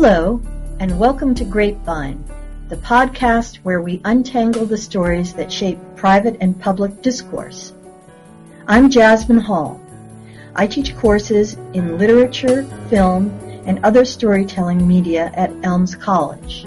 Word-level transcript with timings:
Hello, 0.00 0.40
and 0.78 0.96
welcome 0.96 1.34
to 1.34 1.44
Grapevine, 1.44 2.22
the 2.68 2.76
podcast 2.76 3.56
where 3.64 3.82
we 3.82 4.00
untangle 4.04 4.64
the 4.64 4.76
stories 4.76 5.34
that 5.34 5.50
shape 5.50 5.76
private 5.96 6.36
and 6.40 6.60
public 6.60 7.02
discourse. 7.02 7.72
I'm 8.68 8.90
Jasmine 8.90 9.40
Hall. 9.40 9.80
I 10.54 10.68
teach 10.68 10.96
courses 10.96 11.54
in 11.72 11.98
literature, 11.98 12.62
film, 12.88 13.30
and 13.66 13.84
other 13.84 14.04
storytelling 14.04 14.86
media 14.86 15.32
at 15.34 15.50
Elms 15.64 15.96
College. 15.96 16.64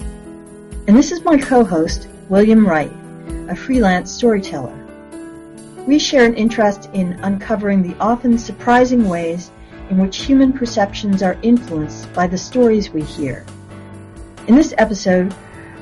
And 0.90 0.98
this 0.98 1.13
is 1.13 1.23
my 1.23 1.38
co-host, 1.38 2.09
William 2.27 2.68
Wright, 2.68 2.91
a 3.48 3.55
freelance 3.55 4.12
storyteller. 4.12 4.77
We 5.88 5.99
share 5.99 6.26
an 6.26 6.35
interest 6.35 6.90
in 6.91 7.13
uncovering 7.23 7.82
the 7.82 7.95
often 7.98 8.38
surprising 8.38 9.07
ways 9.07 9.52
in 9.91 9.98
which 9.98 10.20
human 10.20 10.54
perceptions 10.54 11.22
are 11.22 11.38
influenced 11.41 12.12
by 12.13 12.26
the 12.26 12.38
stories 12.38 12.90
we 12.91 13.04
hear. 13.04 13.46
In 14.48 14.55
this 14.55 14.74
episode, 14.77 15.35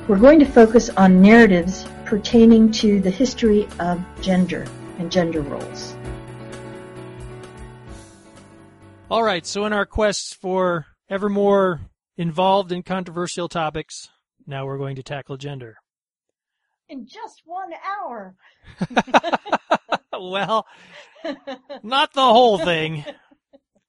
we're 0.08 0.18
going 0.18 0.40
to 0.40 0.44
focus 0.44 0.90
on 0.90 1.22
narratives 1.22 1.86
pertaining 2.04 2.72
to 2.72 3.00
the 3.00 3.10
history 3.10 3.68
of 3.78 4.04
gender 4.20 4.66
and 4.98 5.12
gender 5.12 5.42
roles. 5.42 5.94
All 9.08 9.22
right, 9.22 9.46
so 9.46 9.64
in 9.64 9.72
our 9.72 9.86
quest 9.86 10.34
for 10.40 10.86
ever 11.08 11.28
more 11.28 11.80
involved 12.16 12.72
in 12.72 12.82
controversial 12.82 13.48
topics, 13.48 14.08
now 14.44 14.66
we're 14.66 14.78
going 14.78 14.96
to 14.96 15.04
tackle 15.04 15.36
gender. 15.36 15.76
In 16.88 17.06
just 17.06 17.42
one 17.44 17.70
hour. 17.88 18.34
well, 20.12 20.66
not 21.84 22.12
the 22.12 22.24
whole 22.24 22.58
thing. 22.58 23.04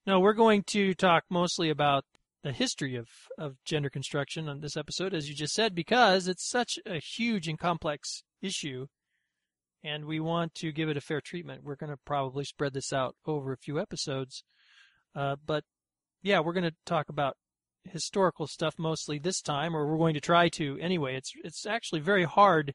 No, 0.08 0.20
we're 0.20 0.34
going 0.34 0.64
to 0.68 0.96
talk 0.96 1.26
mostly 1.30 1.70
about 1.70 2.06
the 2.42 2.52
history 2.52 2.96
of, 2.96 3.08
of 3.38 3.64
gender 3.64 3.90
construction 3.90 4.50
on 4.50 4.60
this 4.60 4.76
episode, 4.76 5.14
as 5.14 5.30
you 5.30 5.36
just 5.36 5.54
said, 5.54 5.76
because 5.76 6.28
it's 6.28 6.50
such 6.50 6.80
a 6.88 6.98
huge 6.98 7.48
and 7.48 7.60
complex 7.60 8.24
issue, 8.42 8.88
and 9.84 10.06
we 10.06 10.20
want 10.20 10.56
to 10.56 10.72
give 10.72 10.90
it 10.90 10.98
a 10.98 11.02
fair 11.02 11.22
treatment. 11.22 11.64
We're 11.64 11.76
going 11.76 11.92
to 11.92 12.00
probably 12.04 12.46
spread 12.46 12.74
this 12.74 12.92
out 12.92 13.16
over 13.28 13.54
a 13.54 13.58
few 13.58 13.80
episodes, 13.80 14.44
uh, 15.16 15.36
but 15.46 15.64
yeah, 16.24 16.40
we're 16.40 16.54
going 16.54 16.64
to 16.64 16.76
talk 16.84 17.10
about 17.10 17.38
historical 17.84 18.48
stuff 18.48 18.74
mostly 18.80 19.20
this 19.20 19.40
time, 19.40 19.76
or 19.76 19.86
we're 19.86 20.00
going 20.00 20.16
to 20.16 20.20
try 20.20 20.50
to 20.50 20.80
anyway. 20.80 21.16
It's 21.16 21.32
it's 21.44 21.68
actually 21.68 22.02
very 22.02 22.24
hard 22.24 22.74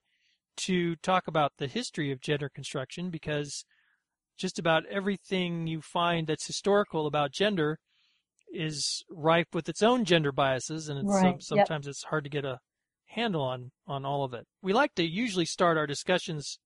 to 0.58 0.94
talk 0.96 1.26
about 1.26 1.54
the 1.58 1.66
history 1.66 2.12
of 2.12 2.20
gender 2.20 2.48
construction 2.48 3.10
because 3.10 3.64
just 4.36 4.58
about 4.58 4.84
everything 4.86 5.66
you 5.66 5.80
find 5.80 6.26
that's 6.26 6.46
historical 6.46 7.06
about 7.06 7.32
gender 7.32 7.78
is 8.52 9.04
rife 9.10 9.48
with 9.52 9.68
its 9.68 9.82
own 9.82 10.04
gender 10.04 10.32
biases, 10.32 10.88
and 10.88 11.08
right. 11.08 11.22
some, 11.22 11.40
sometimes 11.40 11.86
yep. 11.86 11.90
it's 11.90 12.04
hard 12.04 12.24
to 12.24 12.30
get 12.30 12.44
a 12.44 12.58
handle 13.06 13.42
on 13.42 13.70
on 13.86 14.04
all 14.04 14.24
of 14.24 14.34
it. 14.34 14.46
We 14.62 14.72
like 14.72 14.94
to 14.94 15.04
usually 15.04 15.46
start 15.46 15.76
our 15.76 15.86
discussions 15.86 16.58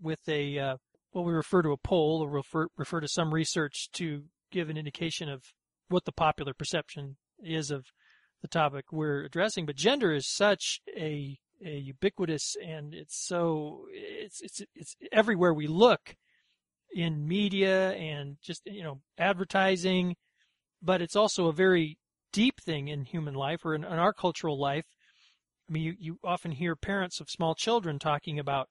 with 0.00 0.20
a 0.28 0.58
uh, 0.58 0.76
what 1.10 1.24
we 1.24 1.32
refer 1.32 1.62
to 1.62 1.72
a 1.72 1.76
poll, 1.76 2.22
or 2.22 2.30
refer 2.30 2.68
refer 2.76 3.00
to 3.00 3.08
some 3.08 3.32
research 3.32 3.88
to 3.92 4.24
give 4.50 4.68
an 4.68 4.76
indication 4.76 5.28
of 5.28 5.42
what 5.88 6.04
the 6.04 6.12
popular 6.12 6.54
perception 6.54 7.16
is 7.42 7.70
of 7.70 7.86
the 8.40 8.48
topic 8.48 8.86
we're 8.92 9.24
addressing. 9.24 9.66
But 9.66 9.76
gender 9.76 10.12
is 10.12 10.28
such 10.28 10.80
a 10.96 11.38
a 11.64 11.78
ubiquitous 11.78 12.56
and 12.64 12.92
it's 12.92 13.24
so 13.24 13.86
it's 13.92 14.40
it's 14.42 14.62
it's 14.74 14.96
everywhere 15.12 15.54
we 15.54 15.68
look 15.68 16.16
in 16.94 17.26
media 17.26 17.92
and 17.92 18.36
just 18.42 18.62
you 18.66 18.82
know 18.82 19.00
advertising, 19.18 20.16
but 20.82 21.02
it's 21.02 21.16
also 21.16 21.48
a 21.48 21.52
very 21.52 21.98
deep 22.32 22.60
thing 22.60 22.88
in 22.88 23.04
human 23.04 23.34
life 23.34 23.64
or 23.64 23.74
in, 23.74 23.84
in 23.84 23.92
our 23.92 24.12
cultural 24.12 24.58
life. 24.58 24.86
I 25.68 25.72
mean, 25.72 25.82
you, 25.82 25.94
you 25.98 26.18
often 26.24 26.52
hear 26.52 26.74
parents 26.76 27.20
of 27.20 27.30
small 27.30 27.54
children 27.54 27.98
talking 27.98 28.38
about 28.38 28.68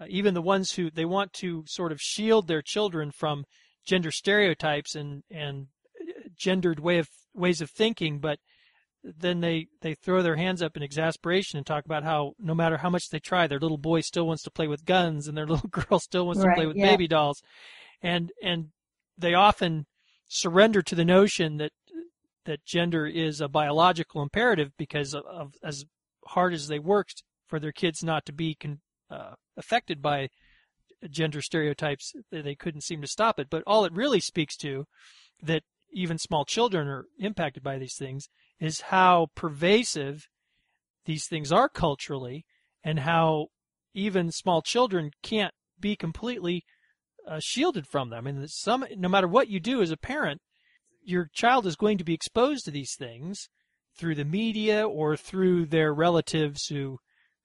uh, 0.00 0.06
even 0.08 0.34
the 0.34 0.42
ones 0.42 0.72
who 0.72 0.90
they 0.90 1.04
want 1.04 1.32
to 1.34 1.64
sort 1.66 1.92
of 1.92 2.00
shield 2.00 2.48
their 2.48 2.62
children 2.62 3.10
from 3.10 3.44
gender 3.86 4.10
stereotypes 4.10 4.94
and 4.94 5.22
and 5.30 5.66
uh, 6.00 6.28
gendered 6.36 6.80
way 6.80 6.98
of 6.98 7.08
ways 7.34 7.60
of 7.60 7.70
thinking, 7.70 8.18
but 8.18 8.38
then 9.04 9.40
they 9.40 9.66
they 9.80 9.94
throw 9.94 10.22
their 10.22 10.36
hands 10.36 10.62
up 10.62 10.76
in 10.76 10.82
exasperation 10.82 11.56
and 11.56 11.66
talk 11.66 11.84
about 11.84 12.04
how 12.04 12.34
no 12.38 12.54
matter 12.54 12.76
how 12.76 12.90
much 12.90 13.08
they 13.08 13.18
try, 13.18 13.46
their 13.46 13.58
little 13.58 13.78
boy 13.78 14.00
still 14.00 14.26
wants 14.26 14.42
to 14.44 14.50
play 14.50 14.68
with 14.68 14.84
guns 14.84 15.26
and 15.28 15.36
their 15.36 15.46
little 15.48 15.68
girl 15.68 15.98
still 15.98 16.26
wants 16.26 16.42
right, 16.42 16.50
to 16.50 16.54
play 16.54 16.66
with 16.66 16.76
yeah. 16.76 16.90
baby 16.90 17.08
dolls, 17.08 17.42
and 18.00 18.30
and 18.42 18.68
they 19.18 19.34
often 19.34 19.86
surrender 20.28 20.82
to 20.82 20.94
the 20.94 21.04
notion 21.04 21.56
that 21.58 21.72
that 22.44 22.64
gender 22.64 23.06
is 23.06 23.40
a 23.40 23.48
biological 23.48 24.22
imperative 24.22 24.72
because 24.76 25.14
of, 25.14 25.24
of 25.26 25.54
as 25.62 25.84
hard 26.26 26.52
as 26.52 26.68
they 26.68 26.78
worked 26.78 27.22
for 27.46 27.60
their 27.60 27.72
kids 27.72 28.02
not 28.02 28.24
to 28.26 28.32
be 28.32 28.54
con, 28.54 28.80
uh, 29.10 29.34
affected 29.56 30.00
by 30.00 30.28
gender 31.10 31.42
stereotypes, 31.42 32.12
they 32.30 32.54
couldn't 32.54 32.82
seem 32.82 33.00
to 33.00 33.06
stop 33.06 33.38
it. 33.38 33.48
But 33.50 33.62
all 33.66 33.84
it 33.84 33.92
really 33.92 34.20
speaks 34.20 34.56
to 34.58 34.86
that 35.42 35.62
even 35.92 36.18
small 36.18 36.44
children 36.44 36.88
are 36.88 37.06
impacted 37.18 37.62
by 37.62 37.78
these 37.78 37.96
things 37.96 38.28
is 38.62 38.82
how 38.82 39.26
pervasive 39.34 40.28
these 41.04 41.26
things 41.26 41.50
are 41.50 41.68
culturally 41.68 42.44
and 42.84 43.00
how 43.00 43.48
even 43.92 44.30
small 44.30 44.62
children 44.62 45.10
can't 45.20 45.52
be 45.80 45.96
completely 45.96 46.62
uh, 47.28 47.40
shielded 47.42 47.88
from 47.88 48.10
them. 48.10 48.24
And 48.24 48.48
some, 48.48 48.84
no 48.96 49.08
matter 49.08 49.26
what 49.26 49.48
you 49.48 49.58
do 49.58 49.82
as 49.82 49.90
a 49.90 49.96
parent, 49.96 50.40
your 51.02 51.28
child 51.34 51.66
is 51.66 51.74
going 51.74 51.98
to 51.98 52.04
be 52.04 52.14
exposed 52.14 52.64
to 52.64 52.70
these 52.70 52.94
things 52.96 53.48
through 53.98 54.14
the 54.14 54.24
media 54.24 54.86
or 54.86 55.16
through 55.16 55.66
their 55.66 55.92
relatives 55.92 56.66
who 56.66 56.98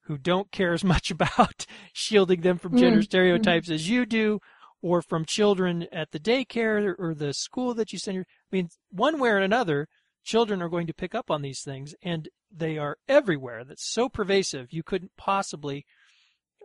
who 0.03 0.19
don't 0.19 0.51
care 0.51 0.73
as 0.73 0.83
much 0.93 1.09
about 1.09 1.65
shielding 1.93 2.41
them 2.41 2.59
from 2.59 2.77
gender 2.77 2.99
mm-hmm. 2.99 3.01
stereotypes 3.01 3.71
as 3.71 3.89
you 3.89 4.05
do, 4.05 4.39
or 4.83 5.01
from 5.01 5.25
children 5.25 5.87
at 5.91 6.11
the 6.11 6.19
daycare 6.19 6.93
or 6.99 7.15
the 7.15 7.33
school 7.33 7.73
that 7.73 7.91
you 7.91 7.97
send 7.97 8.13
your. 8.13 8.25
I 8.51 8.55
mean, 8.55 8.69
one 8.91 9.19
way 9.19 9.29
or 9.29 9.39
another, 9.39 9.87
children 10.27 10.61
are 10.61 10.69
going 10.69 10.87
to 10.87 10.93
pick 10.93 11.15
up 11.15 11.31
on 11.31 11.41
these 11.41 11.61
things, 11.61 11.95
and 12.03 12.27
they 12.51 12.77
are 12.77 12.97
everywhere. 13.07 13.63
That's 13.63 13.89
so 13.89 14.09
pervasive, 14.09 14.67
you 14.71 14.83
couldn't 14.83 15.11
possibly 15.17 15.85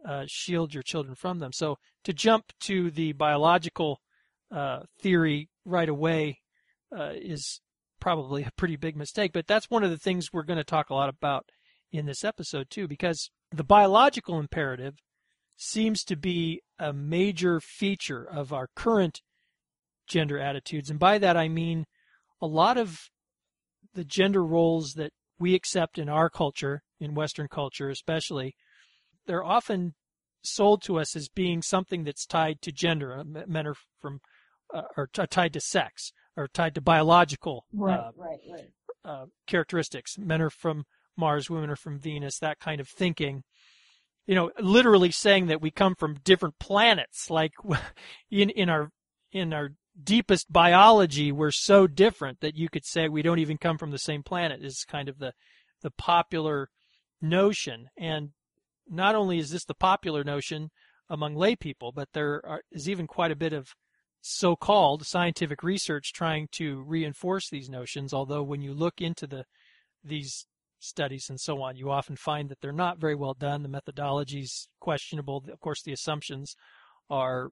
uh, 0.06 0.24
shield 0.26 0.74
your 0.74 0.82
children 0.82 1.14
from 1.14 1.38
them. 1.38 1.52
So 1.52 1.78
to 2.02 2.12
jump 2.12 2.46
to 2.62 2.90
the 2.90 3.12
biological 3.12 4.00
uh, 4.50 4.80
theory 5.00 5.48
right 5.64 5.88
away 5.88 6.40
uh, 6.94 7.12
is 7.14 7.60
probably 8.00 8.42
a 8.42 8.50
pretty 8.56 8.74
big 8.74 8.96
mistake. 8.96 9.32
But 9.32 9.46
that's 9.46 9.70
one 9.70 9.84
of 9.84 9.90
the 9.90 9.96
things 9.96 10.32
we're 10.32 10.42
going 10.42 10.58
to 10.58 10.64
talk 10.64 10.90
a 10.90 10.94
lot 10.94 11.08
about 11.08 11.46
in 11.92 12.04
this 12.06 12.24
episode 12.24 12.68
too, 12.68 12.88
because 12.88 13.30
the 13.52 13.62
biological 13.62 14.40
imperative 14.40 14.94
seems 15.56 16.02
to 16.02 16.16
be 16.16 16.62
a 16.80 16.92
major 16.92 17.60
feature 17.60 18.24
of 18.24 18.52
our 18.52 18.68
current 18.74 19.20
gender 20.08 20.38
attitudes. 20.38 20.90
And 20.90 20.98
by 20.98 21.18
that 21.18 21.36
I 21.36 21.48
mean 21.48 21.86
a 22.40 22.46
lot 22.46 22.76
of 22.76 23.11
the 23.94 24.04
gender 24.04 24.44
roles 24.44 24.94
that 24.94 25.12
we 25.38 25.54
accept 25.54 25.98
in 25.98 26.08
our 26.08 26.30
culture, 26.30 26.82
in 27.00 27.14
Western 27.14 27.48
culture 27.48 27.88
especially, 27.88 28.54
they're 29.26 29.44
often 29.44 29.94
sold 30.42 30.82
to 30.82 30.98
us 30.98 31.14
as 31.16 31.28
being 31.28 31.62
something 31.62 32.04
that's 32.04 32.26
tied 32.26 32.60
to 32.62 32.72
gender. 32.72 33.18
Uh, 33.18 33.24
men 33.46 33.66
are 33.66 33.76
from 34.00 34.20
uh, 34.72 34.82
are 34.96 35.06
t- 35.06 35.26
tied 35.28 35.52
to 35.52 35.60
sex 35.60 36.12
or 36.36 36.48
tied 36.48 36.74
to 36.74 36.80
biological 36.80 37.66
right, 37.72 37.98
uh, 37.98 38.10
right, 38.16 38.38
right. 38.50 38.70
Uh, 39.04 39.26
characteristics. 39.46 40.16
Men 40.18 40.40
are 40.40 40.50
from 40.50 40.84
Mars, 41.16 41.50
women 41.50 41.70
are 41.70 41.76
from 41.76 41.98
Venus. 41.98 42.38
That 42.38 42.58
kind 42.58 42.80
of 42.80 42.88
thinking. 42.88 43.42
You 44.26 44.36
know, 44.36 44.50
literally 44.60 45.10
saying 45.10 45.46
that 45.48 45.60
we 45.60 45.70
come 45.72 45.94
from 45.96 46.20
different 46.24 46.58
planets. 46.58 47.28
Like 47.30 47.52
in 48.30 48.50
in 48.50 48.68
our 48.68 48.90
in 49.32 49.52
our 49.52 49.70
deepest 50.00 50.50
biology 50.50 51.30
we're 51.30 51.50
so 51.50 51.86
different 51.86 52.40
that 52.40 52.56
you 52.56 52.68
could 52.68 52.84
say 52.84 53.08
we 53.08 53.22
don't 53.22 53.38
even 53.38 53.58
come 53.58 53.76
from 53.76 53.90
the 53.90 53.98
same 53.98 54.22
planet 54.22 54.64
is 54.64 54.84
kind 54.88 55.08
of 55.08 55.18
the 55.18 55.32
the 55.82 55.90
popular 55.90 56.68
notion. 57.20 57.88
And 57.98 58.30
not 58.88 59.14
only 59.14 59.38
is 59.38 59.50
this 59.50 59.64
the 59.64 59.74
popular 59.74 60.24
notion 60.24 60.70
among 61.10 61.36
lay 61.36 61.54
people 61.56 61.92
but 61.92 62.08
there 62.14 62.40
are, 62.46 62.62
is 62.70 62.88
even 62.88 63.06
quite 63.06 63.30
a 63.30 63.36
bit 63.36 63.52
of 63.52 63.68
so-called 64.22 65.04
scientific 65.04 65.62
research 65.62 66.12
trying 66.12 66.48
to 66.52 66.80
reinforce 66.82 67.50
these 67.50 67.68
notions 67.68 68.14
although 68.14 68.42
when 68.42 68.62
you 68.62 68.72
look 68.72 69.00
into 69.00 69.26
the 69.26 69.44
these 70.04 70.46
studies 70.78 71.28
and 71.28 71.40
so 71.40 71.60
on 71.60 71.76
you 71.76 71.90
often 71.90 72.16
find 72.16 72.48
that 72.48 72.58
they're 72.60 72.72
not 72.72 72.98
very 72.98 73.14
well 73.14 73.34
done. 73.34 73.62
The 73.62 73.68
methodologies 73.68 74.68
questionable. 74.80 75.44
Of 75.52 75.60
course 75.60 75.82
the 75.82 75.92
assumptions 75.92 76.56
are 77.10 77.50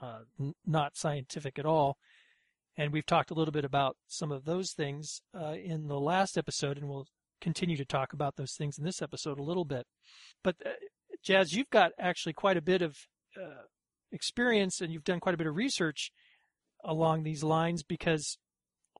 uh, 0.00 0.20
n- 0.40 0.54
not 0.66 0.96
scientific 0.96 1.58
at 1.58 1.66
all. 1.66 1.96
And 2.76 2.92
we've 2.92 3.06
talked 3.06 3.30
a 3.30 3.34
little 3.34 3.52
bit 3.52 3.64
about 3.64 3.96
some 4.06 4.30
of 4.30 4.44
those 4.44 4.72
things 4.72 5.20
uh, 5.34 5.54
in 5.54 5.88
the 5.88 5.98
last 5.98 6.38
episode, 6.38 6.78
and 6.78 6.88
we'll 6.88 7.08
continue 7.40 7.76
to 7.76 7.84
talk 7.84 8.12
about 8.12 8.36
those 8.36 8.52
things 8.52 8.78
in 8.78 8.84
this 8.84 9.02
episode 9.02 9.38
a 9.38 9.42
little 9.42 9.64
bit. 9.64 9.86
But 10.44 10.56
uh, 10.64 10.70
Jazz, 11.22 11.52
you've 11.52 11.70
got 11.70 11.92
actually 11.98 12.34
quite 12.34 12.56
a 12.56 12.62
bit 12.62 12.82
of 12.82 12.96
uh, 13.36 13.64
experience, 14.12 14.80
and 14.80 14.92
you've 14.92 15.04
done 15.04 15.20
quite 15.20 15.34
a 15.34 15.38
bit 15.38 15.46
of 15.46 15.56
research 15.56 16.12
along 16.84 17.22
these 17.22 17.42
lines 17.42 17.82
because 17.82 18.38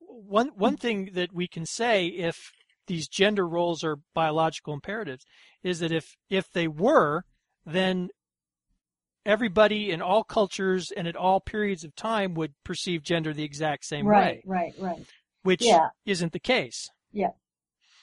one 0.00 0.50
one 0.56 0.76
thing 0.76 1.10
that 1.14 1.32
we 1.32 1.46
can 1.46 1.64
say 1.64 2.06
if 2.06 2.50
these 2.86 3.08
gender 3.08 3.46
roles 3.46 3.84
are 3.84 3.98
biological 4.14 4.74
imperatives 4.74 5.24
is 5.62 5.78
that 5.80 5.92
if 5.92 6.16
if 6.28 6.50
they 6.50 6.66
were, 6.66 7.22
then 7.64 8.08
everybody 9.28 9.90
in 9.90 10.00
all 10.00 10.24
cultures 10.24 10.90
and 10.96 11.06
at 11.06 11.14
all 11.14 11.38
periods 11.38 11.84
of 11.84 11.94
time 11.94 12.32
would 12.32 12.54
perceive 12.64 13.02
gender 13.02 13.34
the 13.34 13.44
exact 13.44 13.84
same 13.84 14.06
right, 14.06 14.36
way. 14.36 14.42
Right, 14.46 14.72
right, 14.78 14.96
right. 14.96 15.06
Which 15.42 15.62
yeah. 15.62 15.88
isn't 16.06 16.32
the 16.32 16.40
case. 16.40 16.88
Yeah. 17.12 17.32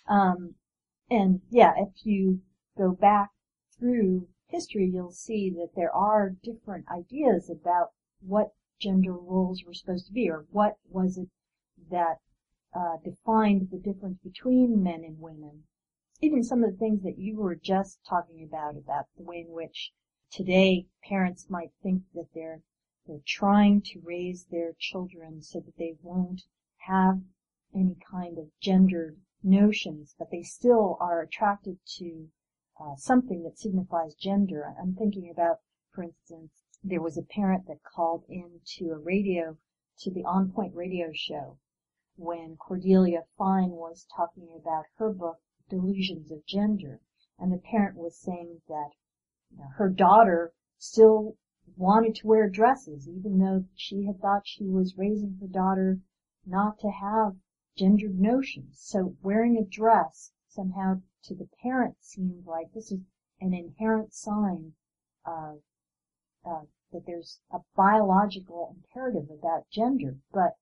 Um, 0.08 0.54
and 1.10 1.42
yeah, 1.50 1.74
if 1.78 1.90
you 2.04 2.42
go 2.78 2.92
back 2.92 3.32
through 3.78 4.28
history, 4.48 4.90
you'll 4.94 5.12
see 5.12 5.50
that 5.58 5.70
there 5.76 5.92
are 5.92 6.36
different 6.44 6.86
ideas 6.96 7.50
about 7.50 7.90
what 8.22 8.54
gender 8.80 9.14
roles 9.14 9.64
were 9.66 9.74
supposed 9.74 10.06
to 10.06 10.14
be, 10.14 10.30
or 10.30 10.46
what 10.52 10.76
was 10.90 11.18
it 11.18 11.30
that 11.90 12.18
uh, 12.76 12.98
defined 13.04 13.70
the 13.72 13.78
difference 13.78 14.20
between 14.24 14.84
men 14.84 15.04
and 15.04 15.20
women. 15.20 15.64
Even 16.22 16.44
some 16.44 16.64
of 16.64 16.72
the 16.72 16.78
things 16.78 17.04
that 17.04 17.18
you 17.18 17.38
were 17.38 17.56
just 17.56 18.00
talking 18.08 18.48
about, 18.48 18.78
about 18.78 19.06
the 19.18 19.24
way 19.24 19.44
in 19.48 19.54
which 19.54 19.92
today 20.36 20.86
parents 21.02 21.50
might 21.50 21.72
think 21.82 22.04
that 22.14 22.28
they're 22.36 22.62
they're 23.08 23.22
trying 23.26 23.82
to 23.82 24.02
raise 24.04 24.46
their 24.46 24.74
children 24.78 25.42
so 25.42 25.62
that 25.62 25.78
they 25.78 25.96
won't 26.02 26.42
have 26.78 27.22
any 27.74 27.96
kind 28.12 28.38
of 28.38 28.50
gendered 28.60 29.18
notions, 29.44 30.14
but 30.20 30.30
they 30.32 30.42
still 30.42 30.98
are 31.00 31.22
attracted 31.22 31.78
to 31.86 32.28
uh, 32.82 32.96
something 32.98 33.44
that 33.44 33.58
signifies 33.58 34.14
gender. 34.16 34.76
I'm 34.82 34.96
thinking 34.96 35.30
about, 35.30 35.62
for 35.92 36.04
instance, 36.04 36.64
there 36.84 37.02
was 37.02 37.18
a 37.18 37.22
parent 37.22 37.68
that 37.68 37.84
called 37.84 38.26
in 38.28 38.60
to 38.78 38.92
a 38.92 38.98
radio, 38.98 39.58
to 40.00 40.12
the 40.12 40.26
On 40.26 40.52
Point 40.52 40.76
radio 40.76 41.12
show, 41.14 41.58
when 42.18 42.58
Cordelia 42.58 43.24
Fine 43.38 43.72
was 43.72 44.06
talking 44.14 44.50
about 44.54 44.86
her 44.98 45.14
book, 45.14 45.40
Delusions 45.70 46.30
of 46.32 46.46
Gender, 46.46 47.00
and 47.40 47.54
the 47.54 47.58
parent 47.58 47.96
was 47.96 48.18
saying 48.18 48.62
that 48.68 48.92
her 49.76 49.90
daughter 49.90 50.54
still 50.78 51.38
wanted 51.78 52.16
to 52.16 52.28
wear 52.28 52.50
dresses, 52.50 53.08
even 53.08 53.38
though 53.38 53.66
she 53.76 54.06
had 54.06 54.20
thought 54.20 54.48
she 54.48 54.68
was 54.68 54.98
raising 54.98 55.38
her 55.42 55.48
daughter 55.48 56.00
not 56.46 56.80
to 56.80 56.90
have 56.90 57.36
gendered 57.76 58.20
notions. 58.20 58.80
So 58.80 59.16
wearing 59.22 59.58
a 59.58 59.64
dress 59.64 60.32
somehow 60.48 61.02
to 61.24 61.36
the 61.36 61.50
parent 61.62 61.98
seemed 62.02 62.46
like 62.46 62.72
this 62.74 62.92
is 62.92 63.02
an 63.42 63.54
inherent 63.54 64.14
sign 64.14 64.74
of 65.26 65.62
uh, 66.46 66.62
that 66.92 67.06
there's 67.06 67.40
a 67.52 67.60
biological 67.76 68.76
imperative 68.76 69.30
about 69.30 69.70
gender. 69.70 70.18
But 70.32 70.58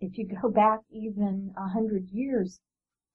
if 0.00 0.16
you 0.16 0.26
go 0.26 0.48
back 0.48 0.80
even 0.90 1.52
a 1.56 1.68
hundred 1.68 2.08
years, 2.08 2.60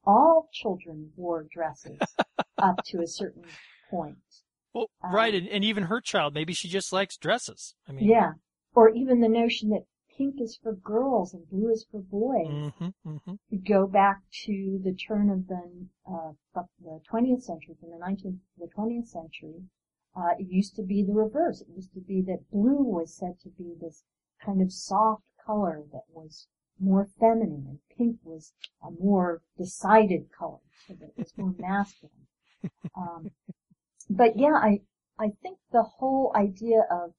all 0.05 0.49
children 0.51 1.11
wore 1.15 1.43
dresses 1.43 1.99
up 2.57 2.83
to 2.85 3.01
a 3.01 3.07
certain 3.07 3.45
point. 3.89 4.43
Well, 4.73 4.89
um, 5.03 5.13
right, 5.13 5.33
and, 5.33 5.47
and 5.47 5.63
even 5.63 5.83
her 5.83 6.01
child, 6.01 6.33
maybe 6.33 6.53
she 6.53 6.69
just 6.69 6.93
likes 6.93 7.17
dresses. 7.17 7.75
I 7.87 7.91
mean, 7.91 8.07
yeah, 8.07 8.33
or 8.73 8.89
even 8.89 9.19
the 9.19 9.27
notion 9.27 9.69
that 9.69 9.85
pink 10.17 10.35
is 10.39 10.57
for 10.61 10.73
girls 10.73 11.33
and 11.33 11.49
blue 11.49 11.71
is 11.71 11.85
for 11.91 11.99
boys. 11.99 12.47
Mm-hmm, 12.47 13.09
mm-hmm. 13.09 13.33
You 13.49 13.59
go 13.59 13.87
back 13.87 14.21
to 14.45 14.79
the 14.83 14.93
turn 14.93 15.29
of 15.29 15.47
the 15.47 15.87
uh, 16.07 16.31
the 16.83 17.01
20th 17.11 17.43
century, 17.43 17.75
from 17.79 17.91
the 17.91 17.97
19th 17.97 18.39
to 18.39 18.59
the 18.59 18.69
20th 18.77 19.07
century. 19.07 19.63
Uh, 20.15 20.35
it 20.37 20.47
used 20.49 20.75
to 20.75 20.83
be 20.83 21.03
the 21.03 21.13
reverse. 21.13 21.61
It 21.61 21.67
used 21.73 21.93
to 21.93 22.01
be 22.01 22.21
that 22.23 22.49
blue 22.51 22.83
was 22.83 23.15
said 23.15 23.39
to 23.43 23.49
be 23.49 23.73
this 23.79 24.03
kind 24.45 24.61
of 24.61 24.71
soft 24.71 25.23
color 25.45 25.83
that 25.91 26.03
was 26.09 26.47
more 26.79 27.07
feminine, 27.19 27.65
and 27.67 27.79
pink 27.97 28.17
was 28.23 28.53
a 28.83 28.91
more 28.91 29.41
decided 29.57 30.29
color, 30.37 30.59
so 30.87 30.93
that 30.93 31.09
it 31.09 31.17
was 31.17 31.33
more 31.37 31.53
masculine. 31.59 32.27
Um, 32.95 33.31
but 34.17 34.37
yeah, 34.37 34.55
I 34.55 34.81
I 35.17 35.29
think 35.41 35.57
the 35.71 35.83
whole 35.83 36.33
idea 36.35 36.81
of 36.89 37.13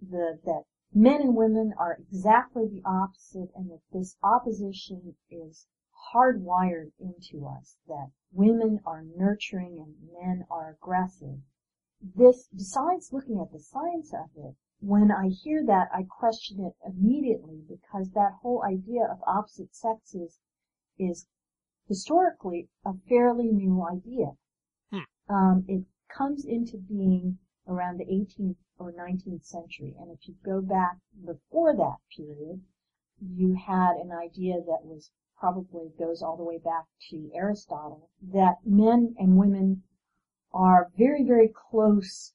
the 0.00 0.38
that 0.44 0.64
men 0.92 1.22
and 1.22 1.36
women 1.36 1.72
are 1.78 1.94
exactly 1.94 2.66
the 2.66 2.82
opposite 2.84 3.50
and 3.54 3.70
that 3.70 3.80
this 3.92 4.16
opposition 4.22 5.16
is 5.30 5.66
hardwired 6.12 6.92
into 6.98 7.46
us, 7.46 7.76
that 7.86 8.10
women 8.32 8.80
are 8.84 9.02
nurturing 9.02 9.78
and 9.78 10.12
men 10.12 10.46
are 10.50 10.70
aggressive. 10.70 11.40
This, 12.00 12.48
besides 12.54 13.12
looking 13.12 13.40
at 13.40 13.52
the 13.52 13.58
science 13.58 14.12
of 14.14 14.30
it, 14.36 14.54
when 14.80 15.10
I 15.10 15.28
hear 15.28 15.64
that, 15.66 15.88
I 15.92 16.04
question 16.04 16.64
it 16.64 16.74
immediately 16.86 17.62
because 17.68 18.10
that 18.10 18.38
whole 18.42 18.62
idea 18.62 19.04
of 19.04 19.18
opposite 19.26 19.74
sexes 19.74 20.38
is 20.98 21.26
historically 21.88 22.68
a 22.84 22.92
fairly 23.08 23.48
new 23.48 23.84
idea. 23.84 24.36
Hmm. 24.90 25.34
Um, 25.34 25.64
it 25.66 25.84
comes 26.08 26.44
into 26.44 26.76
being 26.76 27.38
around 27.66 27.98
the 27.98 28.04
18th 28.04 28.56
or 28.78 28.92
19th 28.92 29.44
century. 29.44 29.94
And 29.98 30.10
if 30.10 30.26
you 30.26 30.34
go 30.44 30.60
back 30.60 30.96
before 31.24 31.74
that 31.76 31.96
period, 32.16 32.62
you 33.20 33.54
had 33.54 33.96
an 33.96 34.12
idea 34.12 34.54
that 34.54 34.84
was 34.84 35.10
probably 35.38 35.90
goes 35.98 36.22
all 36.22 36.36
the 36.36 36.42
way 36.42 36.58
back 36.58 36.84
to 37.10 37.30
Aristotle, 37.34 38.10
that 38.32 38.56
men 38.64 39.14
and 39.18 39.36
women 39.36 39.82
are 40.52 40.88
very, 40.96 41.22
very 41.24 41.48
close 41.70 42.32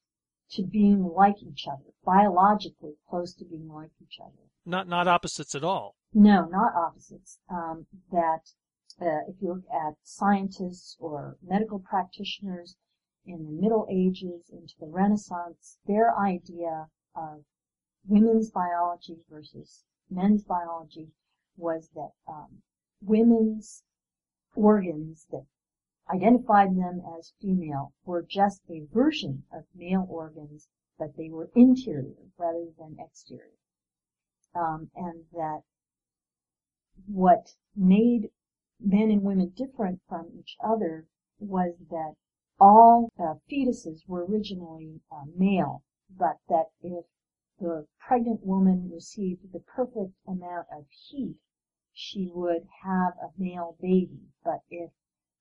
to 0.52 0.64
being 0.64 1.04
like 1.04 1.42
each 1.42 1.68
other, 1.68 1.92
biologically 2.06 2.94
close 3.10 3.34
to 3.34 3.46
being 3.46 3.68
like 3.68 3.90
each 4.02 4.20
other. 4.22 4.50
Not 4.66 4.88
not 4.88 5.08
opposites 5.08 5.56
at 5.56 5.64
all. 5.64 5.96
No, 6.14 6.46
not 6.46 6.74
opposites. 6.76 7.40
Um, 7.50 7.88
that 8.12 8.52
uh, 9.02 9.26
if 9.28 9.42
you 9.42 9.50
look 9.50 9.64
at 9.74 9.96
scientists 10.04 10.96
or 11.00 11.38
medical 11.42 11.80
practitioners, 11.80 12.76
in 13.26 13.46
the 13.46 13.62
Middle 13.62 13.88
Ages 13.90 14.50
into 14.50 14.74
the 14.80 14.88
Renaissance, 14.88 15.78
their 15.86 16.18
idea 16.18 16.90
of 17.16 17.46
women's 18.06 18.52
biology 18.52 19.18
versus 19.30 19.86
men's 20.10 20.44
biology 20.44 21.12
was 21.56 21.90
that 21.96 22.12
um, 22.28 22.62
women's 23.02 23.84
organs 24.56 25.26
that 25.32 25.46
identified 26.14 26.76
them 26.76 27.02
as 27.18 27.34
female 27.42 27.94
were 28.06 28.22
just 28.22 28.62
a 28.70 28.86
version 28.92 29.44
of 29.52 29.64
male 29.74 30.06
organs, 30.10 30.68
but 30.98 31.16
they 31.16 31.30
were 31.30 31.50
interior 31.56 32.28
rather 32.38 32.68
than 32.78 32.98
exterior. 33.00 33.58
Um, 34.54 34.92
and 34.96 35.24
that 35.32 35.62
what 37.08 37.56
made 37.76 38.30
men 38.80 39.10
and 39.10 39.24
women 39.24 39.50
different 39.56 40.02
from 40.08 40.30
each 40.38 40.58
other 40.64 41.08
was 41.40 41.74
that 41.90 42.16
all 42.66 43.10
uh, 43.20 43.34
fetuses 43.52 44.08
were 44.08 44.24
originally 44.24 45.02
uh, 45.12 45.26
male, 45.36 45.84
but 46.10 46.38
that 46.48 46.68
if 46.82 47.04
the 47.60 47.86
pregnant 48.00 48.40
woman 48.46 48.90
received 48.90 49.52
the 49.52 49.60
perfect 49.60 50.14
amount 50.26 50.66
of 50.72 50.86
heat, 50.90 51.36
she 51.92 52.32
would 52.34 52.66
have 52.82 53.14
a 53.22 53.30
male 53.38 53.76
baby. 53.82 54.30
But 54.46 54.62
if 54.70 54.92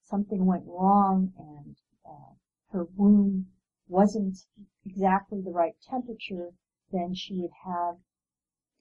something 0.03 0.47
went 0.47 0.65
wrong 0.67 1.33
and 1.39 1.77
uh, 2.05 2.35
her 2.73 2.89
womb 2.97 3.53
wasn't 3.87 4.39
exactly 4.85 5.41
the 5.41 5.53
right 5.53 5.77
temperature, 5.89 6.51
then 6.91 7.15
she 7.15 7.41
would 7.41 7.53
have 7.65 7.99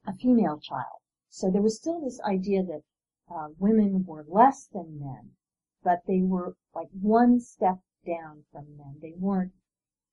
a 0.08 0.18
female 0.18 0.60
child. 0.60 1.02
So 1.30 1.52
there 1.52 1.62
was 1.62 1.78
still 1.78 2.02
this 2.02 2.20
idea 2.22 2.64
that 2.64 2.82
uh, 3.30 3.50
women 3.60 4.04
were 4.04 4.26
less 4.28 4.66
than 4.66 5.00
men, 5.00 5.36
but 5.84 6.00
they 6.08 6.24
were 6.24 6.56
like 6.74 6.90
one 6.92 7.40
step 7.40 7.78
down 8.06 8.44
from 8.52 8.78
them. 8.78 8.96
They 9.02 9.14
weren't 9.18 9.54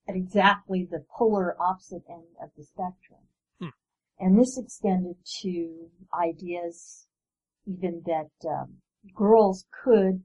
at 0.08 0.16
exactly 0.16 0.84
the 0.90 1.04
polar 1.16 1.60
opposite 1.60 2.04
end 2.08 2.36
of 2.42 2.50
the 2.56 2.64
spectrum. 2.64 3.20
Hmm. 3.60 3.68
And 4.18 4.38
this 4.38 4.58
extended 4.58 5.16
to 5.42 5.90
ideas 6.12 7.06
even 7.66 8.02
that 8.06 8.30
um, 8.48 8.78
girls 9.14 9.66
could, 9.84 10.22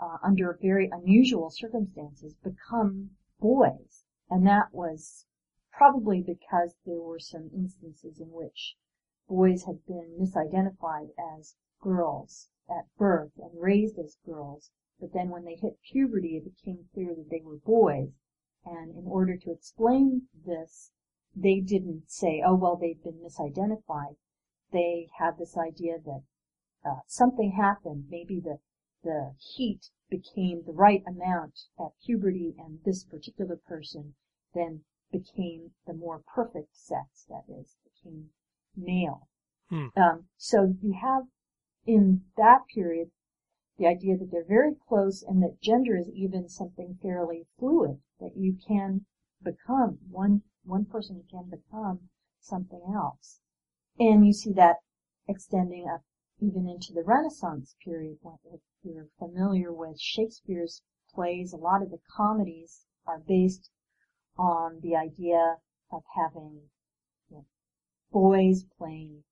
uh, 0.00 0.18
under 0.22 0.56
very 0.62 0.88
unusual 0.92 1.50
circumstances, 1.50 2.36
become 2.44 3.10
boys. 3.40 4.04
And 4.28 4.46
that 4.46 4.72
was 4.72 5.26
probably 5.72 6.22
because 6.22 6.76
there 6.86 7.00
were 7.00 7.18
some 7.18 7.50
instances 7.52 8.20
in 8.20 8.30
which 8.30 8.76
boys 9.28 9.64
had 9.64 9.84
been 9.86 10.16
misidentified 10.20 11.08
as 11.36 11.56
girls 11.80 12.48
at 12.68 12.84
birth 12.96 13.32
and 13.38 13.50
raised 13.60 13.98
as 13.98 14.16
girls 14.24 14.70
but 15.00 15.12
then 15.12 15.30
when 15.30 15.44
they 15.44 15.56
hit 15.56 15.78
puberty, 15.82 16.36
it 16.36 16.44
became 16.44 16.88
clear 16.92 17.14
that 17.14 17.30
they 17.30 17.40
were 17.42 17.56
boys. 17.56 18.12
And 18.64 18.94
in 18.94 19.06
order 19.06 19.36
to 19.36 19.50
explain 19.50 20.28
this, 20.46 20.92
they 21.34 21.60
didn't 21.60 22.10
say, 22.10 22.42
oh, 22.44 22.54
well, 22.54 22.76
they've 22.76 23.02
been 23.02 23.20
misidentified. 23.24 24.16
They 24.72 25.08
had 25.18 25.38
this 25.38 25.56
idea 25.56 25.98
that 26.04 26.22
uh, 26.84 27.00
something 27.06 27.52
happened. 27.52 28.06
Maybe 28.10 28.40
the, 28.40 28.58
the 29.02 29.34
heat 29.38 29.90
became 30.10 30.64
the 30.64 30.72
right 30.72 31.02
amount 31.06 31.60
at 31.78 31.92
puberty 32.04 32.54
and 32.58 32.80
this 32.84 33.04
particular 33.04 33.56
person 33.56 34.14
then 34.54 34.84
became 35.12 35.70
the 35.86 35.94
more 35.94 36.22
perfect 36.34 36.76
sex, 36.76 37.26
that 37.28 37.44
is, 37.48 37.76
became 37.84 38.30
male. 38.76 39.28
Hmm. 39.68 39.86
Um, 39.96 40.24
so 40.36 40.74
you 40.82 40.94
have 41.00 41.24
in 41.86 42.22
that 42.36 42.66
period 42.72 43.10
the 43.80 43.86
idea 43.86 44.14
that 44.18 44.30
they're 44.30 44.44
very 44.44 44.74
close 44.86 45.22
and 45.22 45.42
that 45.42 45.58
gender 45.62 45.96
is 45.96 46.10
even 46.10 46.50
something 46.50 46.98
fairly 47.02 47.46
fluid, 47.58 47.98
that 48.20 48.36
you 48.36 48.54
can 48.68 49.06
become 49.42 49.98
one 50.10 50.42
one 50.64 50.84
person 50.84 51.24
can 51.30 51.48
become 51.48 52.10
something 52.40 52.82
else. 52.94 53.40
And 53.98 54.26
you 54.26 54.34
see 54.34 54.52
that 54.52 54.76
extending 55.26 55.88
up 55.88 56.02
even 56.38 56.68
into 56.68 56.92
the 56.92 57.02
Renaissance 57.02 57.74
period. 57.82 58.18
If 58.52 58.60
you're 58.82 59.08
familiar 59.18 59.72
with 59.72 59.98
Shakespeare's 59.98 60.82
plays, 61.14 61.54
a 61.54 61.56
lot 61.56 61.82
of 61.82 61.90
the 61.90 62.00
comedies 62.14 62.84
are 63.06 63.20
based 63.20 63.70
on 64.36 64.80
the 64.82 64.94
idea 64.94 65.56
of 65.90 66.02
having 66.14 66.68
you 67.30 67.36
know, 67.36 67.46
boys 68.12 68.64
playing 68.76 69.24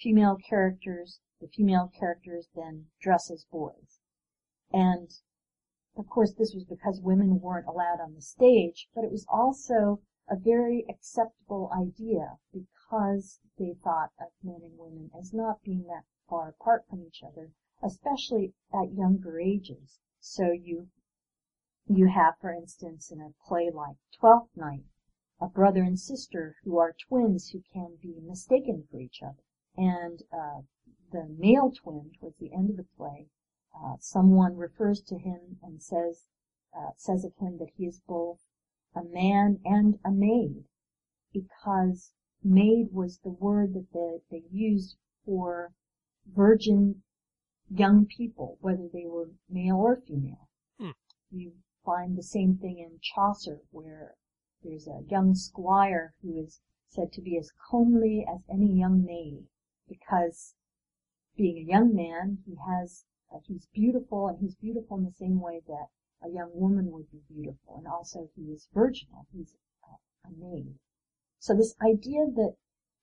female 0.00 0.36
characters. 0.48 1.20
The 1.42 1.48
female 1.48 1.88
characters 1.88 2.48
then 2.54 2.86
dress 3.00 3.28
as 3.28 3.44
boys. 3.44 3.98
And 4.72 5.10
of 5.96 6.08
course 6.08 6.32
this 6.32 6.54
was 6.54 6.64
because 6.64 7.00
women 7.00 7.40
weren't 7.40 7.66
allowed 7.66 8.00
on 8.00 8.14
the 8.14 8.22
stage, 8.22 8.88
but 8.94 9.02
it 9.02 9.10
was 9.10 9.26
also 9.28 10.00
a 10.28 10.36
very 10.36 10.86
acceptable 10.88 11.68
idea 11.76 12.38
because 12.52 13.40
they 13.58 13.74
thought 13.74 14.12
of 14.20 14.28
men 14.40 14.62
and 14.62 14.78
women 14.78 15.10
as 15.18 15.34
not 15.34 15.64
being 15.64 15.82
that 15.88 16.04
far 16.28 16.50
apart 16.50 16.86
from 16.88 17.02
each 17.02 17.24
other, 17.24 17.50
especially 17.82 18.54
at 18.72 18.94
younger 18.94 19.40
ages. 19.40 19.98
So 20.20 20.52
you 20.52 20.90
you 21.88 22.06
have, 22.06 22.38
for 22.38 22.52
instance, 22.52 23.10
in 23.10 23.20
a 23.20 23.34
play 23.44 23.68
like 23.68 23.96
Twelfth 24.12 24.56
Night, 24.56 24.84
a 25.40 25.48
brother 25.48 25.82
and 25.82 25.98
sister 25.98 26.54
who 26.62 26.78
are 26.78 26.94
twins 27.08 27.50
who 27.50 27.62
can 27.72 27.96
be 28.00 28.20
mistaken 28.20 28.86
for 28.88 29.00
each 29.00 29.20
other. 29.22 29.42
And 29.76 30.22
uh, 30.32 30.62
the 31.12 31.26
male 31.38 31.70
twin, 31.70 32.10
towards 32.18 32.38
the 32.38 32.52
end 32.52 32.70
of 32.70 32.76
the 32.76 32.86
play, 32.96 33.28
uh, 33.74 33.96
someone 34.00 34.56
refers 34.56 35.00
to 35.02 35.18
him 35.18 35.58
and 35.62 35.82
says 35.82 36.26
uh, 36.74 36.90
says 36.96 37.24
of 37.24 37.36
him 37.36 37.58
that 37.58 37.70
he 37.76 37.84
is 37.84 38.00
both 38.08 38.40
a 38.94 39.04
man 39.04 39.60
and 39.64 39.98
a 40.04 40.10
maid, 40.10 40.64
because 41.32 42.12
maid 42.42 42.88
was 42.92 43.18
the 43.18 43.30
word 43.30 43.74
that 43.74 43.92
they, 43.92 44.20
they 44.30 44.44
used 44.50 44.96
for 45.24 45.72
virgin 46.26 47.02
young 47.70 48.06
people, 48.06 48.58
whether 48.60 48.88
they 48.92 49.06
were 49.06 49.30
male 49.48 49.76
or 49.76 49.96
female. 49.96 50.48
Hmm. 50.78 50.90
You 51.30 51.52
find 51.84 52.16
the 52.16 52.22
same 52.22 52.56
thing 52.56 52.78
in 52.78 52.98
Chaucer, 53.00 53.60
where 53.70 54.14
there's 54.62 54.86
a 54.86 55.02
young 55.08 55.34
squire 55.34 56.14
who 56.22 56.38
is 56.38 56.60
said 56.88 57.12
to 57.12 57.22
be 57.22 57.36
as 57.38 57.50
comely 57.70 58.26
as 58.28 58.40
any 58.50 58.72
young 58.72 59.04
maid, 59.04 59.44
because 59.88 60.54
being 61.36 61.58
a 61.58 61.70
young 61.70 61.94
man, 61.94 62.38
he 62.44 62.56
has 62.68 63.04
uh, 63.32 63.38
he's 63.46 63.66
beautiful, 63.72 64.28
and 64.28 64.38
he's 64.38 64.54
beautiful 64.54 64.98
in 64.98 65.04
the 65.04 65.12
same 65.12 65.40
way 65.40 65.62
that 65.66 65.88
a 66.22 66.28
young 66.28 66.50
woman 66.54 66.90
would 66.90 67.10
be 67.10 67.22
beautiful, 67.28 67.76
and 67.76 67.86
also 67.86 68.28
he 68.36 68.52
is 68.52 68.68
virginal. 68.74 69.26
He's 69.32 69.56
uh, 69.82 69.96
a 70.28 70.30
maid. 70.38 70.78
So 71.38 71.54
this 71.54 71.74
idea 71.82 72.26
that 72.26 72.56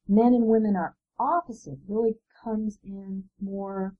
men 0.07 0.33
and 0.33 0.45
women 0.45 0.75
are 0.75 0.95
opposite 1.19 1.79
really 1.87 2.19
comes 2.43 2.79
in 2.83 3.29
more 3.39 3.95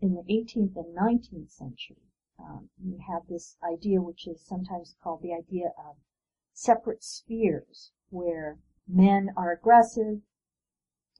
in 0.00 0.14
the 0.14 0.22
18th 0.22 0.76
and 0.76 0.96
19th 0.96 1.50
century. 1.50 2.02
Um, 2.38 2.70
you 2.82 2.98
have 3.06 3.26
this 3.26 3.56
idea 3.62 4.00
which 4.00 4.26
is 4.26 4.40
sometimes 4.40 4.94
called 5.02 5.22
the 5.22 5.34
idea 5.34 5.72
of 5.76 5.96
separate 6.52 7.02
spheres, 7.02 7.92
where 8.10 8.58
men 8.86 9.30
are 9.36 9.52
aggressive 9.52 10.20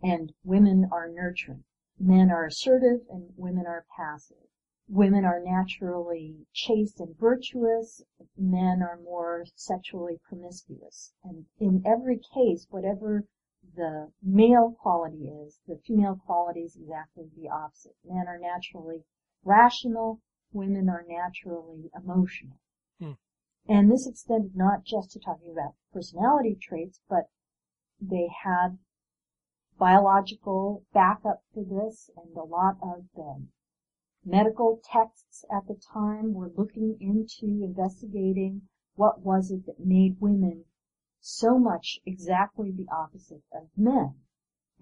and 0.03 0.33
women 0.45 0.89
are 0.91 1.09
nurturing. 1.09 1.65
Men 2.03 2.31
are 2.31 2.47
assertive 2.47 3.07
and 3.11 3.35
women 3.37 3.67
are 3.67 3.85
passive. 3.95 4.49
Women 4.89 5.27
are 5.27 5.39
naturally 5.39 6.47
chaste 6.55 6.99
and 6.99 7.15
virtuous. 7.17 8.03
Men 8.39 8.83
are 8.83 8.99
more 8.99 9.45
sexually 9.55 10.19
promiscuous. 10.27 11.13
And 11.23 11.45
in 11.59 11.83
every 11.85 12.19
case, 12.35 12.67
whatever 12.71 13.27
the 13.77 14.13
male 14.23 14.73
quality 14.81 15.29
is, 15.29 15.61
the 15.67 15.77
female 15.77 16.17
quality 16.17 16.63
is 16.63 16.75
exactly 16.75 17.29
the 17.37 17.51
opposite. 17.51 17.97
Men 18.03 18.27
are 18.27 18.39
naturally 18.39 19.05
rational, 19.45 20.23
women 20.53 20.89
are 20.89 21.05
naturally 21.07 21.91
emotional. 21.95 22.59
Hmm. 22.99 23.13
And 23.69 23.91
this 23.91 24.09
extended 24.09 24.57
not 24.57 24.85
just 24.85 25.11
to 25.13 25.21
talking 25.21 25.53
about 25.53 25.75
personality 25.93 26.57
traits, 26.59 27.01
but 27.11 27.29
they 28.01 28.29
had 28.43 28.79
biological 29.81 30.85
backup 30.93 31.43
for 31.55 31.65
this 31.65 32.11
and 32.15 32.37
a 32.37 32.43
lot 32.43 32.77
of 32.83 33.03
the 33.17 33.47
medical 34.25 34.79
texts 34.85 35.43
at 35.51 35.67
the 35.67 35.81
time 35.93 36.35
were 36.35 36.53
looking 36.55 36.99
into 37.01 37.65
investigating 37.65 38.61
what 38.95 39.21
was 39.21 39.51
it 39.51 39.65
that 39.65 39.81
made 39.81 40.21
women 40.21 40.65
so 41.21 41.59
much 41.59 41.99
exactly 42.05 42.71
the 42.71 42.87
opposite 42.95 43.43
of 43.55 43.69
men. 43.75 44.15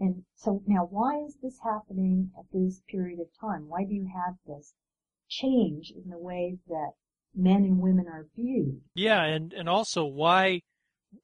And 0.00 0.24
so 0.34 0.62
now 0.66 0.88
why 0.90 1.22
is 1.24 1.36
this 1.40 1.60
happening 1.62 2.32
at 2.36 2.46
this 2.52 2.82
period 2.88 3.20
of 3.20 3.28
time? 3.40 3.68
Why 3.68 3.84
do 3.84 3.94
you 3.94 4.08
have 4.12 4.34
this 4.46 4.74
change 5.28 5.92
in 5.92 6.10
the 6.10 6.18
way 6.18 6.58
that 6.66 6.92
men 7.34 7.64
and 7.64 7.80
women 7.80 8.06
are 8.08 8.26
viewed? 8.34 8.80
Yeah, 8.94 9.22
and, 9.22 9.52
and 9.52 9.68
also 9.68 10.04
why 10.04 10.62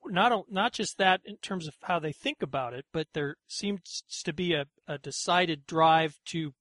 not 0.06 0.50
not 0.50 0.72
just 0.72 0.98
that 0.98 1.20
in 1.24 1.36
terms 1.38 1.68
of 1.68 1.74
how 1.82 1.98
they 1.98 2.12
think 2.12 2.42
about 2.42 2.74
it, 2.74 2.86
but 2.92 3.06
there 3.12 3.36
seems 3.48 4.02
to 4.24 4.32
be 4.32 4.54
a, 4.54 4.66
a 4.86 4.98
decided 4.98 5.66
drive 5.66 6.18
to 6.26 6.54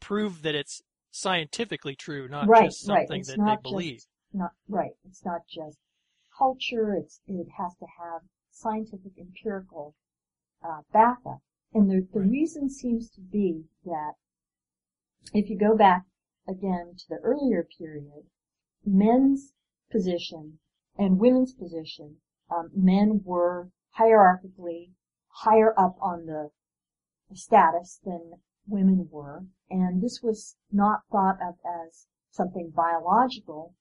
prove 0.00 0.42
that 0.42 0.54
it's 0.54 0.82
scientifically 1.10 1.94
true, 1.94 2.28
not 2.28 2.48
right, 2.48 2.66
just 2.66 2.84
something 2.84 3.22
right. 3.22 3.26
that 3.26 3.44
they 3.44 3.56
believe. 3.62 3.96
Just, 3.96 4.08
not 4.32 4.52
right. 4.68 4.92
It's 5.04 5.24
not 5.24 5.42
just 5.48 5.78
culture. 6.36 6.94
It's 6.94 7.20
it 7.26 7.48
has 7.58 7.74
to 7.76 7.86
have 7.98 8.22
scientific 8.50 9.12
empirical 9.18 9.94
uh, 10.64 10.80
backup. 10.92 11.40
And 11.72 11.90
the 11.90 12.06
the 12.12 12.20
Right. 12.20 12.30
reason 12.30 12.68
seems 12.68 13.10
to 13.10 13.20
be 13.20 13.64
that 13.84 14.14
if 15.32 15.48
you 15.50 15.58
go 15.58 15.76
back 15.76 16.04
again 16.48 16.94
to 16.98 17.08
the 17.08 17.18
earlier 17.22 17.66
period, 17.78 18.24
men's 18.84 19.52
position 19.90 20.58
and 20.96 21.18
women's 21.18 21.52
position, 21.52 22.16
um, 22.50 22.70
men 22.74 23.22
were 23.24 23.70
hierarchically 23.98 24.90
higher 25.28 25.72
up 25.78 25.96
on 26.00 26.26
the 26.26 26.50
status 27.34 28.00
than 28.04 28.40
women 28.66 29.08
were, 29.10 29.44
and 29.70 30.02
this 30.02 30.20
was 30.22 30.56
not 30.70 31.02
thought 31.10 31.38
of 31.42 31.54
as 31.64 32.06
something 32.30 32.70
biological, 32.74 33.74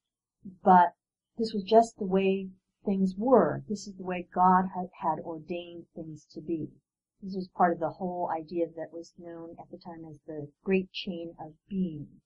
but 0.64 0.94
this 1.38 1.54
was 1.54 1.64
just 1.64 1.98
the 1.98 2.06
way 2.06 2.50
things 2.86 3.16
were. 3.18 3.64
This 3.68 3.88
is 3.88 3.96
the 3.96 4.04
way 4.04 4.28
God 4.34 4.70
had, 4.76 4.90
had 5.02 5.20
ordained 5.20 5.86
things 5.96 6.26
to 6.34 6.42
be. 6.42 6.70
This 7.22 7.36
was 7.36 7.50
part 7.50 7.74
of 7.74 7.80
the 7.80 7.90
whole 7.90 8.30
idea 8.30 8.68
that 8.76 8.94
was 8.94 9.14
known 9.18 9.56
at 9.60 9.70
the 9.70 9.78
time 9.78 10.06
as 10.10 10.20
the 10.26 10.50
Great 10.64 10.92
Chain 10.92 11.36
of 11.40 11.54
Being. 11.70 12.22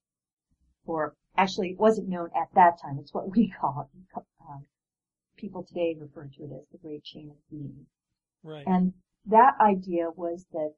Or 0.86 1.16
actually, 1.36 1.72
it 1.72 1.80
wasn't 1.80 2.10
known 2.10 2.30
at 2.36 2.54
that 2.54 2.80
time. 2.80 3.00
It's 3.00 3.14
what 3.14 3.32
we 3.36 3.50
call 3.60 3.90
it. 3.94 4.24
Um, 4.48 4.66
people 5.38 5.64
today 5.64 5.96
refer 6.00 6.28
to 6.38 6.44
it 6.44 6.52
as 6.54 6.68
the 6.72 6.78
Great 6.78 7.04
Chain 7.04 7.30
of 7.32 7.50
Being. 7.50 7.86
Right. 8.44 8.66
And 8.68 8.94
that 9.26 9.56
idea 9.60 10.10
was 10.16 10.46
that 10.52 10.74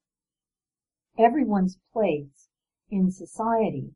everyone's 1.17 1.77
place 1.93 2.49
in 2.89 3.11
society 3.11 3.91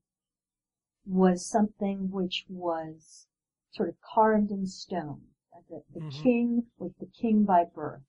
was 1.06 1.48
something 1.48 2.10
which 2.12 2.46
was 2.50 3.28
sort 3.72 3.90
of 3.90 3.96
carved 4.02 4.52
in 4.52 4.66
stone. 4.66 5.22
The, 5.70 5.84
the 5.94 6.00
Mhm. 6.00 6.24
king 6.24 6.68
was 6.80 6.94
the 7.00 7.06
king 7.08 7.44
by 7.46 7.66
birth. 7.66 8.02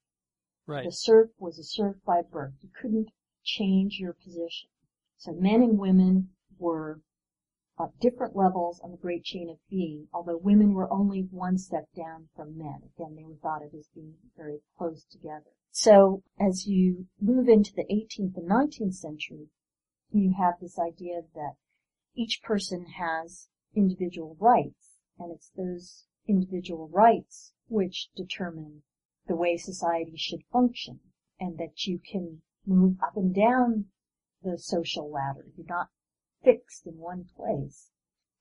right. 0.67 0.85
The 0.85 0.93
serf 0.93 1.31
was 1.39 1.59
a 1.59 1.65
serf 1.65 1.97
by 2.05 2.23
birth. 2.23 2.55
You 2.63 2.71
couldn't 2.81 3.11
change 3.43 3.99
your 3.99 4.13
position. 4.13 4.71
So 5.17 5.33
men 5.33 5.63
and 5.63 5.79
women 5.79 6.31
were 6.59 7.01
at 7.83 7.99
different 8.01 8.37
levels 8.37 8.81
on 8.81 8.91
the 8.91 8.97
great 8.97 9.25
chain 9.25 9.49
of 9.49 9.57
being, 9.71 10.09
although 10.13 10.37
women 10.37 10.75
were 10.75 10.93
only 10.93 11.27
one 11.31 11.57
step 11.57 11.87
down 11.97 12.29
from 12.37 12.59
men. 12.59 12.83
Again, 12.95 13.17
they 13.17 13.25
were 13.25 13.37
thought 13.37 13.63
of 13.63 13.73
as 13.75 13.89
being 13.95 14.15
very 14.37 14.61
close 14.77 15.05
together. 15.05 15.51
So 15.71 16.23
as 16.39 16.67
you 16.67 17.07
move 17.21 17.49
into 17.49 17.73
the 17.75 17.85
18th 17.85 18.37
and 18.37 18.49
19th 18.49 18.95
century, 18.95 19.49
you 20.11 20.35
have 20.37 20.55
this 20.61 20.79
idea 20.79 21.23
that 21.35 21.55
each 22.15 22.43
person 22.43 22.87
has 22.99 23.49
individual 23.75 24.37
rights, 24.41 24.99
and 25.19 25.33
it's 25.33 25.51
those 25.57 26.07
individual 26.27 26.89
rights 26.89 27.53
which 27.69 28.09
determine 28.17 28.83
the 29.27 29.37
way 29.37 29.57
society 29.57 30.17
should 30.17 30.43
function, 30.53 31.01
and 31.39 31.57
that 31.57 31.87
you 31.87 31.99
can 31.99 32.43
move 32.67 32.97
up 33.03 33.17
and 33.17 33.35
down 33.35 33.87
the 34.43 34.59
social 34.59 35.11
ladder. 35.11 35.47
You're 35.57 35.67
not 35.67 35.89
fixed 36.43 36.87
in 36.87 36.99
one 36.99 37.27
place. 37.37 37.91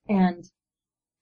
And 0.07 0.51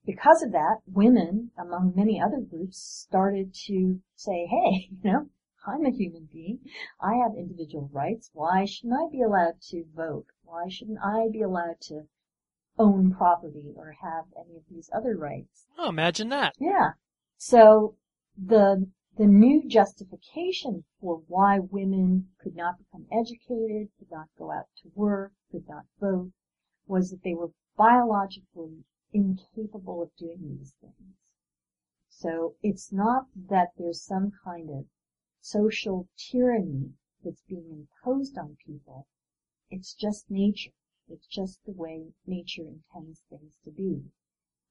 because 0.06 0.42
of 0.42 0.52
that, 0.52 0.78
women, 0.86 1.52
among 1.58 1.94
many 1.96 2.22
other 2.22 2.40
groups, 2.40 2.80
started 2.80 3.54
to 3.66 4.02
say, 4.16 4.46
hey, 4.46 4.90
you 5.04 5.12
know, 5.12 5.30
I'm 5.66 5.86
a 5.86 5.92
human 5.92 6.30
being. 6.32 6.60
I 7.02 7.16
have 7.16 7.36
individual 7.36 7.90
rights. 7.92 8.30
Why 8.34 8.66
shouldn't 8.66 8.94
I 8.94 9.12
be 9.12 9.22
allowed 9.22 9.62
to 9.70 9.84
vote? 9.96 10.28
Why 10.44 10.70
shouldn't 10.70 11.00
I 11.04 11.28
be 11.30 11.42
allowed 11.42 11.82
to 11.90 12.08
own 12.80 13.12
property 13.12 13.74
or 13.76 13.96
have 14.02 14.26
any 14.38 14.58
of 14.58 14.64
these 14.70 14.90
other 14.94 15.16
rights. 15.16 15.66
Oh, 15.78 15.90
imagine 15.90 16.30
that. 16.30 16.54
Yeah. 16.60 16.92
So 17.38 17.96
the 18.38 18.90
the 19.18 19.26
new 19.26 19.68
justification 19.68 20.84
for 21.02 21.24
why 21.28 21.58
women 21.60 22.28
could 22.40 22.56
not 22.56 22.76
become 22.78 23.08
educated, 23.12 23.90
could 23.98 24.12
not 24.12 24.28
go 24.38 24.52
out 24.52 24.68
to 24.84 24.92
work, 24.94 25.32
could 25.52 25.68
not 25.68 25.86
vote, 26.00 26.32
was 26.88 27.12
that 27.12 27.24
they 27.24 27.34
were 27.34 27.52
biologically 27.78 28.84
incapable 29.14 30.02
of 30.02 30.16
doing 30.18 30.58
these 30.58 30.74
things. 30.82 31.16
So 32.10 32.56
it's 32.64 32.92
not 32.92 33.26
that 33.50 33.70
there's 33.78 34.02
some 34.02 34.32
kind 34.44 34.70
of 34.70 34.86
social 35.42 36.08
tyranny 36.18 36.94
that's 37.24 37.44
being 37.48 37.88
imposed 38.04 38.38
on 38.38 38.58
people. 38.66 39.08
It's 39.70 39.94
just 39.94 40.32
nature. 40.32 40.72
It's 41.10 41.28
just 41.28 41.60
the 41.66 41.74
way 41.74 42.14
nature 42.26 42.64
intends 42.64 43.22
things 43.30 43.60
to 43.64 43.72
be. 43.72 44.02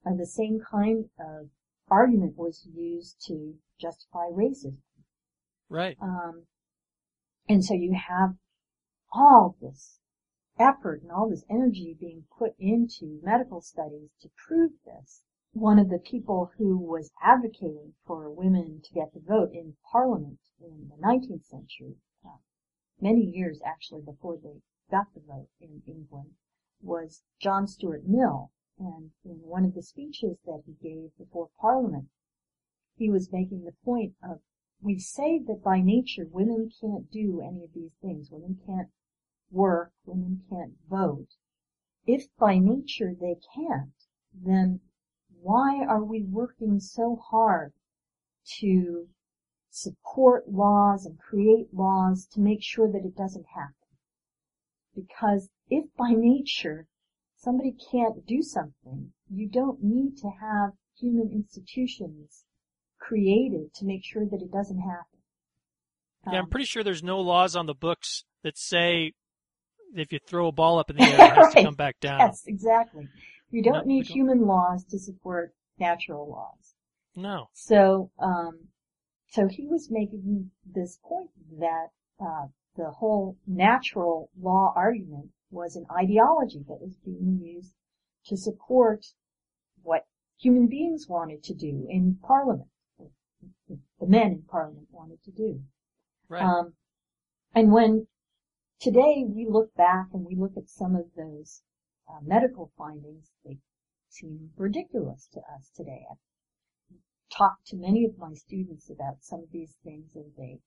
And 0.05 0.19
the 0.19 0.27
same 0.27 0.61
kind 0.61 1.09
of 1.19 1.51
argument 1.89 2.37
was 2.37 2.67
used 2.75 3.25
to 3.27 3.55
justify 3.81 4.29
racism. 4.31 4.79
Right. 5.69 5.97
Um, 6.01 6.47
and 7.49 7.65
so 7.65 7.75
you 7.75 7.95
have 7.95 8.35
all 9.13 9.57
this 9.61 10.01
effort 10.59 11.03
and 11.03 11.11
all 11.11 11.29
this 11.29 11.45
energy 11.51 11.95
being 11.99 12.25
put 12.39 12.55
into 12.59 13.21
medical 13.23 13.61
studies 13.61 14.11
to 14.21 14.31
prove 14.47 14.73
this. 14.85 15.23
One 15.53 15.79
of 15.79 15.89
the 15.89 15.99
people 15.99 16.53
who 16.57 16.79
was 16.79 17.13
advocating 17.23 17.95
for 18.07 18.31
women 18.31 18.81
to 18.83 18.93
get 18.93 19.13
the 19.13 19.21
vote 19.21 19.53
in 19.53 19.77
Parliament 19.91 20.41
in 20.61 20.89
the 20.89 20.97
19th 20.97 21.45
century, 21.45 21.97
uh, 22.25 22.39
many 23.01 23.23
years 23.23 23.61
actually 23.65 24.03
before 24.03 24.37
they 24.37 24.63
got 24.91 25.13
the 25.15 25.21
vote 25.21 25.49
in 25.61 25.83
England, 25.87 26.35
was 26.83 27.23
John 27.41 27.67
Stuart 27.67 28.07
Mill. 28.07 28.51
And 28.79 29.13
in 29.25 29.41
one 29.43 29.65
of 29.65 29.75
the 29.75 29.83
speeches 29.83 30.39
that 30.45 30.63
he 30.67 30.75
gave 30.75 31.17
before 31.17 31.49
Parliament, 31.59 32.09
he 32.97 33.11
was 33.11 33.33
making 33.33 33.65
the 33.65 33.73
point 33.85 34.15
of 34.23 34.41
we 34.83 34.99
say 34.99 35.39
that 35.39 35.63
by 35.63 35.81
nature 35.81 36.27
women 36.31 36.71
can't 36.81 37.11
do 37.11 37.41
any 37.41 37.65
of 37.65 37.73
these 37.73 37.95
things. 38.03 38.31
Women 38.31 38.61
can't 38.67 38.91
work, 39.51 39.93
women 40.05 40.43
can't 40.51 40.75
vote. 40.89 41.29
If 42.07 42.27
by 42.39 42.59
nature 42.59 43.15
they 43.19 43.37
can't, 43.55 43.93
then 44.35 44.81
why 45.41 45.85
are 45.85 46.05
we 46.05 46.23
working 46.23 46.81
so 46.81 47.17
hard 47.31 47.73
to 48.61 49.09
support 49.71 50.49
laws 50.49 51.05
and 51.05 51.19
create 51.19 51.73
laws 51.73 52.27
to 52.33 52.41
make 52.41 52.63
sure 52.63 52.91
that 52.91 53.05
it 53.05 53.17
doesn't 53.17 53.47
happen? 53.55 53.75
Because 54.95 55.51
if 55.69 55.85
by 55.97 56.13
nature 56.13 56.87
somebody 57.37 57.75
can't 57.91 58.27
do 58.27 58.43
something, 58.43 59.13
you 59.31 59.49
don't 59.49 59.83
need 59.83 60.17
to 60.19 60.31
have 60.41 60.73
human 60.99 61.31
institutions 61.33 62.45
created 62.99 63.75
to 63.75 63.85
make 63.85 64.05
sure 64.05 64.25
that 64.25 64.41
it 64.41 64.51
doesn't 64.51 64.81
happen. 64.81 65.21
Yeah, 66.27 66.39
I'm 66.39 66.45
Um, 66.45 66.51
pretty 66.51 66.65
sure 66.67 66.83
there's 66.83 67.03
no 67.03 67.21
laws 67.21 67.55
on 67.55 67.67
the 67.67 67.75
books 67.75 68.25
that 68.43 68.57
say 68.57 69.13
if 69.95 70.13
you 70.13 70.19
throw 70.27 70.49
a 70.49 70.53
ball 70.53 70.79
up 70.79 70.91
in 70.91 70.97
the 70.97 71.03
air, 71.03 71.25
it 71.25 71.33
has 71.35 71.49
to 71.51 71.57
come 71.57 71.75
back 71.75 71.99
down. 72.01 72.21
Yes, 72.21 72.45
exactly. 72.47 73.09
You 73.51 73.63
No, 73.63 73.73
don't 73.73 73.87
we 73.87 73.95
need 73.95 74.07
don't. 74.07 74.17
human 74.17 74.47
laws 74.47 74.85
to 74.87 74.99
support 74.99 75.55
natural 75.79 76.29
laws. 76.29 76.75
No. 77.15 77.49
So, 77.53 78.11
um, 78.19 78.69
so 79.29 79.49
he 79.49 79.67
was 79.67 79.89
making 79.91 80.51
this 80.65 80.99
point 81.03 81.31
that 81.59 81.89
uh, 82.21 82.47
the 82.77 82.91
whole 82.91 83.37
natural 83.47 84.31
law 84.41 84.73
argument 84.77 85.31
was 85.51 85.77
an 85.77 85.87
ideology 85.97 86.65
that 86.69 86.81
was 86.81 86.97
being 87.05 87.41
used 87.43 87.73
to 88.27 88.37
support 88.37 89.07
what 89.83 90.07
human 90.39 90.67
beings 90.67 91.07
wanted 91.09 91.43
to 91.45 91.55
do 91.55 91.87
in 91.89 92.19
Parliament, 92.23 92.69
the 93.69 94.07
men 94.07 94.33
in 94.33 94.43
Parliament 94.43 94.87
wanted 94.91 95.23
to 95.25 95.31
do. 95.31 95.61
Right. 96.29 96.43
Um, 96.43 96.75
and 97.55 97.73
when 97.73 98.07
today 98.81 99.25
we 99.27 99.47
look 99.49 99.75
back 99.75 100.09
and 100.13 100.25
we 100.25 100.35
look 100.35 100.57
at 100.57 100.69
some 100.69 100.95
of 100.95 101.07
those 101.17 101.63
uh, 102.09 102.21
medical 102.23 102.73
findings, 102.77 103.31
they 103.45 103.59
seem 104.09 104.51
ridiculous 104.57 105.29
to 105.33 105.41
us 105.41 105.71
today. 105.75 106.05
I've 106.11 106.19
talked 107.31 107.67
to 107.69 107.77
many 107.77 108.05
of 108.05 108.19
my 108.19 108.35
students 108.35 108.91
about 108.91 109.23
some 109.23 109.41
of 109.41 109.51
these 109.51 109.77
things 109.83 110.15
and 110.15 110.33
they, 110.37 110.61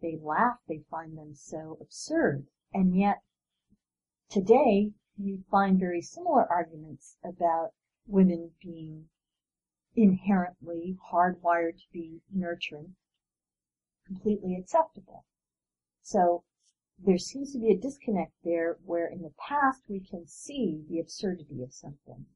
they 0.00 0.18
laugh, 0.22 0.58
they 0.68 0.82
find 0.90 1.16
them 1.16 1.34
so 1.34 1.78
absurd. 1.80 2.46
And 2.72 2.96
yet 2.96 3.22
today 4.30 4.92
you 5.16 5.44
find 5.50 5.78
very 5.78 6.00
similar 6.00 6.50
arguments 6.50 7.16
about 7.24 7.70
women 8.06 8.52
being 8.62 9.08
inherently 9.94 10.96
hardwired 11.12 11.76
to 11.78 11.92
be 11.92 12.20
nurturing 12.32 12.94
completely 14.06 14.56
acceptable. 14.56 15.24
So 16.02 16.44
there 16.98 17.18
seems 17.18 17.52
to 17.52 17.58
be 17.58 17.70
a 17.70 17.76
disconnect 17.78 18.32
there 18.42 18.78
where 18.84 19.06
in 19.06 19.22
the 19.22 19.32
past 19.38 19.82
we 19.88 20.00
can 20.00 20.26
see 20.26 20.84
the 20.88 20.98
absurdity 20.98 21.62
of 21.62 21.72
something, 21.72 22.26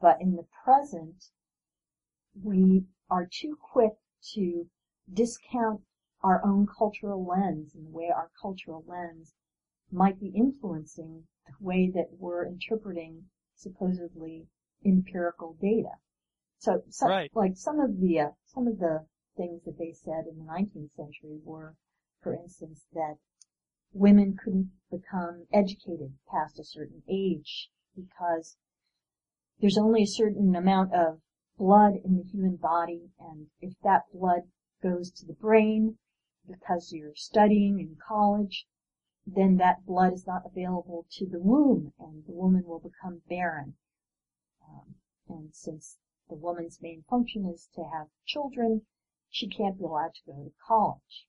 but 0.00 0.20
in 0.20 0.36
the 0.36 0.46
present 0.64 1.30
we 2.42 2.84
are 3.10 3.26
too 3.26 3.56
quick 3.60 3.92
to 4.34 4.68
discount 5.12 5.82
our 6.22 6.44
own 6.44 6.66
cultural 6.66 7.24
lens 7.24 7.74
and 7.74 7.86
the 7.86 7.90
way 7.90 8.10
our 8.10 8.30
cultural 8.40 8.84
lens 8.86 9.34
might 9.90 10.18
be 10.18 10.28
influencing 10.28 11.26
the 11.46 11.64
way 11.64 11.90
that 11.90 12.08
we're 12.18 12.46
interpreting 12.46 13.28
supposedly 13.54 14.48
empirical 14.84 15.54
data. 15.60 15.92
So, 16.58 16.82
some, 16.88 17.10
Right. 17.10 17.30
like 17.34 17.56
some 17.56 17.80
of 17.80 18.00
the 18.00 18.20
uh, 18.20 18.30
some 18.46 18.66
of 18.66 18.78
the 18.78 19.06
things 19.36 19.62
that 19.64 19.78
they 19.78 19.92
said 19.92 20.26
in 20.26 20.38
the 20.38 20.44
19th 20.44 20.92
century 20.94 21.38
were, 21.44 21.76
for 22.22 22.34
instance, 22.34 22.86
that 22.94 23.18
women 23.92 24.36
couldn't 24.36 24.72
become 24.90 25.46
educated 25.52 26.18
past 26.30 26.58
a 26.58 26.64
certain 26.64 27.02
age 27.08 27.70
because 27.94 28.56
there's 29.60 29.78
only 29.78 30.02
a 30.02 30.06
certain 30.06 30.54
amount 30.54 30.92
of 30.92 31.20
blood 31.58 31.94
in 32.04 32.18
the 32.18 32.24
human 32.24 32.56
body, 32.56 33.10
and 33.18 33.46
if 33.60 33.72
that 33.82 34.02
blood 34.12 34.42
goes 34.82 35.10
to 35.10 35.24
the 35.24 35.32
brain 35.32 35.98
because 36.46 36.92
you're 36.92 37.14
studying 37.14 37.80
in 37.80 37.96
college, 38.06 38.66
then 39.26 39.56
that 39.56 39.84
blood 39.84 40.12
is 40.12 40.26
not 40.26 40.42
available 40.44 41.06
to 41.10 41.26
the 41.26 41.40
womb, 41.40 41.92
and 41.98 42.24
the 42.26 42.32
woman 42.32 42.64
will 42.64 42.78
become 42.78 43.22
barren. 43.28 43.76
Um, 44.68 44.94
and 45.28 45.54
since 45.54 45.98
the 46.28 46.36
woman's 46.36 46.80
main 46.80 47.02
function 47.08 47.46
is 47.46 47.68
to 47.74 47.82
have 47.82 48.08
children, 48.24 48.82
she 49.30 49.48
can't 49.48 49.78
be 49.78 49.84
allowed 49.84 50.14
to 50.14 50.26
go 50.26 50.44
to 50.44 50.52
college. 50.66 51.26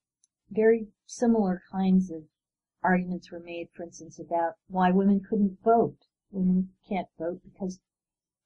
Very 0.50 0.88
similar 1.06 1.64
kinds 1.72 2.12
of 2.12 2.24
arguments 2.84 3.32
were 3.32 3.40
made, 3.40 3.70
for 3.74 3.84
instance, 3.84 4.20
about 4.20 4.54
why 4.68 4.92
women 4.92 5.22
couldn't 5.22 5.58
vote. 5.64 5.98
Women 6.32 6.70
can't 6.88 7.08
vote 7.18 7.42
because 7.44 7.80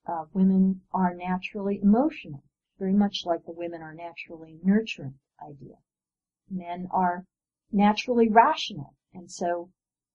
uh, 0.08 0.26
women 0.34 0.82
are 0.94 1.14
naturally 1.14 1.80
emotional, 1.82 2.44
very 2.80 2.94
much 2.94 3.26
like 3.26 3.46
the 3.46 3.52
women 3.52 3.82
are 3.82 3.94
naturally 3.94 4.60
nurturing 4.64 5.20
idea. 5.42 5.76
Men 6.50 6.88
are 6.92 7.26
naturally 7.72 8.30
rational, 8.30 8.96
and 9.14 9.32
so 9.32 9.70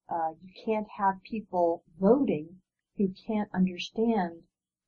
uh, 0.09 0.33
you 0.43 0.53
can't 0.65 0.89
have 0.99 1.23
people 1.23 1.85
voting 1.99 2.61
who 2.97 3.13
can't 3.27 3.49
understand 3.53 4.43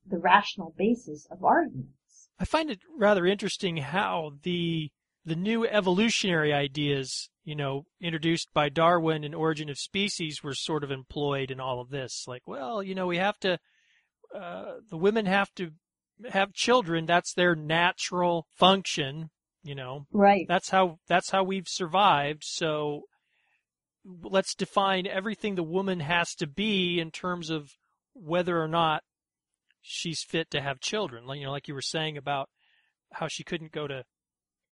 the 0.05 0.17
rational 0.17 0.73
basis 0.77 1.27
of 1.29 1.43
arguments. 1.43 2.29
I 2.39 2.45
find 2.45 2.69
it 2.69 2.79
rather 2.97 3.25
interesting 3.25 3.77
how 3.77 4.33
the 4.43 4.91
the 5.25 5.35
new 5.35 5.65
evolutionary 5.67 6.53
ideas, 6.53 7.29
you 7.49 7.55
know, 7.55 7.83
introduced 7.99 8.49
by 8.53 8.69
Darwin 8.69 9.23
and 9.23 9.33
Origin 9.33 9.71
of 9.71 9.79
Species 9.79 10.43
were 10.43 10.53
sort 10.53 10.83
of 10.83 10.91
employed 10.91 11.49
in 11.49 11.59
all 11.59 11.81
of 11.81 11.89
this. 11.89 12.25
Like, 12.27 12.43
well, 12.45 12.83
you 12.83 12.93
know, 12.93 13.07
we 13.07 13.17
have 13.17 13.39
to 13.39 13.57
uh, 14.35 14.73
the 14.87 14.97
women 14.97 15.25
have 15.25 15.51
to 15.55 15.71
have 16.29 16.53
children. 16.53 17.07
That's 17.07 17.33
their 17.33 17.55
natural 17.55 18.45
function. 18.55 19.31
You 19.63 19.73
know, 19.73 20.05
Right. 20.11 20.45
that's 20.47 20.69
how 20.69 20.99
that's 21.07 21.31
how 21.31 21.43
we've 21.43 21.67
survived. 21.67 22.43
So 22.45 23.05
let's 24.05 24.53
define 24.53 25.07
everything 25.07 25.55
the 25.55 25.63
woman 25.63 26.01
has 26.01 26.35
to 26.35 26.45
be 26.45 26.99
in 26.99 27.09
terms 27.09 27.49
of 27.49 27.71
whether 28.13 28.61
or 28.61 28.67
not 28.67 29.01
she's 29.81 30.21
fit 30.21 30.51
to 30.51 30.61
have 30.61 30.79
children. 30.79 31.25
Like 31.25 31.39
you 31.39 31.45
know, 31.45 31.51
like 31.51 31.67
you 31.67 31.73
were 31.73 31.81
saying 31.81 32.15
about 32.15 32.47
how 33.13 33.27
she 33.27 33.43
couldn't 33.43 33.71
go 33.71 33.87
to 33.87 34.03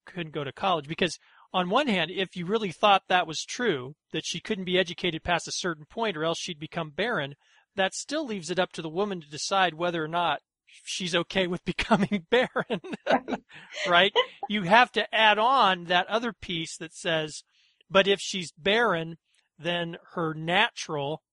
couldn't 0.06 0.32
go 0.34 0.44
to 0.44 0.52
college 0.52 0.88
because 0.88 1.18
on 1.54 1.70
one 1.70 1.88
hand, 1.88 2.12
if 2.12 2.36
you 2.36 2.46
really 2.46 2.72
thought 2.72 3.04
that 3.08 3.28
was 3.28 3.44
true, 3.44 3.96
that 4.12 4.26
she 4.26 4.40
couldn't 4.40 4.66
be 4.66 4.78
educated 4.78 5.24
past 5.24 5.48
a 5.48 5.52
certain 5.52 5.86
point 5.86 6.18
or 6.18 6.24
else 6.24 6.40
she'd 6.40 6.60
become 6.60 6.92
barren, 6.92 7.36
that 7.76 7.94
still 7.94 8.26
leaves 8.26 8.50
it 8.50 8.60
up 8.60 8.72
to 8.74 8.82
the 8.82 8.90
woman 8.90 9.22
to 9.22 9.30
decide 9.30 9.74
whether 9.74 10.04
or 10.04 10.08
not 10.08 10.42
she's 10.84 11.16
okay 11.16 11.48
with 11.48 11.64
becoming 11.66 12.26
barren. 12.30 12.82
right? 13.88 14.14
You 14.50 14.64
have 14.64 14.92
to 14.94 15.14
add 15.14 15.38
on 15.38 15.86
that 15.86 16.08
other 16.08 16.34
piece 16.34 16.78
that 16.78 16.94
says, 16.94 17.44
but 17.90 18.08
if 18.08 18.20
she's 18.20 18.52
barren, 18.58 19.18
then 19.58 19.98
her 20.14 20.34
natural, 20.34 21.24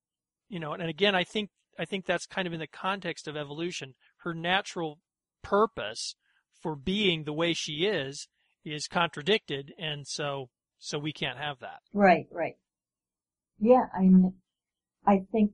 you 0.49 0.61
know, 0.61 0.73
and 0.73 0.89
again, 0.89 1.15
I 1.15 1.25
think 1.25 1.51
I 1.79 1.85
think 1.85 2.07
that's 2.07 2.27
kind 2.27 2.47
of 2.47 2.53
in 2.53 2.61
the 2.61 2.69
context 2.69 3.27
of 3.27 3.37
evolution. 3.37 3.95
Her 4.19 4.33
natural 4.33 5.01
purpose 5.43 6.15
for 6.63 6.77
being 6.77 7.25
the 7.25 7.33
way 7.33 7.53
she 7.53 7.85
is 7.85 8.29
is 8.65 8.89
contradicted, 8.89 9.73
and 9.79 10.07
so 10.07 10.49
so 10.79 10.99
we 10.99 11.13
can't 11.13 11.39
have 11.39 11.61
that. 11.61 11.81
Right, 11.93 12.27
right. 12.31 12.57
Yeah, 13.59 13.87
I 13.97 14.01
mean, 14.01 14.35
I 15.07 15.25
think 15.33 15.53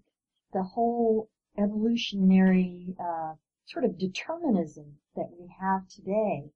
the 0.53 0.63
whole 0.63 1.29
evolutionary 1.59 2.95
uh, 2.99 3.35
sort 3.67 3.85
of 3.85 3.99
determinism 3.99 4.97
that 5.15 5.29
we 5.39 5.49
have 5.61 5.89
today. 5.89 6.51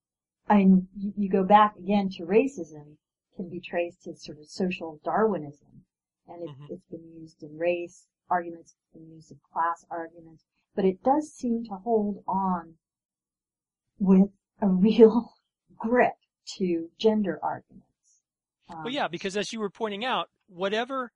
I 0.48 0.58
mean, 0.58 0.88
you, 1.16 1.28
go 1.28 1.44
back 1.44 1.76
again 1.76 2.10
to 2.16 2.24
racism 2.24 2.96
can 3.36 3.48
be 3.48 3.60
traced 3.60 4.02
to 4.04 4.16
sort 4.16 4.38
of 4.38 4.46
social 4.46 5.00
Darwinism, 5.04 5.84
and 6.28 6.48
Mhm. 6.48 6.70
it's 6.70 6.86
been 6.86 7.06
used 7.12 7.42
in 7.42 7.56
race 7.56 8.06
arguments, 8.28 8.72
it's 8.72 8.92
been 8.92 9.10
used 9.10 9.32
in 9.32 9.38
class 9.52 9.84
arguments, 9.90 10.44
but 10.74 10.84
it 10.84 11.02
does 11.02 11.32
seem 11.32 11.64
to 11.64 11.76
hold 11.76 12.22
on 12.26 12.78
with 13.98 14.30
a 14.60 14.68
real 14.68 15.34
grip 15.76 16.16
to 16.58 16.90
gender 16.98 17.38
arguments. 17.42 17.86
Um, 18.68 18.84
Well, 18.84 18.92
yeah, 18.92 19.08
because 19.08 19.36
as 19.36 19.52
you 19.52 19.60
were 19.60 19.70
pointing 19.70 20.04
out, 20.04 20.28
whatever 20.48 21.10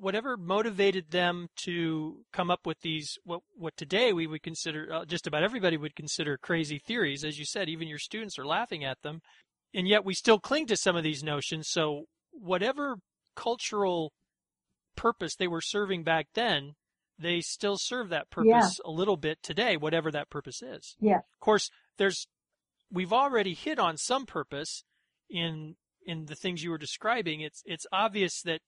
whatever 0.00 0.36
motivated 0.36 1.10
them 1.10 1.48
to 1.56 2.24
come 2.32 2.50
up 2.50 2.66
with 2.66 2.80
these 2.80 3.18
what 3.24 3.40
what 3.56 3.76
today 3.76 4.12
we 4.12 4.26
would 4.26 4.42
consider 4.42 4.92
uh, 4.92 5.04
just 5.04 5.26
about 5.26 5.42
everybody 5.42 5.76
would 5.76 5.96
consider 5.96 6.38
crazy 6.38 6.78
theories 6.78 7.24
as 7.24 7.38
you 7.38 7.44
said 7.44 7.68
even 7.68 7.88
your 7.88 7.98
students 7.98 8.38
are 8.38 8.46
laughing 8.46 8.84
at 8.84 9.00
them 9.02 9.20
and 9.74 9.88
yet 9.88 10.04
we 10.04 10.14
still 10.14 10.38
cling 10.38 10.66
to 10.66 10.76
some 10.76 10.96
of 10.96 11.02
these 11.02 11.22
notions 11.22 11.68
so 11.68 12.04
whatever 12.30 12.96
cultural 13.34 14.12
purpose 14.96 15.34
they 15.36 15.48
were 15.48 15.60
serving 15.60 16.04
back 16.04 16.26
then 16.34 16.74
they 17.18 17.40
still 17.40 17.76
serve 17.78 18.08
that 18.08 18.30
purpose 18.30 18.78
a 18.84 18.90
little 18.90 19.16
bit 19.16 19.38
today 19.42 19.76
whatever 19.76 20.10
that 20.10 20.30
purpose 20.30 20.62
is 20.62 20.96
Yeah. 21.00 21.18
of 21.18 21.40
course 21.40 21.70
there's 21.96 22.28
we've 22.90 23.12
already 23.12 23.54
hit 23.54 23.78
on 23.78 23.96
some 23.96 24.26
purpose 24.26 24.84
in 25.30 25.76
in 26.06 26.26
the 26.26 26.34
things 26.34 26.62
you 26.62 26.70
were 26.70 26.78
describing 26.78 27.40
it's 27.40 27.62
it's 27.66 27.86
obvious 27.92 28.40
that 28.42 28.60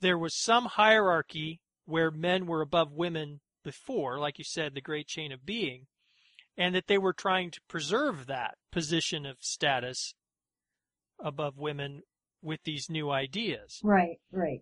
there 0.00 0.18
was 0.18 0.36
some 0.36 0.66
hierarchy 0.66 1.60
where 1.86 2.10
men 2.10 2.46
were 2.46 2.60
above 2.60 2.92
women 2.92 3.40
before 3.64 4.18
like 4.18 4.38
you 4.38 4.44
said 4.44 4.74
the 4.74 4.80
great 4.80 5.06
chain 5.06 5.32
of 5.32 5.46
being 5.46 5.86
and 6.56 6.74
that 6.74 6.86
they 6.86 6.98
were 6.98 7.14
trying 7.14 7.50
to 7.50 7.60
preserve 7.68 8.26
that 8.26 8.56
position 8.70 9.24
of 9.24 9.36
status 9.40 10.14
above 11.24 11.56
women 11.56 12.02
with 12.42 12.60
these 12.64 12.90
new 12.90 13.10
ideas 13.10 13.80
Right, 13.82 14.18
right. 14.30 14.60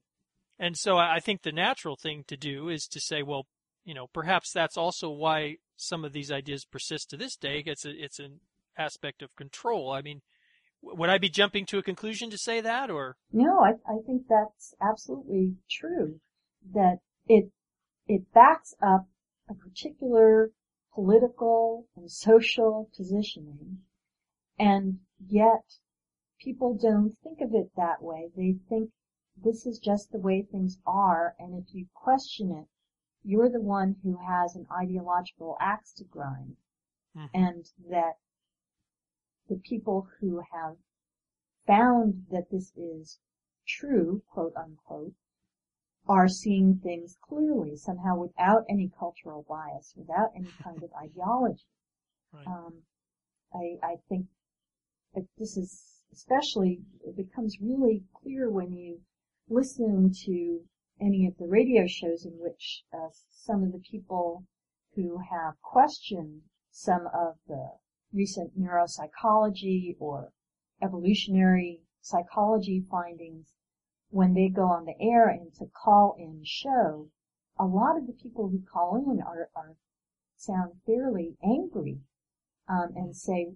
and 0.59 0.77
so 0.77 0.97
I 0.99 1.19
think 1.19 1.43
the 1.43 1.53
natural 1.53 1.97
thing 1.97 2.25
to 2.29 2.37
do 2.37 2.69
is 2.69 2.87
to 2.89 3.01
say, 3.01 3.23
well, 3.23 3.47
you 3.85 3.95
know, 3.95 4.07
perhaps 4.13 4.53
that's 4.53 4.77
also 4.77 5.09
why 5.11 5.57
some 5.77 6.05
of 6.05 6.13
these 6.13 6.31
ideas 6.31 6.67
persist 6.67 7.09
to 7.11 7.17
this 7.17 7.35
day. 7.37 7.63
It's 7.65 7.87
a, 7.87 7.91
it's 7.91 8.19
an 8.19 8.41
aspect 8.81 9.23
of 9.23 9.37
control. 9.37 9.93
I 9.93 10.01
mean, 10.03 10.23
would 10.83 11.11
I 11.11 11.19
be 11.19 11.29
jumping 11.29 11.67
to 11.67 11.79
a 11.79 11.83
conclusion 11.83 12.31
to 12.31 12.39
say 12.39 12.61
that, 12.63 12.91
or 12.91 13.17
No, 13.33 13.61
I, 13.61 13.73
I 13.87 13.99
think 14.07 14.23
that's 14.29 14.75
absolutely 14.81 15.57
true. 15.71 16.21
That 16.75 16.99
it 17.27 17.53
it 18.07 18.33
backs 18.33 18.75
up 18.83 19.07
a 19.49 19.55
particular 19.55 20.51
political 20.95 21.87
and 21.97 22.11
social 22.11 22.91
positioning, 22.97 23.83
and 24.59 25.01
yet 25.29 25.65
people 26.41 26.75
don't 26.75 27.17
think 27.23 27.41
of 27.41 27.55
it 27.55 27.71
that 27.77 28.03
way. 28.03 28.31
They 28.35 28.57
think 28.69 28.91
this 29.37 29.67
is 29.67 29.79
just 29.79 30.11
the 30.11 30.19
way 30.19 30.43
things 30.43 30.79
are, 30.87 31.35
and 31.39 31.63
if 31.63 31.75
you 31.75 31.87
question 31.95 32.51
it, 32.51 32.69
you're 33.23 33.51
the 33.51 33.61
one 33.61 33.97
who 34.03 34.17
has 34.17 34.57
an 34.57 34.67
ideological 34.73 35.57
axe 35.61 35.93
to 35.95 36.05
grind, 36.05 36.57
Mhm. 37.15 37.31
and 37.35 37.65
that 37.91 38.15
the 39.51 39.61
people 39.69 40.09
who 40.21 40.41
have 40.53 40.77
found 41.67 42.25
that 42.31 42.51
this 42.51 42.73
is 42.77 43.19
true, 43.67 44.23
quote 44.33 44.55
unquote, 44.57 45.13
are 46.09 46.29
seeing 46.29 46.81
things 46.83 47.17
clearly, 47.21 47.77
somehow 47.77 48.17
without 48.17 48.65
any 48.71 48.91
cultural 48.99 49.45
bias, 49.49 49.93
without 49.97 50.31
any 50.37 50.51
kind 50.63 50.83
of 50.83 50.91
ideology. 51.03 51.67
Right. 52.33 52.47
Um, 52.47 52.75
I, 53.53 53.77
I 53.83 53.97
think 54.09 54.27
that 55.15 55.27
this 55.37 55.57
is 55.57 56.01
especially, 56.13 56.81
it 57.05 57.17
becomes 57.17 57.59
really 57.61 58.03
clear 58.23 58.51
when 58.51 58.73
you 58.73 59.01
listen 59.49 60.13
to 60.25 60.61
any 61.01 61.27
of 61.27 61.37
the 61.39 61.47
radio 61.47 61.87
shows 61.87 62.25
in 62.25 62.33
which 62.39 62.85
uh, 62.93 63.09
some 63.31 63.63
of 63.63 63.73
the 63.73 63.83
people 63.91 64.45
who 64.95 65.19
have 65.19 65.55
questioned 65.63 66.43
some 66.71 67.07
of 67.15 67.37
the 67.49 67.71
recent 68.13 68.59
neuropsychology 68.59 69.97
or 69.99 70.33
evolutionary 70.83 71.81
psychology 72.01 72.85
findings 72.91 73.55
when 74.11 74.35
they 74.35 74.49
go 74.49 74.63
on 74.63 74.85
the 74.85 75.01
air 75.01 75.29
and 75.29 75.55
to 75.55 75.67
call 75.67 76.17
in 76.19 76.43
show, 76.45 77.09
a 77.59 77.65
lot 77.65 77.97
of 77.97 78.07
the 78.07 78.13
people 78.13 78.49
who 78.49 78.61
call 78.73 78.97
in 78.97 79.21
are, 79.21 79.49
are 79.55 79.77
sound 80.37 80.73
fairly 80.87 81.37
angry 81.45 82.01
um, 82.69 82.89
and 82.97 83.15
say 83.15 83.53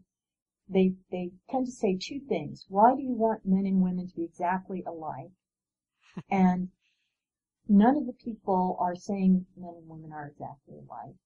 they 0.68 0.94
they 1.10 1.30
tend 1.50 1.66
to 1.66 1.72
say 1.72 1.98
two 2.00 2.20
things. 2.28 2.64
Why 2.68 2.94
do 2.94 3.02
you 3.02 3.12
want 3.12 3.44
men 3.44 3.66
and 3.66 3.82
women 3.82 4.08
to 4.08 4.14
be 4.14 4.24
exactly 4.24 4.82
alike? 4.86 5.32
and 6.30 6.68
none 7.68 7.96
of 7.96 8.06
the 8.06 8.12
people 8.12 8.76
are 8.80 8.94
saying 8.94 9.46
men 9.56 9.74
and 9.76 9.88
women 9.88 10.12
are 10.12 10.28
exactly 10.28 10.76
alike. 10.76 11.16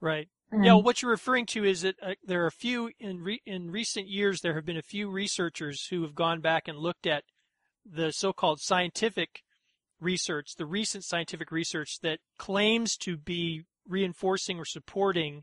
right? 0.00 0.28
And 0.50 0.64
yeah, 0.64 0.74
what 0.74 1.00
you're 1.00 1.10
referring 1.10 1.46
to 1.46 1.64
is 1.64 1.82
that 1.82 1.96
uh, 2.02 2.14
there 2.24 2.42
are 2.42 2.48
a 2.48 2.52
few 2.52 2.90
in 2.98 3.22
re- 3.22 3.42
in 3.46 3.70
recent 3.70 4.08
years. 4.08 4.40
There 4.40 4.54
have 4.54 4.66
been 4.66 4.76
a 4.76 4.82
few 4.82 5.10
researchers 5.10 5.86
who 5.86 6.02
have 6.02 6.14
gone 6.14 6.40
back 6.40 6.68
and 6.68 6.78
looked 6.78 7.06
at 7.06 7.24
the 7.84 8.12
so-called 8.12 8.60
scientific 8.60 9.42
research, 10.00 10.56
the 10.56 10.66
recent 10.66 11.04
scientific 11.04 11.50
research 11.52 11.98
that 12.02 12.18
claims 12.38 12.96
to 12.98 13.16
be 13.16 13.64
reinforcing 13.88 14.58
or 14.58 14.64
supporting 14.64 15.42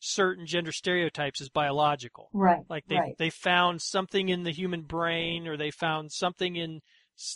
certain 0.00 0.46
gender 0.46 0.72
stereotypes 0.72 1.40
as 1.40 1.48
biological. 1.48 2.28
right, 2.32 2.62
Like 2.68 2.84
they 2.88 2.96
right, 2.96 3.14
they 3.18 3.30
found 3.30 3.80
something 3.80 4.28
in 4.28 4.42
the 4.42 4.50
human 4.52 4.82
brain, 4.82 5.46
or 5.46 5.56
they 5.56 5.70
found 5.70 6.12
something 6.12 6.56
in 6.56 6.80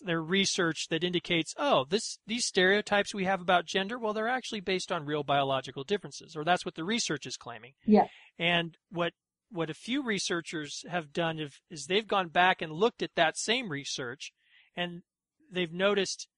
their 0.04 0.22
research 0.22 0.88
that 0.90 1.04
indicates, 1.04 1.54
oh, 1.56 1.84
this 1.88 2.18
these 2.26 2.46
stereotypes 2.46 3.14
we 3.14 3.24
have 3.24 3.40
about 3.40 3.66
gender, 3.66 3.98
well, 3.98 4.12
they're 4.12 4.28
actually 4.28 4.60
based 4.60 4.90
on 4.90 5.04
real 5.04 5.22
biological 5.22 5.84
differences, 5.84 6.36
or 6.36 6.44
that's 6.44 6.64
what 6.64 6.74
the 6.74 6.84
research 6.84 7.26
is 7.26 7.36
claiming. 7.36 7.72
yeah, 7.84 8.06
And 8.38 8.76
what 8.90 9.12
what 9.50 9.70
a 9.70 9.74
few 9.74 10.02
researchers 10.02 10.84
have 10.90 11.12
done 11.12 11.38
is, 11.38 11.60
is 11.70 11.86
they've 11.86 12.06
gone 12.06 12.28
back 12.28 12.60
and 12.60 12.72
looked 12.72 13.02
at 13.02 13.14
that 13.14 13.38
same 13.38 13.70
research, 13.70 14.32
and 14.76 15.02
they've 15.50 15.72
noticed 15.72 16.28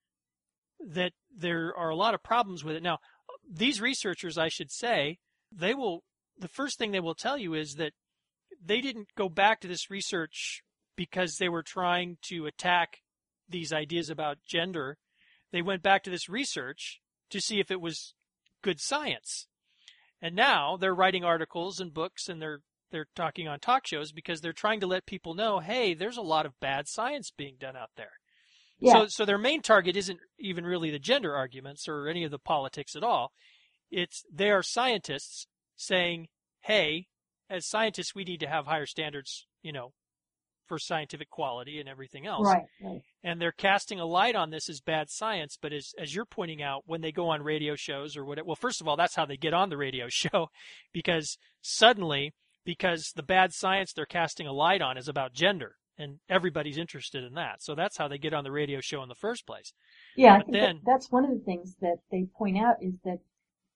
that 0.80 1.12
there 1.34 1.72
are 1.76 1.88
a 1.90 1.96
lot 1.96 2.14
of 2.14 2.22
problems 2.22 2.64
with 2.64 2.76
it. 2.76 2.82
Now, 2.82 2.98
these 3.50 3.80
researchers, 3.80 4.36
I 4.38 4.48
should 4.48 4.70
say, 4.70 5.18
they 5.50 5.74
will. 5.74 6.04
The 6.38 6.48
first 6.48 6.78
thing 6.78 6.92
they 6.92 7.00
will 7.00 7.14
tell 7.16 7.36
you 7.36 7.54
is 7.54 7.74
that 7.74 7.92
they 8.64 8.80
didn't 8.80 9.08
go 9.16 9.28
back 9.28 9.60
to 9.60 9.68
this 9.68 9.90
research 9.90 10.62
because 10.96 11.36
they 11.36 11.48
were 11.48 11.62
trying 11.62 12.18
to 12.22 12.46
attack 12.46 12.98
these 13.48 13.72
ideas 13.72 14.10
about 14.10 14.38
gender. 14.46 14.98
They 15.52 15.62
went 15.62 15.82
back 15.82 16.02
to 16.04 16.10
this 16.10 16.28
research 16.28 17.00
to 17.30 17.40
see 17.40 17.60
if 17.60 17.70
it 17.70 17.80
was 17.80 18.14
good 18.62 18.80
science. 18.80 19.46
And 20.20 20.34
now 20.34 20.76
they're 20.76 20.94
writing 20.94 21.24
articles 21.24 21.80
and 21.80 21.94
books 21.94 22.28
and 22.28 22.40
they're 22.42 22.60
they're 22.90 23.06
talking 23.14 23.46
on 23.46 23.60
talk 23.60 23.86
shows 23.86 24.12
because 24.12 24.40
they're 24.40 24.52
trying 24.54 24.80
to 24.80 24.86
let 24.86 25.04
people 25.04 25.34
know, 25.34 25.58
hey, 25.58 25.92
there's 25.92 26.16
a 26.16 26.22
lot 26.22 26.46
of 26.46 26.58
bad 26.58 26.88
science 26.88 27.30
being 27.30 27.56
done 27.60 27.76
out 27.76 27.90
there. 27.96 28.12
yeah, 28.80 28.94
So 28.94 29.06
so 29.08 29.24
their 29.24 29.38
main 29.38 29.60
target 29.62 29.96
isn't 29.96 30.20
even 30.38 30.64
really 30.64 30.90
the 30.90 30.98
gender 30.98 31.34
arguments 31.34 31.86
or 31.88 32.08
any 32.08 32.24
of 32.24 32.30
the 32.30 32.38
politics 32.38 32.96
at 32.96 33.02
all. 33.04 33.32
It's 33.90 34.24
they 34.32 34.50
are 34.50 34.62
scientists 34.62 35.46
saying, 35.76 36.28
"Hey, 36.60 37.08
as 37.50 37.66
scientists 37.66 38.14
we 38.14 38.24
need 38.24 38.40
to 38.40 38.48
have 38.48 38.66
higher 38.66 38.86
standards, 38.86 39.46
you 39.62 39.72
know, 39.72 39.92
for 40.68 40.78
scientific 40.78 41.30
quality 41.30 41.80
and 41.80 41.88
everything 41.88 42.26
else." 42.26 42.46
right, 42.46 42.64
right, 42.82 43.02
And 43.24 43.40
they're 43.40 43.52
casting 43.52 43.98
a 43.98 44.04
light 44.06 44.36
on 44.36 44.50
this 44.50 44.68
as 44.68 44.80
bad 44.80 45.08
science, 45.10 45.56
but 45.60 45.72
as 45.72 45.92
as 45.98 46.14
you're 46.14 46.24
pointing 46.26 46.62
out 46.62 46.82
when 46.86 47.00
they 47.00 47.10
go 47.12 47.28
on 47.30 47.42
radio 47.42 47.74
shows 47.74 48.16
or 48.16 48.24
whatever, 48.24 48.46
well 48.46 48.56
first 48.56 48.80
of 48.80 48.86
all, 48.88 48.96
that's 48.96 49.16
how 49.16 49.26
they 49.26 49.36
get 49.36 49.54
on 49.54 49.70
the 49.70 49.76
radio 49.76 50.06
show 50.10 50.48
because 50.92 51.36
suddenly 51.62 52.32
because 52.64 53.12
the 53.16 53.22
bad 53.22 53.52
science 53.52 53.92
they're 53.92 54.04
casting 54.06 54.46
a 54.46 54.52
light 54.52 54.82
on 54.82 54.96
is 54.98 55.08
about 55.08 55.32
gender 55.32 55.76
and 55.96 56.18
everybody's 56.28 56.78
interested 56.78 57.24
in 57.24 57.34
that. 57.34 57.60
So 57.62 57.74
that's 57.74 57.96
how 57.98 58.06
they 58.06 58.18
get 58.18 58.32
on 58.34 58.44
the 58.44 58.52
radio 58.52 58.78
show 58.80 59.02
in 59.02 59.08
the 59.08 59.16
first 59.16 59.46
place. 59.46 59.72
Yeah, 60.16 60.34
I 60.34 60.36
But 60.38 60.46
think 60.46 60.52
that- 60.54 60.60
then- 60.60 60.80
that's 60.84 61.10
one 61.10 61.24
of 61.24 61.30
the 61.30 61.44
things 61.44 61.74
that 61.80 61.96
they 62.12 62.26
point 62.36 62.56
out 62.58 62.76
is 62.80 62.94
that 63.04 63.18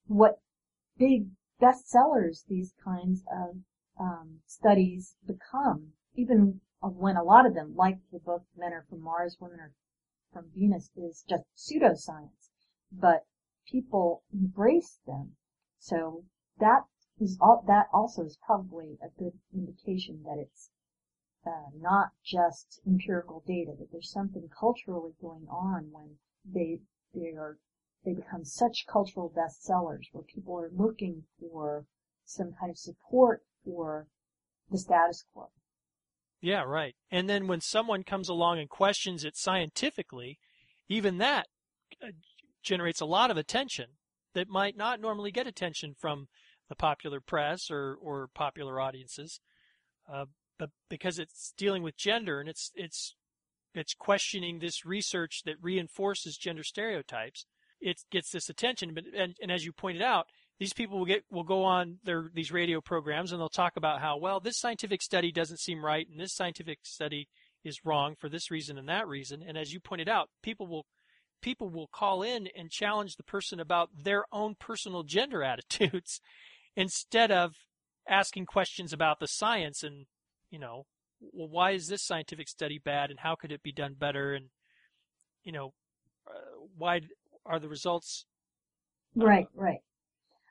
what 0.06 0.38
big 0.98 1.26
bestsellers 1.60 2.44
these 2.48 2.74
kinds 2.84 3.22
of 3.32 3.56
um, 4.00 4.40
studies 4.46 5.16
become, 5.26 5.92
even 6.16 6.60
of 6.82 6.96
when 6.96 7.16
a 7.16 7.22
lot 7.22 7.46
of 7.46 7.54
them, 7.54 7.76
like 7.76 7.98
the 8.10 8.18
book 8.18 8.44
Men 8.56 8.72
Are 8.72 8.86
From 8.88 9.00
Mars, 9.00 9.36
Women 9.40 9.60
Are 9.60 9.72
From 10.32 10.50
Venus, 10.54 10.90
is 10.96 11.24
just 11.28 11.44
pseudoscience. 11.56 12.50
But 12.90 13.26
people 13.66 14.24
embrace 14.32 14.98
them. 15.06 15.36
So 15.78 16.24
that 16.58 16.86
is 17.20 17.38
all, 17.40 17.62
that 17.66 17.88
also 17.92 18.24
is 18.24 18.36
probably 18.44 18.98
a 19.02 19.08
good 19.18 19.38
indication 19.54 20.22
that 20.24 20.38
it's 20.38 20.70
uh, 21.46 21.70
not 21.74 22.10
just 22.24 22.80
empirical 22.86 23.42
data, 23.46 23.72
that 23.78 23.90
there's 23.90 24.10
something 24.10 24.48
culturally 24.48 25.14
going 25.20 25.46
on 25.48 25.90
when 25.90 26.18
they 26.44 26.80
they 27.14 27.34
are 27.36 27.58
they 28.04 28.14
become 28.14 28.44
such 28.44 28.86
cultural 28.86 29.30
bestsellers 29.30 30.06
where 30.12 30.24
people 30.24 30.58
are 30.58 30.70
looking 30.72 31.24
for 31.38 31.86
some 32.24 32.52
kind 32.58 32.70
of 32.70 32.78
support 32.78 33.44
for 33.64 34.08
the 34.70 34.78
status 34.78 35.24
quo. 35.32 35.50
Yeah, 36.42 36.62
right. 36.62 36.96
And 37.10 37.30
then 37.30 37.46
when 37.46 37.60
someone 37.60 38.02
comes 38.02 38.28
along 38.28 38.58
and 38.58 38.68
questions 38.68 39.24
it 39.24 39.36
scientifically, 39.36 40.38
even 40.88 41.18
that 41.18 41.46
uh, 42.02 42.08
generates 42.64 43.00
a 43.00 43.06
lot 43.06 43.30
of 43.30 43.36
attention 43.36 43.86
that 44.34 44.48
might 44.48 44.76
not 44.76 45.00
normally 45.00 45.30
get 45.30 45.46
attention 45.46 45.94
from 45.96 46.26
the 46.68 46.74
popular 46.74 47.20
press 47.20 47.70
or, 47.70 47.96
or 48.00 48.28
popular 48.34 48.80
audiences. 48.80 49.40
Uh, 50.12 50.24
but 50.58 50.70
because 50.90 51.18
it's 51.18 51.54
dealing 51.56 51.82
with 51.84 51.96
gender 51.96 52.40
and 52.40 52.48
it's 52.48 52.72
it's 52.74 53.14
it's 53.74 53.94
questioning 53.94 54.58
this 54.58 54.84
research 54.84 55.42
that 55.44 55.56
reinforces 55.62 56.36
gender 56.36 56.62
stereotypes, 56.62 57.46
it 57.80 58.02
gets 58.10 58.30
this 58.30 58.48
attention. 58.48 58.94
But 58.94 59.04
and, 59.16 59.36
and 59.40 59.50
as 59.50 59.64
you 59.64 59.72
pointed 59.72 60.02
out, 60.02 60.26
these 60.62 60.72
people 60.72 60.96
will 60.96 61.06
get 61.06 61.24
will 61.28 61.42
go 61.42 61.64
on 61.64 61.98
their 62.04 62.30
these 62.32 62.52
radio 62.52 62.80
programs 62.80 63.32
and 63.32 63.40
they'll 63.40 63.48
talk 63.48 63.72
about 63.76 64.00
how 64.00 64.16
well 64.16 64.38
this 64.38 64.60
scientific 64.60 65.02
study 65.02 65.32
doesn't 65.32 65.58
seem 65.58 65.84
right 65.84 66.06
and 66.08 66.20
this 66.20 66.36
scientific 66.36 66.78
study 66.84 67.26
is 67.64 67.84
wrong 67.84 68.14
for 68.16 68.28
this 68.28 68.48
reason 68.48 68.78
and 68.78 68.88
that 68.88 69.08
reason. 69.08 69.42
And 69.42 69.58
as 69.58 69.72
you 69.72 69.80
pointed 69.80 70.08
out, 70.08 70.28
people 70.40 70.68
will 70.68 70.86
people 71.40 71.68
will 71.68 71.88
call 71.92 72.22
in 72.22 72.48
and 72.56 72.70
challenge 72.70 73.16
the 73.16 73.24
person 73.24 73.58
about 73.58 73.90
their 74.04 74.24
own 74.30 74.54
personal 74.54 75.02
gender 75.02 75.42
attitudes 75.52 76.20
instead 76.76 77.32
of 77.32 77.54
asking 78.08 78.46
questions 78.46 78.92
about 78.92 79.18
the 79.18 79.26
science 79.26 79.82
and 79.82 80.06
you 80.48 80.60
know 80.60 80.86
well 81.32 81.48
why 81.48 81.72
is 81.72 81.88
this 81.88 82.06
scientific 82.06 82.48
study 82.48 82.78
bad 82.78 83.10
and 83.10 83.18
how 83.18 83.34
could 83.34 83.50
it 83.50 83.64
be 83.64 83.72
done 83.72 83.96
better 83.98 84.32
and 84.32 84.46
you 85.42 85.50
know 85.50 85.72
uh, 86.28 86.60
why 86.78 87.00
are 87.44 87.58
the 87.58 87.68
results 87.68 88.26
uh, 89.20 89.26
right 89.26 89.48
right 89.56 89.80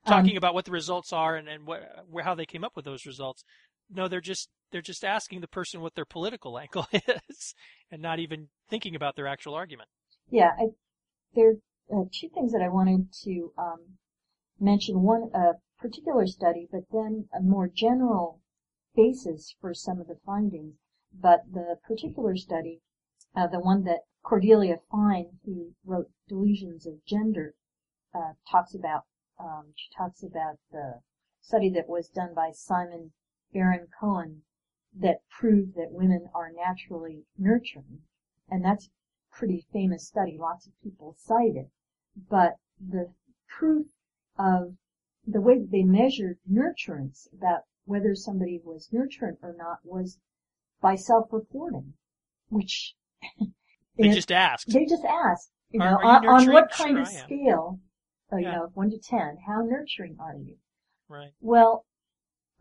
talking 0.05 0.31
um, 0.31 0.37
about 0.37 0.53
what 0.53 0.65
the 0.65 0.71
results 0.71 1.13
are 1.13 1.35
and, 1.35 1.47
and 1.47 1.65
what, 1.65 1.83
how 2.23 2.35
they 2.35 2.45
came 2.45 2.63
up 2.63 2.75
with 2.75 2.85
those 2.85 3.05
results. 3.05 3.43
No, 3.89 4.07
they're 4.07 4.21
just 4.21 4.49
they're 4.71 4.81
just 4.81 5.03
asking 5.03 5.41
the 5.41 5.47
person 5.47 5.81
what 5.81 5.95
their 5.95 6.05
political 6.05 6.57
angle 6.59 6.87
is, 6.93 7.53
and 7.91 8.01
not 8.01 8.19
even 8.19 8.47
thinking 8.69 8.95
about 8.95 9.15
their 9.15 9.27
actual 9.27 9.53
argument. 9.53 9.89
Yeah, 10.29 10.51
I, 10.57 10.67
there 11.35 11.55
are 11.91 12.05
two 12.11 12.29
things 12.29 12.51
that 12.53 12.61
I 12.61 12.69
wanted 12.69 13.11
to 13.23 13.51
um, 13.57 13.97
mention. 14.59 15.01
One, 15.01 15.29
a 15.33 15.53
particular 15.77 16.25
study, 16.25 16.67
but 16.71 16.83
then 16.91 17.27
a 17.37 17.41
more 17.41 17.67
general 17.67 18.39
basis 18.95 19.55
for 19.59 19.73
some 19.73 19.99
of 19.99 20.07
the 20.07 20.19
findings. 20.25 20.75
But 21.13 21.41
the 21.51 21.77
particular 21.85 22.37
study, 22.37 22.81
uh, 23.35 23.47
the 23.47 23.59
one 23.59 23.83
that 23.83 24.05
Cordelia 24.23 24.77
Fine, 24.89 25.39
who 25.43 25.73
wrote 25.83 26.09
Delusions 26.29 26.85
of 26.85 27.03
Gender, 27.05 27.55
uh, 28.15 28.33
talks 28.49 28.73
about 28.73 29.03
um, 29.41 29.73
she 29.75 29.89
talks 29.97 30.23
about 30.23 30.57
the 30.71 31.01
study 31.41 31.69
that 31.69 31.89
was 31.89 32.09
done 32.09 32.33
by 32.35 32.51
Simon 32.53 33.11
Baron 33.53 33.87
Cohen 33.99 34.43
that 34.97 35.21
proved 35.29 35.75
that 35.75 35.91
women 35.91 36.29
are 36.33 36.51
naturally 36.51 37.25
nurturing. 37.37 38.03
And 38.49 38.63
that's 38.63 38.87
a 38.87 39.35
pretty 39.35 39.65
famous 39.73 40.07
study. 40.07 40.37
Lots 40.37 40.67
of 40.67 40.73
people 40.83 41.15
cite 41.17 41.55
it. 41.55 41.69
But 42.29 42.57
the 42.79 43.13
proof 43.47 43.87
of 44.37 44.75
the 45.25 45.41
way 45.41 45.59
that 45.59 45.71
they 45.71 45.83
measured 45.83 46.39
nurturance, 46.49 47.27
about 47.33 47.61
whether 47.85 48.15
somebody 48.15 48.59
was 48.63 48.89
nurturant 48.93 49.37
or 49.41 49.55
not, 49.57 49.79
was 49.83 50.19
by 50.81 50.95
self-reporting, 50.95 51.93
which 52.49 52.95
they 53.97 54.09
just 54.13 54.31
asked. 54.31 54.67
They 54.69 54.85
just 54.85 55.05
asked. 55.05 55.51
You 55.69 55.79
know, 55.79 55.85
are, 55.85 56.03
are 56.03 56.23
you 56.23 56.29
on, 56.29 56.47
on, 56.49 56.53
what 56.53 56.71
kind 56.71 56.99
of 56.99 57.07
scale 57.07 57.79
uh, 58.31 58.37
you 58.37 58.45
know, 58.45 58.69
one 58.73 58.89
to 58.91 58.97
ten, 58.97 59.37
how 59.45 59.61
nurturing 59.61 60.17
are 60.19 60.35
you? 60.35 60.57
Right. 61.09 61.31
Well, 61.41 61.85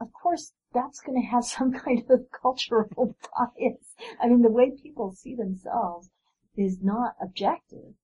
of 0.00 0.08
course, 0.12 0.52
that's 0.72 1.00
going 1.00 1.20
to 1.20 1.28
have 1.28 1.44
some 1.56 1.72
kind 1.72 2.02
of 2.10 2.26
cultural 2.30 2.88
bias. 3.36 3.94
I 4.20 4.28
mean, 4.28 4.42
the 4.42 4.50
way 4.50 4.72
people 4.82 5.12
see 5.12 5.34
themselves 5.34 6.10
is 6.56 6.78
not 6.82 7.14
objective. 7.22 7.94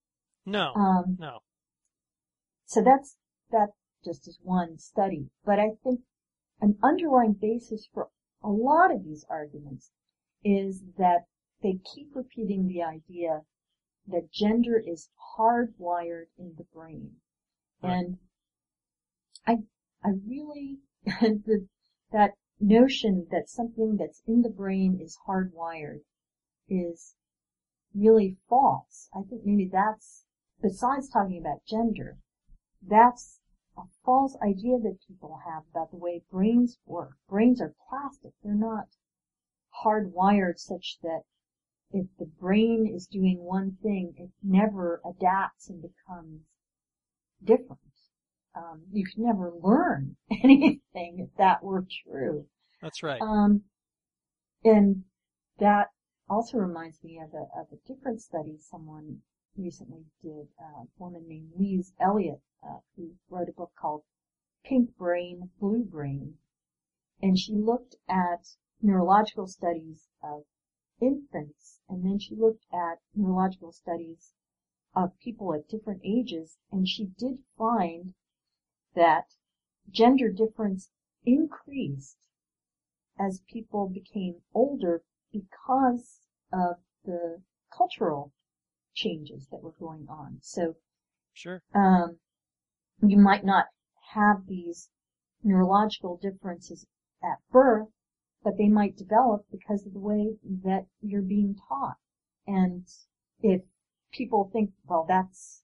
No. 0.44 0.72
Um, 0.74 1.16
no. 1.18 1.40
So 2.66 2.82
that's 2.82 3.16
that 3.50 3.70
just 4.04 4.28
as 4.28 4.38
one 4.42 4.78
study, 4.78 5.30
but 5.44 5.58
I 5.58 5.70
think 5.82 6.00
an 6.60 6.78
underlying 6.82 7.34
basis 7.34 7.88
for 7.92 8.08
a 8.42 8.48
lot 8.48 8.92
of 8.92 9.04
these 9.04 9.24
arguments 9.28 9.90
is 10.44 10.82
that 10.96 11.26
they 11.62 11.78
keep 11.94 12.14
repeating 12.14 12.66
the 12.66 12.82
idea 12.82 13.42
that 14.06 14.30
gender 14.30 14.78
is 14.78 15.08
hardwired 15.36 16.26
in 16.38 16.54
the 16.56 16.64
brain. 16.72 17.16
And 17.82 18.18
I, 19.46 19.58
I 20.02 20.10
really, 20.26 20.78
the, 21.04 21.66
that 22.12 22.32
notion 22.58 23.26
that 23.30 23.48
something 23.48 23.96
that's 23.96 24.22
in 24.26 24.42
the 24.42 24.48
brain 24.48 24.98
is 25.00 25.18
hardwired 25.28 26.00
is 26.68 27.14
really 27.94 28.36
false. 28.48 29.08
I 29.14 29.22
think 29.22 29.42
maybe 29.44 29.68
that's, 29.70 30.24
besides 30.62 31.08
talking 31.08 31.38
about 31.38 31.64
gender, 31.66 32.18
that's 32.82 33.40
a 33.76 33.82
false 34.04 34.36
idea 34.42 34.78
that 34.78 35.06
people 35.06 35.40
have 35.44 35.64
about 35.70 35.90
the 35.90 35.96
way 35.96 36.22
brains 36.30 36.78
work. 36.86 37.16
Brains 37.28 37.60
are 37.60 37.74
plastic. 37.88 38.32
They're 38.42 38.54
not 38.54 38.88
hardwired 39.84 40.58
such 40.58 40.98
that 41.02 41.22
if 41.90 42.06
the 42.18 42.26
brain 42.26 42.86
is 42.86 43.06
doing 43.06 43.44
one 43.44 43.76
thing, 43.82 44.14
it 44.16 44.30
never 44.42 45.00
adapts 45.04 45.68
and 45.68 45.82
becomes 45.82 46.40
different. 47.44 47.80
Um, 48.54 48.82
you 48.90 49.04
could 49.04 49.18
never 49.18 49.52
learn 49.62 50.16
anything 50.30 51.18
if 51.18 51.36
that 51.36 51.62
were 51.62 51.84
true. 52.04 52.46
That's 52.80 53.02
right. 53.02 53.20
Um, 53.20 53.62
and 54.64 55.04
that 55.58 55.88
also 56.28 56.58
reminds 56.58 57.02
me 57.02 57.20
of 57.22 57.32
a, 57.34 57.60
of 57.60 57.66
a 57.72 57.86
different 57.86 58.20
study 58.20 58.56
someone 58.58 59.20
recently 59.56 60.04
did, 60.22 60.48
uh, 60.60 60.82
a 60.82 60.86
woman 60.98 61.24
named 61.26 61.52
Lise 61.58 61.92
Eliot, 62.00 62.40
uh, 62.62 62.78
who 62.96 63.12
wrote 63.30 63.48
a 63.48 63.52
book 63.52 63.72
called 63.78 64.02
Pink 64.64 64.96
Brain, 64.96 65.50
Blue 65.60 65.84
Brain. 65.84 66.38
And 67.22 67.38
she 67.38 67.54
looked 67.54 67.96
at 68.08 68.56
neurological 68.82 69.46
studies 69.46 70.08
of 70.22 70.44
infants, 71.00 71.80
and 71.88 72.04
then 72.04 72.18
she 72.18 72.34
looked 72.34 72.64
at 72.72 73.00
neurological 73.14 73.72
studies 73.72 74.32
of 74.96 75.18
people 75.22 75.54
at 75.54 75.68
different 75.68 76.00
ages, 76.02 76.56
and 76.72 76.88
she 76.88 77.04
did 77.18 77.38
find 77.58 78.14
that 78.94 79.26
gender 79.90 80.30
difference 80.32 80.90
increased 81.24 82.16
as 83.18 83.42
people 83.52 83.88
became 83.88 84.40
older 84.54 85.02
because 85.32 86.20
of 86.50 86.76
the 87.04 87.42
cultural 87.76 88.32
changes 88.94 89.46
that 89.50 89.62
were 89.62 89.74
going 89.78 90.06
on. 90.08 90.38
So, 90.40 90.76
sure, 91.34 91.62
um, 91.74 92.18
you 93.02 93.18
might 93.18 93.44
not 93.44 93.66
have 94.14 94.46
these 94.46 94.88
neurological 95.42 96.16
differences 96.16 96.86
at 97.22 97.38
birth, 97.50 97.88
but 98.42 98.56
they 98.56 98.68
might 98.68 98.96
develop 98.96 99.44
because 99.50 99.84
of 99.84 99.92
the 99.92 100.00
way 100.00 100.36
that 100.64 100.86
you're 101.02 101.20
being 101.20 101.54
taught. 101.68 101.96
And 102.46 102.86
if 103.40 103.62
people 104.16 104.50
think, 104.52 104.70
well, 104.86 105.04
that's 105.08 105.62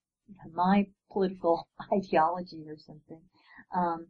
my 0.53 0.87
political 1.11 1.67
ideology 1.93 2.63
or 2.67 2.77
something. 2.77 3.21
Um, 3.75 4.07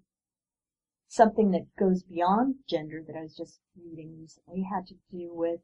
something 1.07 1.51
that 1.51 1.67
goes 1.79 2.03
beyond 2.03 2.55
gender 2.67 3.03
that 3.05 3.15
I 3.15 3.21
was 3.21 3.35
just 3.35 3.59
reading 3.77 4.17
recently 4.19 4.63
had 4.63 4.87
to 4.87 4.95
do 5.11 5.29
with 5.31 5.59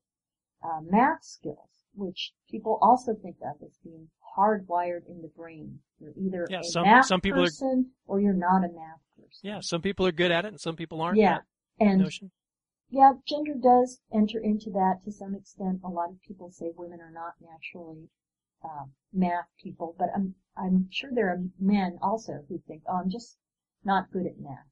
uh, 0.64 0.82
math 0.84 1.24
skills, 1.24 1.70
which 1.96 2.34
people 2.50 2.78
also 2.82 3.14
think 3.16 3.38
of 3.42 3.62
as 3.64 3.78
being 3.84 4.10
hardwired 4.38 5.08
in 5.10 5.22
the 5.22 5.32
brain. 5.36 5.80
You're 6.00 6.14
either 6.16 6.48
yeah, 6.50 6.60
a 6.60 6.64
some, 6.64 6.84
math 6.84 7.06
some 7.06 7.22
people 7.22 7.44
person 7.44 7.92
are, 8.08 8.14
or 8.14 8.22
you're 8.22 8.34
not 8.34 8.60
a 8.60 8.68
math 8.68 9.02
person. 9.18 9.42
Yeah, 9.42 9.60
some 9.62 9.82
people 9.82 10.06
are 10.06 10.12
good 10.12 10.32
at 10.32 10.46
it 10.46 10.50
and 10.50 10.60
some 10.60 10.76
people 10.76 11.02
aren't. 11.02 11.18
Yeah, 11.18 11.40
and 11.80 12.02
notion. 12.02 12.32
yeah, 12.90 13.14
gender 13.28 13.56
does 13.62 14.02
enter 14.14 14.40
into 14.40 14.70
that 14.72 15.00
to 15.06 15.12
some 15.12 15.34
extent. 15.34 15.80
A 15.84 15.90
lot 15.90 16.10
of 16.10 16.22
people 16.22 16.52
say 16.52 16.72
women 16.76 17.00
are 17.02 17.12
not 17.12 17.34
naturally 17.42 18.10
uh, 18.64 18.86
math 19.14 19.48
people, 19.62 19.96
but 19.98 20.10
I'm 20.16 20.36
I'm 20.56 20.90
sure 20.92 21.12
there 21.14 21.30
are 21.30 21.44
men 21.60 21.98
also 22.02 22.46
who 22.50 22.60
think, 22.60 22.84
oh, 22.88 22.98
I'm 22.98 23.10
just 23.10 23.38
not 23.84 24.12
good 24.12 24.26
at 24.26 24.40
math. 24.40 24.68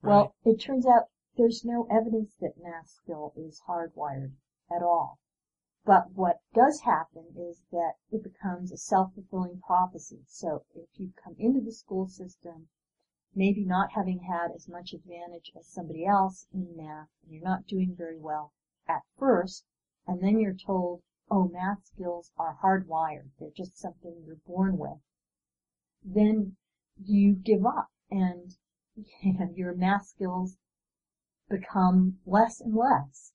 Right. 0.00 0.10
Well, 0.10 0.34
it 0.44 0.60
turns 0.60 0.86
out 0.86 1.08
there's 1.36 1.64
no 1.64 1.88
evidence 1.90 2.34
that 2.40 2.62
math 2.62 2.88
skill 2.88 3.32
is 3.36 3.62
hardwired 3.66 4.32
at 4.70 4.82
all. 4.82 5.18
But 5.84 6.12
what 6.12 6.40
does 6.54 6.80
happen 6.80 7.34
is 7.36 7.60
that 7.72 7.94
it 8.10 8.22
becomes 8.22 8.72
a 8.72 8.76
self-fulfilling 8.76 9.60
prophecy. 9.66 10.22
So 10.26 10.64
if 10.74 10.88
you 10.94 11.12
come 11.22 11.34
into 11.38 11.60
the 11.60 11.72
school 11.72 12.06
system, 12.06 12.68
maybe 13.34 13.64
not 13.64 13.92
having 13.92 14.20
had 14.20 14.52
as 14.54 14.68
much 14.68 14.92
advantage 14.92 15.52
as 15.58 15.66
somebody 15.66 16.06
else 16.06 16.46
in 16.54 16.76
math, 16.76 17.08
and 17.22 17.32
you're 17.32 17.42
not 17.42 17.66
doing 17.66 17.94
very 17.96 18.18
well 18.18 18.52
at 18.88 19.02
first, 19.18 19.64
and 20.06 20.22
then 20.22 20.38
you're 20.38 20.54
told, 20.54 21.02
oh, 21.30 21.48
math 21.48 21.86
skills 21.86 22.30
are 22.38 22.58
hardwired. 22.62 23.30
They're 23.38 23.50
just 23.56 23.78
something 23.78 24.22
you're 24.26 24.36
born 24.46 24.78
with. 24.78 24.98
Then 26.04 26.56
you 27.02 27.32
give 27.32 27.64
up 27.64 27.90
and 28.10 28.54
your 29.56 29.74
math 29.74 30.06
skills 30.06 30.56
become 31.48 32.18
less 32.26 32.60
and 32.60 32.74
less. 32.74 33.32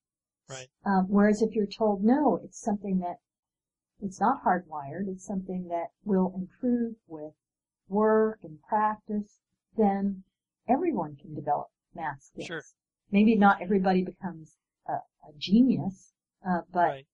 Right. 0.49 0.67
Um, 0.85 1.05
whereas 1.09 1.41
if 1.41 1.53
you're 1.53 1.67
told, 1.67 2.03
no, 2.03 2.39
it's 2.43 2.59
something 2.59 2.99
that 2.99 3.17
it's 4.01 4.19
not 4.19 4.43
hardwired, 4.43 5.07
it's 5.07 5.25
something 5.25 5.67
that 5.67 5.89
will 6.03 6.33
improve 6.35 6.95
with 7.07 7.33
work 7.87 8.39
and 8.43 8.61
practice, 8.61 9.39
then 9.77 10.23
everyone 10.67 11.17
can 11.17 11.35
develop 11.35 11.67
math 11.93 12.23
skills. 12.23 12.47
Sure. 12.47 12.63
Maybe 13.11 13.35
not 13.35 13.61
everybody 13.61 14.03
becomes 14.03 14.57
a, 14.87 14.93
a 14.93 15.33
genius, 15.37 16.13
uh, 16.47 16.61
but 16.71 16.87
Right. 16.87 17.05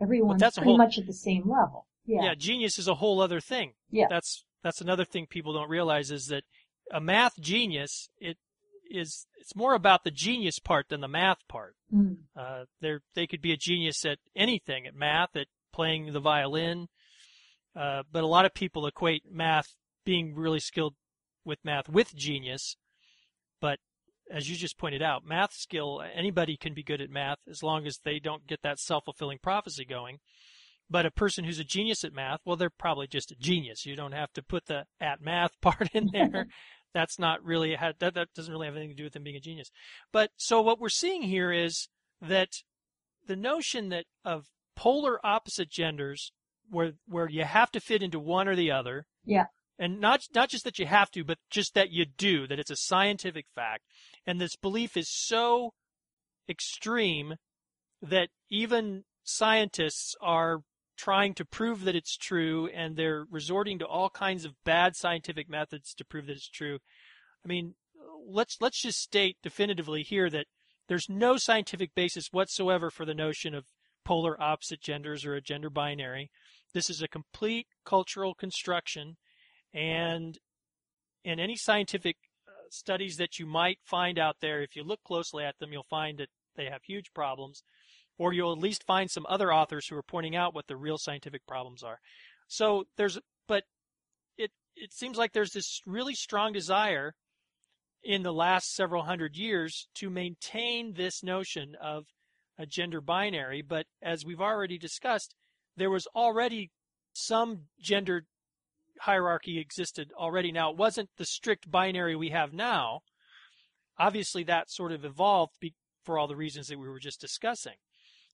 Everyone's 0.00 0.40
that's 0.40 0.56
pretty 0.56 0.70
whole- 0.70 0.78
much 0.78 0.98
at 0.98 1.06
the 1.06 1.12
same 1.12 1.48
level. 1.48 1.86
Yeah. 2.06 2.22
Yeah, 2.24 2.34
genius 2.34 2.78
is 2.78 2.88
a 2.88 2.94
whole 2.94 3.20
other 3.20 3.40
thing. 3.40 3.74
Yeah. 3.90 4.06
That's 4.08 4.44
that's 4.62 4.80
another 4.80 5.04
thing 5.04 5.26
people 5.26 5.52
don't 5.52 5.68
realize 5.68 6.10
is 6.10 6.26
that 6.26 6.44
a 6.92 7.00
math 7.00 7.38
genius 7.38 8.08
it 8.18 8.38
is 8.90 9.26
it's 9.38 9.54
more 9.54 9.74
about 9.74 10.04
the 10.04 10.10
genius 10.10 10.58
part 10.58 10.88
than 10.88 11.00
the 11.02 11.08
math 11.08 11.46
part. 11.48 11.76
Mm. 11.94 12.16
Uh, 12.34 12.64
they 12.80 12.94
they 13.14 13.26
could 13.26 13.42
be 13.42 13.52
a 13.52 13.56
genius 13.58 14.04
at 14.06 14.18
anything, 14.34 14.86
at 14.86 14.94
math, 14.94 15.36
at 15.36 15.48
playing 15.72 16.12
the 16.12 16.20
violin, 16.20 16.88
uh, 17.76 18.02
but 18.10 18.24
a 18.24 18.26
lot 18.26 18.46
of 18.46 18.54
people 18.54 18.86
equate 18.86 19.24
math 19.30 19.74
being 20.04 20.34
really 20.34 20.60
skilled 20.60 20.94
with 21.44 21.58
math 21.62 21.88
with 21.88 22.14
genius. 22.14 22.76
But 23.60 23.78
as 24.30 24.48
you 24.48 24.56
just 24.56 24.78
pointed 24.78 25.02
out, 25.02 25.24
math 25.24 25.52
skill 25.52 26.02
anybody 26.14 26.56
can 26.56 26.74
be 26.74 26.82
good 26.82 27.00
at 27.00 27.10
math 27.10 27.38
as 27.48 27.62
long 27.62 27.86
as 27.86 27.98
they 28.04 28.18
don't 28.18 28.46
get 28.46 28.62
that 28.62 28.78
self 28.78 29.04
fulfilling 29.04 29.38
prophecy 29.42 29.84
going. 29.84 30.18
But 30.90 31.06
a 31.06 31.10
person 31.10 31.44
who's 31.44 31.58
a 31.58 31.64
genius 31.64 32.02
at 32.02 32.14
math, 32.14 32.40
well, 32.44 32.56
they're 32.56 32.70
probably 32.70 33.06
just 33.06 33.30
a 33.30 33.36
genius. 33.36 33.84
You 33.84 33.94
don't 33.94 34.12
have 34.12 34.32
to 34.32 34.42
put 34.42 34.66
the 34.66 34.84
at 35.00 35.20
math 35.20 35.52
part 35.60 35.90
in 35.92 36.08
there. 36.12 36.46
That's 36.94 37.18
not 37.18 37.44
really 37.44 37.76
that 37.76 37.98
that 38.00 38.28
doesn't 38.34 38.52
really 38.52 38.66
have 38.66 38.74
anything 38.74 38.96
to 38.96 38.96
do 38.96 39.04
with 39.04 39.12
them 39.12 39.22
being 39.22 39.36
a 39.36 39.40
genius. 39.40 39.70
But 40.10 40.30
so 40.36 40.62
what 40.62 40.80
we're 40.80 40.88
seeing 40.88 41.22
here 41.22 41.52
is 41.52 41.88
that 42.22 42.48
the 43.26 43.36
notion 43.36 43.90
that 43.90 44.06
of 44.24 44.46
polar 44.74 45.24
opposite 45.24 45.70
genders 45.70 46.32
where 46.70 46.92
where 47.06 47.28
you 47.28 47.44
have 47.44 47.70
to 47.72 47.80
fit 47.80 48.02
into 48.02 48.18
one 48.18 48.48
or 48.48 48.56
the 48.56 48.70
other 48.70 49.06
Yeah. 49.24 49.46
And 49.78 50.00
not 50.00 50.22
not 50.34 50.48
just 50.48 50.64
that 50.64 50.78
you 50.78 50.86
have 50.86 51.10
to 51.10 51.24
but 51.24 51.38
just 51.50 51.74
that 51.74 51.90
you 51.90 52.04
do 52.04 52.46
that 52.46 52.58
it's 52.58 52.70
a 52.70 52.76
scientific 52.76 53.46
fact. 53.54 53.84
And 54.26 54.40
this 54.40 54.56
belief 54.56 54.96
is 54.96 55.08
so 55.08 55.72
extreme 56.48 57.36
that 58.02 58.28
even 58.50 59.04
scientists 59.24 60.14
are 60.20 60.60
trying 60.96 61.34
to 61.34 61.44
prove 61.44 61.84
that 61.84 61.94
it's 61.94 62.16
true 62.16 62.68
and 62.74 62.96
they're 62.96 63.24
resorting 63.30 63.78
to 63.78 63.86
all 63.86 64.10
kinds 64.10 64.44
of 64.44 64.54
bad 64.64 64.96
scientific 64.96 65.48
methods 65.48 65.94
to 65.94 66.04
prove 66.04 66.26
that 66.26 66.36
it's 66.36 66.48
true. 66.48 66.78
I 67.44 67.48
mean 67.48 67.74
let's 68.26 68.56
let's 68.60 68.82
just 68.82 69.00
state 69.00 69.36
definitively 69.42 70.02
here 70.02 70.28
that 70.30 70.46
there's 70.88 71.08
no 71.08 71.36
scientific 71.36 71.94
basis 71.94 72.28
whatsoever 72.32 72.90
for 72.90 73.04
the 73.04 73.14
notion 73.14 73.54
of 73.54 73.66
polar 74.04 74.40
opposite 74.40 74.80
genders 74.80 75.24
or 75.24 75.34
a 75.34 75.40
gender 75.40 75.70
binary. 75.70 76.30
This 76.72 76.88
is 76.88 77.02
a 77.02 77.08
complete 77.08 77.66
cultural 77.84 78.34
construction, 78.34 79.16
and 79.72 80.38
in 81.24 81.38
any 81.38 81.56
scientific 81.56 82.16
uh, 82.46 82.50
studies 82.70 83.16
that 83.16 83.38
you 83.38 83.46
might 83.46 83.78
find 83.84 84.18
out 84.18 84.36
there, 84.40 84.62
if 84.62 84.76
you 84.76 84.82
look 84.82 85.02
closely 85.04 85.44
at 85.44 85.58
them, 85.58 85.72
you'll 85.72 85.86
find 85.90 86.18
that 86.18 86.28
they 86.56 86.66
have 86.66 86.82
huge 86.82 87.12
problems, 87.14 87.62
or 88.18 88.32
you'll 88.32 88.52
at 88.52 88.58
least 88.58 88.84
find 88.84 89.10
some 89.10 89.26
other 89.28 89.52
authors 89.52 89.86
who 89.86 89.96
are 89.96 90.02
pointing 90.02 90.36
out 90.36 90.54
what 90.54 90.66
the 90.66 90.76
real 90.76 90.98
scientific 90.98 91.46
problems 91.46 91.82
are. 91.82 91.98
So 92.48 92.84
there's, 92.96 93.18
but 93.46 93.64
it 94.36 94.50
it 94.76 94.92
seems 94.92 95.18
like 95.18 95.32
there's 95.32 95.52
this 95.52 95.80
really 95.86 96.14
strong 96.14 96.52
desire 96.52 97.14
in 98.02 98.22
the 98.22 98.32
last 98.32 98.74
several 98.74 99.02
hundred 99.02 99.36
years 99.36 99.88
to 99.94 100.08
maintain 100.08 100.94
this 100.94 101.22
notion 101.22 101.74
of 101.80 102.04
a 102.58 102.66
gender 102.66 103.00
binary. 103.00 103.62
But 103.62 103.86
as 104.02 104.24
we've 104.24 104.40
already 104.40 104.78
discussed, 104.78 105.34
there 105.76 105.90
was 105.90 106.06
already 106.14 106.70
some 107.12 107.62
gender 107.80 108.24
hierarchy 109.00 109.58
existed 109.58 110.10
already. 110.16 110.52
Now, 110.52 110.70
it 110.70 110.76
wasn't 110.76 111.10
the 111.18 111.24
strict 111.24 111.70
binary 111.70 112.16
we 112.16 112.30
have 112.30 112.52
now. 112.52 113.00
Obviously, 113.98 114.44
that 114.44 114.70
sort 114.70 114.92
of 114.92 115.04
evolved 115.04 115.54
be- 115.60 115.74
for 116.04 116.18
all 116.18 116.28
the 116.28 116.36
reasons 116.36 116.68
that 116.68 116.78
we 116.78 116.88
were 116.88 117.00
just 117.00 117.20
discussing. 117.20 117.74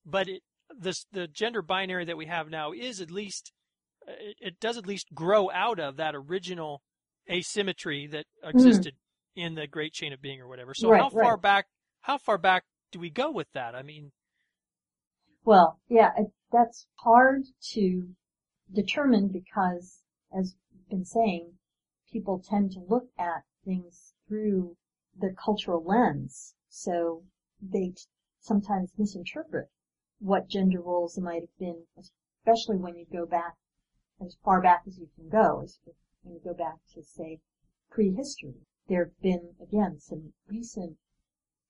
But 0.04 0.28
it, 0.28 0.42
this, 0.78 1.06
the 1.12 1.26
gender 1.26 1.62
binary 1.62 2.04
that 2.04 2.16
we 2.16 2.26
have 2.26 2.50
now 2.50 2.72
is 2.72 3.00
at 3.00 3.10
least, 3.10 3.52
it, 4.06 4.36
it 4.40 4.60
does 4.60 4.76
at 4.76 4.86
least 4.86 5.14
grow 5.14 5.50
out 5.50 5.78
of 5.80 5.96
that 5.96 6.14
original 6.14 6.82
asymmetry 7.30 8.06
that 8.08 8.26
hmm. 8.42 8.50
existed 8.50 8.94
in 9.34 9.54
the 9.54 9.66
Great 9.66 9.92
Chain 9.92 10.12
of 10.12 10.20
Being 10.20 10.40
or 10.40 10.48
whatever. 10.48 10.74
So 10.74 10.90
Right, 10.90 11.00
how 11.00 11.10
far 11.10 11.34
right. 11.34 11.42
back? 11.42 11.66
How 12.02 12.18
far 12.18 12.38
back 12.38 12.64
do 12.92 12.98
we 12.98 13.10
go 13.10 13.30
with 13.30 13.48
that? 13.54 13.74
I 13.74 13.82
mean, 13.82 14.12
Well, 15.44 15.80
yeah, 15.88 16.10
it, 16.16 16.26
that's 16.52 16.86
hard 16.96 17.42
to 17.72 18.08
determine 18.72 19.28
because, 19.28 20.02
as 20.36 20.56
we've 20.72 20.88
been 20.88 21.04
saying, 21.04 21.58
people 22.10 22.38
tend 22.40 22.72
to 22.72 22.80
look 22.80 23.08
at 23.16 23.44
things 23.64 24.14
through 24.26 24.76
the 25.16 25.32
cultural 25.32 25.82
lens. 25.82 26.54
So 26.68 27.24
they 27.62 27.90
t- 27.90 28.02
sometimes 28.40 28.92
misinterpret 28.98 29.70
what 30.18 30.48
gender 30.48 30.80
roles 30.80 31.18
might 31.18 31.42
have 31.42 31.58
been, 31.58 31.86
especially 31.96 32.78
when 32.78 32.96
you 32.96 33.06
go 33.06 33.26
back 33.26 33.56
as 34.20 34.36
far 34.44 34.60
back 34.60 34.82
as 34.86 34.98
you 34.98 35.08
can 35.14 35.28
go, 35.28 35.62
as 35.62 35.78
when 36.22 36.34
you 36.34 36.40
go 36.40 36.54
back 36.54 36.78
to 36.94 37.02
say 37.02 37.40
prehistory. 37.90 38.66
There 38.88 39.04
have 39.04 39.20
been, 39.20 39.54
again, 39.60 40.00
some 40.00 40.32
recent 40.48 40.98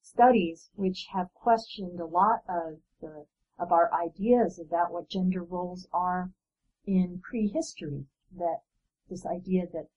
studies 0.00 0.70
which 0.74 1.06
have 1.12 1.32
questioned 1.34 2.00
a 2.00 2.06
lot 2.06 2.42
of 2.48 2.80
the 3.00 3.26
of 3.58 3.70
our 3.70 3.92
ideas 3.94 4.58
about 4.58 4.90
what 4.90 5.08
gender 5.08 5.42
roles 5.42 5.86
are 5.92 6.32
in 6.86 7.20
prehistory. 7.20 8.06
That 8.38 8.60
this 9.10 9.24
idea 9.26 9.66
that 9.72 9.88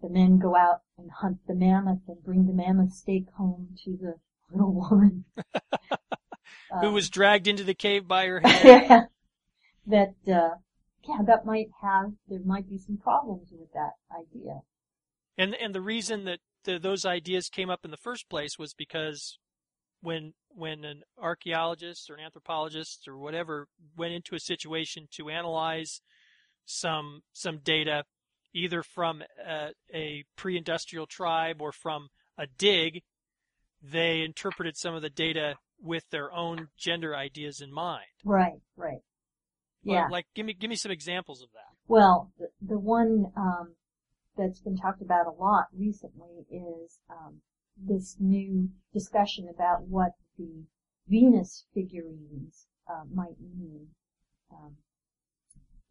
the 0.00 0.08
men 0.08 0.38
go 0.38 0.56
out 0.56 0.80
and 0.98 1.10
hunt 1.10 1.38
the 1.46 1.54
mammoth 1.54 2.00
and 2.08 2.22
bring 2.24 2.46
the 2.46 2.52
mammoth 2.52 2.92
steak 2.92 3.26
home 3.36 3.68
to 3.84 3.96
the 4.00 4.14
little 4.50 4.72
woman. 4.72 5.24
who 6.80 6.88
Um, 6.88 6.94
was 6.94 7.10
dragged 7.10 7.46
into 7.46 7.64
the 7.64 7.74
cave 7.74 8.08
by 8.08 8.26
her 8.26 8.40
hair? 8.44 9.10
that 9.86 10.14
uh, 10.26 10.56
yeah, 11.06 11.18
that 11.26 11.44
might 11.44 11.68
have 11.82 12.12
there 12.28 12.40
might 12.44 12.68
be 12.68 12.78
some 12.78 12.96
problems 12.96 13.48
with 13.52 13.72
that 13.74 13.92
idea. 14.16 14.60
and 15.36 15.54
and 15.54 15.74
the 15.74 15.80
reason 15.80 16.24
that 16.24 16.40
the, 16.64 16.78
those 16.78 17.04
ideas 17.04 17.48
came 17.48 17.70
up 17.70 17.84
in 17.84 17.90
the 17.90 17.96
first 17.96 18.28
place 18.28 18.58
was 18.58 18.72
because 18.74 19.38
when 20.00 20.34
when 20.48 20.84
an 20.84 21.02
archaeologist 21.18 22.08
or 22.10 22.14
an 22.14 22.20
anthropologist 22.24 23.06
or 23.08 23.16
whatever 23.18 23.68
went 23.96 24.12
into 24.14 24.34
a 24.34 24.40
situation 24.40 25.08
to 25.10 25.28
analyze 25.30 26.00
some 26.64 27.22
some 27.32 27.58
data 27.58 28.04
either 28.54 28.82
from 28.82 29.22
a, 29.46 29.68
a 29.94 30.24
pre-industrial 30.36 31.06
tribe 31.06 31.60
or 31.60 31.72
from 31.72 32.08
a 32.38 32.46
dig 32.58 33.02
they 33.82 34.22
interpreted 34.22 34.76
some 34.76 34.94
of 34.94 35.02
the 35.02 35.10
data 35.10 35.54
with 35.80 36.04
their 36.10 36.32
own 36.32 36.68
gender 36.78 37.14
ideas 37.16 37.60
in 37.60 37.72
mind 37.72 38.04
Right, 38.24 38.60
right. 38.76 39.00
Yeah. 39.82 40.06
like 40.10 40.26
give 40.34 40.46
me 40.46 40.54
give 40.54 40.70
me 40.70 40.76
some 40.76 40.92
examples 40.92 41.42
of 41.42 41.48
that 41.52 41.74
Well, 41.88 42.30
the, 42.38 42.48
the 42.60 42.78
one 42.78 43.32
um, 43.36 43.74
that's 44.36 44.60
been 44.60 44.76
talked 44.76 45.02
about 45.02 45.26
a 45.26 45.30
lot 45.30 45.66
recently 45.76 46.46
is 46.50 46.98
um, 47.10 47.40
this 47.76 48.16
new 48.20 48.68
discussion 48.92 49.48
about 49.52 49.82
what 49.82 50.12
the 50.38 50.64
Venus 51.08 51.66
figurines 51.74 52.66
uh, 52.88 53.02
might 53.12 53.40
mean. 53.40 53.88
Um, 54.52 54.76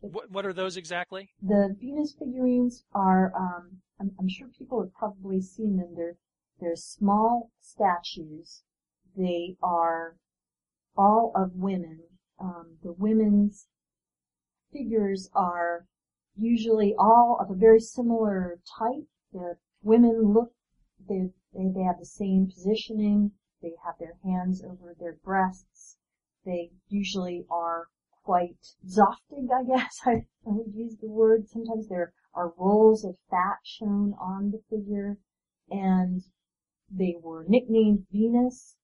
what, 0.01 0.29
what 0.31 0.45
are 0.45 0.53
those 0.53 0.77
exactly 0.77 1.29
the 1.41 1.75
Venus 1.79 2.13
figurines 2.17 2.83
are, 2.93 3.31
um, 3.35 3.77
I'm, 3.99 4.11
I'm 4.19 4.27
sure 4.29 4.47
people 4.57 4.81
have 4.81 4.93
probably 4.93 5.41
seen 5.41 5.77
them. 5.77 5.93
They're 5.95 6.17
they're 6.61 6.75
small 6.75 7.49
statues. 7.59 8.61
They 9.17 9.57
are 9.63 10.17
all 10.95 11.31
of 11.35 11.55
women. 11.55 12.03
Um, 12.39 12.77
the 12.83 12.93
women's 12.93 13.67
figures 14.71 15.29
are 15.33 15.87
usually 16.37 16.93
all 16.97 17.37
of 17.39 17.49
a 17.49 17.59
very 17.59 17.79
similar 17.79 18.59
type. 18.77 19.07
The 19.33 19.57
women 19.81 20.33
look, 20.33 20.53
they, 21.09 21.31
they, 21.53 21.71
they 21.73 21.81
have 21.81 21.99
the 21.99 22.05
same 22.05 22.47
positioning. 22.47 23.31
They 23.63 23.73
have 23.83 23.95
their 23.99 24.17
hands 24.23 24.63
over 24.63 24.95
their 24.99 25.17
breasts. 25.23 25.97
They 26.45 26.71
usually 26.89 27.45
are 27.49 27.87
quite 28.23 28.75
zoftig, 28.85 29.49
I 29.51 29.63
guess 29.63 29.99
I, 30.05 30.25
would 30.43 30.73
use 30.73 30.97
the 30.97 31.09
word. 31.09 31.47
Sometimes 31.47 31.87
there 31.87 32.13
are 32.33 32.53
rolls 32.57 33.03
of 33.03 33.17
fat 33.29 33.57
shown 33.63 34.13
on 34.19 34.51
the 34.51 34.61
figure, 34.69 35.17
and 35.69 36.23
they 36.89 37.15
were 37.21 37.45
nicknamed 37.47 38.05
Venus 38.11 38.75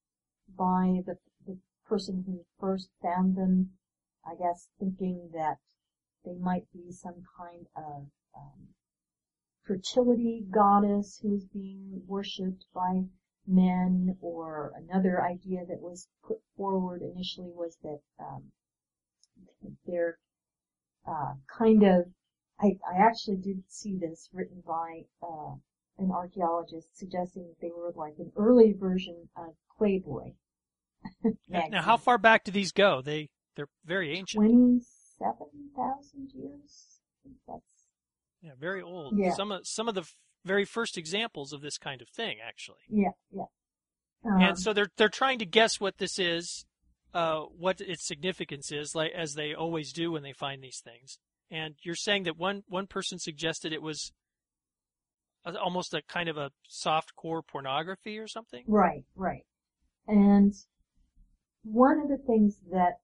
by 0.57 1.01
the, 1.05 1.17
the 1.45 1.57
person 1.85 2.23
who 2.25 2.45
first 2.59 2.89
found 3.01 3.35
them, 3.35 3.71
I 4.25 4.35
guess 4.35 4.69
thinking 4.79 5.29
that 5.33 5.57
they 6.25 6.35
might 6.35 6.71
be 6.73 6.91
some 6.91 7.23
kind 7.37 7.67
of 7.75 8.07
um, 8.35 8.67
fertility 9.63 10.45
goddess 10.49 11.19
who 11.21 11.29
was 11.29 11.45
being 11.45 12.01
worshipped 12.07 12.65
by 12.73 13.03
men, 13.45 14.17
or 14.21 14.73
another 14.75 15.23
idea 15.23 15.65
that 15.65 15.79
was 15.79 16.09
put 16.25 16.41
forward 16.57 17.01
initially 17.01 17.51
was 17.53 17.77
that 17.81 18.01
um, 18.19 18.51
they're 19.85 20.17
uh, 21.07 21.33
kind 21.57 21.83
of. 21.83 22.05
I, 22.59 22.77
I 22.91 22.97
actually 22.99 23.37
did 23.37 23.61
see 23.67 23.97
this 23.97 24.29
written 24.33 24.63
by 24.65 25.03
uh, 25.21 25.53
an 25.99 26.11
archaeologist 26.11 26.87
suggesting 26.97 27.43
that 27.43 27.61
they 27.61 27.71
were 27.75 27.91
like 27.95 28.15
an 28.17 28.31
early 28.35 28.73
version 28.73 29.29
of 29.35 29.53
Playboy. 29.77 30.31
now, 31.49 31.81
how 31.81 31.97
far 31.97 32.17
back 32.17 32.43
do 32.43 32.51
these 32.51 32.71
go? 32.71 33.01
They 33.01 33.29
they're 33.55 33.69
very 33.85 34.17
ancient. 34.17 34.43
Twenty-seven 34.43 35.69
thousand 35.75 36.31
years. 36.33 36.99
That's 37.47 37.61
yeah, 38.41 38.51
very 38.59 38.81
old. 38.81 39.13
Yeah. 39.17 39.33
Some 39.33 39.51
of 39.51 39.67
some 39.67 39.87
of 39.87 39.95
the 39.95 40.01
f- 40.01 40.15
very 40.45 40.65
first 40.65 40.97
examples 40.97 41.53
of 41.53 41.61
this 41.61 41.77
kind 41.77 42.01
of 42.01 42.07
thing, 42.09 42.37
actually. 42.45 42.77
yeah, 42.89 43.09
yeah. 43.31 43.43
Um, 44.25 44.41
and 44.41 44.59
so 44.59 44.73
they're 44.73 44.89
they're 44.97 45.09
trying 45.09 45.39
to 45.39 45.45
guess 45.45 45.79
what 45.79 45.97
this 45.97 46.19
is, 46.19 46.65
uh, 47.17 47.45
what 47.57 47.81
its 47.81 48.05
significance 48.05 48.71
is, 48.71 48.93
like 48.93 49.11
as 49.17 49.33
they 49.33 49.55
always 49.55 49.91
do 49.91 50.11
when 50.11 50.21
they 50.21 50.33
find 50.33 50.61
these 50.61 50.81
things. 50.83 51.17
And 51.49 51.73
you're 51.81 51.95
saying 51.95 52.23
that 52.23 52.37
one 52.37 52.61
one 52.67 52.85
person 52.85 53.17
suggested 53.17 53.73
it 53.73 53.81
was 53.81 54.11
a, 55.43 55.57
almost 55.59 55.95
a 55.95 56.03
kind 56.07 56.29
of 56.29 56.37
a 56.37 56.51
soft 56.67 57.15
core 57.15 57.41
pornography 57.41 58.19
or 58.19 58.27
something. 58.27 58.63
Right, 58.67 59.03
right. 59.15 59.41
And 60.07 60.53
one 61.63 61.99
of 62.01 62.07
the 62.07 62.23
things 62.23 62.59
that 62.71 62.99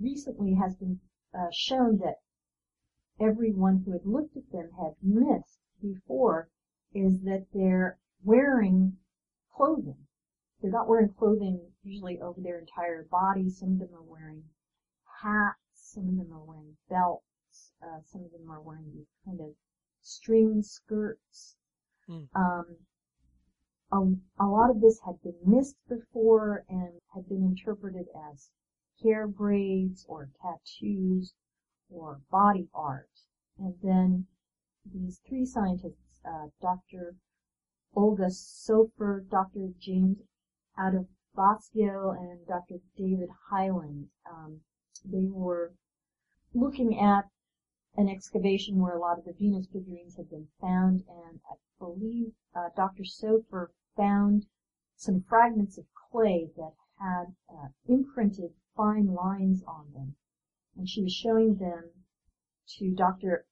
recently 0.00 0.54
has 0.54 0.74
been 0.76 0.98
uh, 1.34 1.48
shown 1.52 1.98
that 1.98 2.20
everyone 3.20 3.82
who 3.84 3.92
had 3.92 4.06
looked 4.06 4.34
at 4.34 4.50
them 4.50 4.70
had 4.80 4.94
missed 5.02 5.58
before 5.82 6.48
is 6.94 7.20
that 7.24 7.44
they're 7.52 7.98
wearing 8.24 8.94
clothing. 9.54 10.06
They're 10.62 10.70
not 10.70 10.88
wearing 10.88 11.12
clothing 11.18 11.60
usually 11.82 12.20
over 12.20 12.40
their 12.40 12.60
entire 12.60 13.02
body. 13.10 13.50
Some 13.50 13.72
of 13.72 13.78
them 13.80 13.94
are 13.94 14.02
wearing 14.02 14.44
hats. 15.20 15.58
Some 15.74 16.08
of 16.08 16.16
them 16.16 16.32
are 16.32 16.44
wearing 16.44 16.76
belts. 16.88 17.72
Uh, 17.82 18.00
some 18.06 18.22
of 18.22 18.30
them 18.30 18.48
are 18.48 18.60
wearing 18.60 18.92
these 18.94 19.10
kind 19.24 19.40
of 19.40 19.56
string 20.02 20.62
skirts. 20.62 21.56
Hmm. 22.06 22.24
Um, 22.36 22.76
a, 23.90 24.44
a 24.44 24.46
lot 24.46 24.70
of 24.70 24.80
this 24.80 25.00
had 25.04 25.20
been 25.22 25.36
missed 25.44 25.76
before 25.88 26.64
and 26.68 27.00
had 27.12 27.28
been 27.28 27.42
interpreted 27.42 28.06
as 28.32 28.50
hair 29.02 29.26
braids 29.26 30.06
or 30.08 30.30
tattoos 30.40 31.34
or 31.90 32.20
body 32.30 32.68
art. 32.72 33.10
And 33.58 33.74
then 33.82 34.26
these 34.84 35.20
three 35.28 35.44
scientists, 35.44 36.20
uh, 36.24 36.46
Dr. 36.60 37.16
Olga 37.94 38.30
Soffer, 38.30 39.24
Dr. 39.28 39.68
James 39.78 40.18
Adovasio, 40.78 42.10
and 42.10 42.46
Dr. 42.46 42.80
David 42.96 43.28
Hyland, 43.50 44.08
um, 44.30 44.60
they 45.04 45.26
were 45.26 45.74
looking 46.54 46.98
at 46.98 47.30
an 47.96 48.08
excavation 48.08 48.80
where 48.80 48.96
a 48.96 49.00
lot 49.00 49.18
of 49.18 49.24
the 49.24 49.32
Venus 49.32 49.66
figurines 49.66 50.16
had 50.16 50.30
been 50.30 50.48
found, 50.60 51.04
and 51.08 51.40
I 51.50 51.56
believe 51.78 52.32
uh, 52.54 52.70
Dr. 52.74 53.04
Soffer 53.04 53.72
found 53.96 54.46
some 54.96 55.20
fragments 55.20 55.76
of 55.76 55.84
clay 55.92 56.50
that 56.56 56.74
had 56.98 57.34
uh, 57.50 57.68
imprinted 57.86 58.54
fine 58.74 59.12
lines 59.12 59.62
on 59.64 59.92
them. 59.92 60.16
And 60.76 60.88
she 60.88 61.02
was 61.02 61.12
showing 61.12 61.56
them 61.56 61.90
to 62.78 62.94
Dr. 62.94 63.44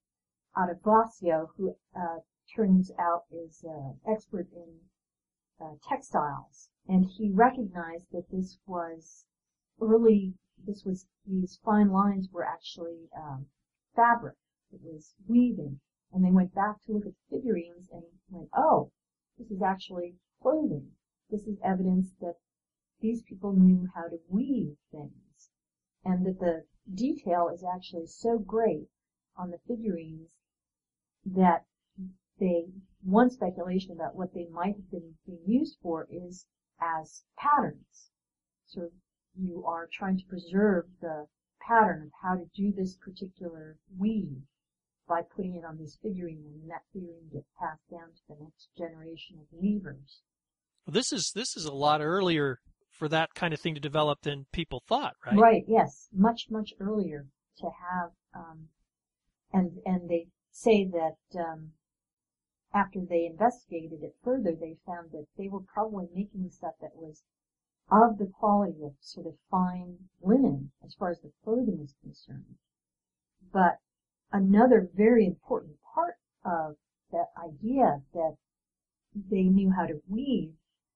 Adovasio, 0.57 1.51
who 1.57 1.77
uh, 1.95 2.21
turns 2.55 2.91
out 2.99 3.25
is 3.31 3.63
an 3.63 4.01
expert 4.07 4.49
in 4.53 4.81
uh, 5.61 5.75
textiles. 5.87 6.70
And 6.89 7.07
he 7.07 7.31
recognized 7.31 8.07
that 8.11 8.31
this 8.31 8.59
was 8.67 9.25
early, 9.81 10.35
this 10.67 10.85
was, 10.85 11.07
these 11.27 11.61
fine 11.65 11.91
lines 11.91 12.29
were 12.33 12.45
actually 12.45 13.09
um, 13.17 13.47
fabric. 13.95 14.37
It 14.73 14.81
was 14.83 15.15
weaving. 15.29 15.81
And 16.13 16.25
they 16.25 16.33
went 16.33 16.55
back 16.55 16.83
to 16.85 16.93
look 16.93 17.07
at 17.07 17.13
the 17.13 17.37
figurines 17.37 17.89
and 17.93 18.03
went, 18.31 18.49
oh, 18.57 18.91
this 19.39 19.51
is 19.51 19.63
actually 19.63 20.17
clothing. 20.43 20.91
This 21.31 21.47
is 21.47 21.59
evidence 21.63 22.13
that 22.21 22.39
these 23.01 23.23
people 23.23 23.53
knew 23.53 23.89
how 23.95 24.09
to 24.09 24.19
weave 24.29 24.77
things. 24.91 25.51
And 26.05 26.27
that 26.27 26.41
the 26.41 26.65
detail 26.93 27.49
is 27.49 27.63
actually 27.63 28.07
so 28.07 28.39
great 28.39 28.89
on 29.37 29.51
the 29.51 29.61
figurines 29.69 30.35
that 31.25 31.67
they, 32.39 32.67
one 33.03 33.31
speculation 33.31 33.93
about 33.93 34.17
what 34.17 34.35
they 34.35 34.47
might 34.47 34.77
have 34.77 34.91
been 34.91 35.15
being 35.27 35.45
used 35.47 35.77
for 35.83 36.09
is 36.11 36.47
as 36.81 37.23
patterns. 37.39 38.11
So 38.67 38.91
you 39.37 39.65
are 39.67 39.89
trying 39.93 40.19
to 40.19 40.25
preserve 40.29 40.87
the 41.01 41.27
pattern 41.67 42.03
of 42.05 42.11
how 42.23 42.37
to 42.37 42.47
do 42.55 42.73
this 42.73 42.97
particular 42.97 43.77
weave 43.99 44.43
by 45.09 45.23
putting 45.35 45.57
it 45.57 45.65
on 45.65 45.77
this 45.79 45.99
figurine 46.03 46.45
and 46.47 46.71
that 46.71 46.83
figurine 46.93 47.29
gets 47.33 47.49
passed 47.59 47.83
down 47.91 48.09
to 48.15 48.23
the 48.29 48.45
next 48.45 48.69
generation 48.79 49.39
of 49.41 49.47
weavers. 49.51 50.21
Well, 50.87 50.93
this 50.93 51.13
is 51.13 51.33
this 51.35 51.57
is 51.57 51.65
a 51.65 51.73
lot 51.73 52.01
earlier 52.01 52.61
for 53.01 53.09
that 53.09 53.35
kind 53.35 53.53
of 53.55 53.61
thing 53.61 53.75
to 53.75 53.81
develop 53.81 54.21
than 54.23 54.47
people 54.53 54.83
thought, 54.87 55.15
right? 55.25 55.37
Right, 55.37 55.65
yes. 55.67 56.09
Much, 56.13 56.47
much 56.51 56.73
earlier 56.79 57.27
to 57.59 57.67
have, 57.67 58.11
um, 58.35 58.69
and, 59.53 59.79
and 59.87 60.09
they 60.09 60.29
say 60.53 60.87
that, 60.93 61.41
um, 61.41 61.71
after 62.73 63.01
they 63.01 63.27
investigated 63.27 64.03
it 64.03 64.15
further, 64.23 64.53
they 64.53 64.77
found 64.87 65.11
that 65.13 65.27
they 65.37 65.49
were 65.49 65.61
probably 65.61 66.09
making 66.15 66.51
stuff 66.51 66.75
that 66.81 66.95
was 66.95 67.23
of 67.91 68.19
the 68.19 68.27
quality 68.27 68.85
of 68.85 68.93
sort 69.01 69.27
of 69.27 69.35
fine 69.51 69.97
linen 70.23 70.71
as 70.85 70.95
far 70.95 71.11
as 71.11 71.21
the 71.21 71.33
clothing 71.43 71.81
is 71.83 71.95
concerned. 72.03 72.57
But 73.53 73.79
another 74.31 74.89
very 74.95 75.27
important 75.27 75.77
part 75.95 76.15
of 76.45 76.77
that 77.11 77.33
idea 77.37 78.03
that 78.15 78.37
they 79.15 79.43
knew 79.43 79.73
how 79.73 79.87
to 79.87 80.01
weave 80.09 80.55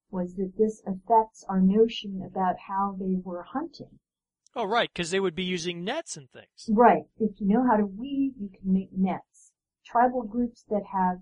was 0.09 0.35
that 0.35 0.53
this 0.57 0.81
affects 0.87 1.43
our 1.49 1.59
notion 1.59 2.21
about 2.25 2.55
how 2.69 2.95
they 2.97 3.15
were 3.21 3.43
hunting. 3.43 3.99
Oh, 4.55 4.63
right, 4.63 4.89
because 4.93 5.11
they 5.11 5.19
would 5.19 5.35
be 5.35 5.43
using 5.43 5.83
nets 5.83 6.15
and 6.15 6.29
things. 6.31 6.69
Right. 6.69 7.03
If 7.19 7.41
you 7.41 7.47
know 7.47 7.67
how 7.67 7.75
to 7.75 7.85
weave, 7.85 8.37
you 8.39 8.47
can 8.47 8.71
make 8.71 8.93
nets. 8.95 9.51
Tribal 9.85 10.23
groups 10.23 10.63
that 10.69 10.83
have 10.93 11.19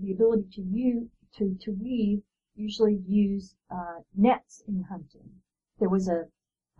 the 0.00 0.12
ability 0.12 0.48
to 0.52 0.62
use, 0.62 1.08
to, 1.36 1.56
to 1.60 1.70
weave 1.72 2.22
usually 2.54 3.00
use 3.06 3.54
uh, 3.70 4.00
nets 4.16 4.62
in 4.68 4.84
hunting. 4.90 5.30
There 5.78 5.88
was 5.88 6.08
a, 6.08 6.24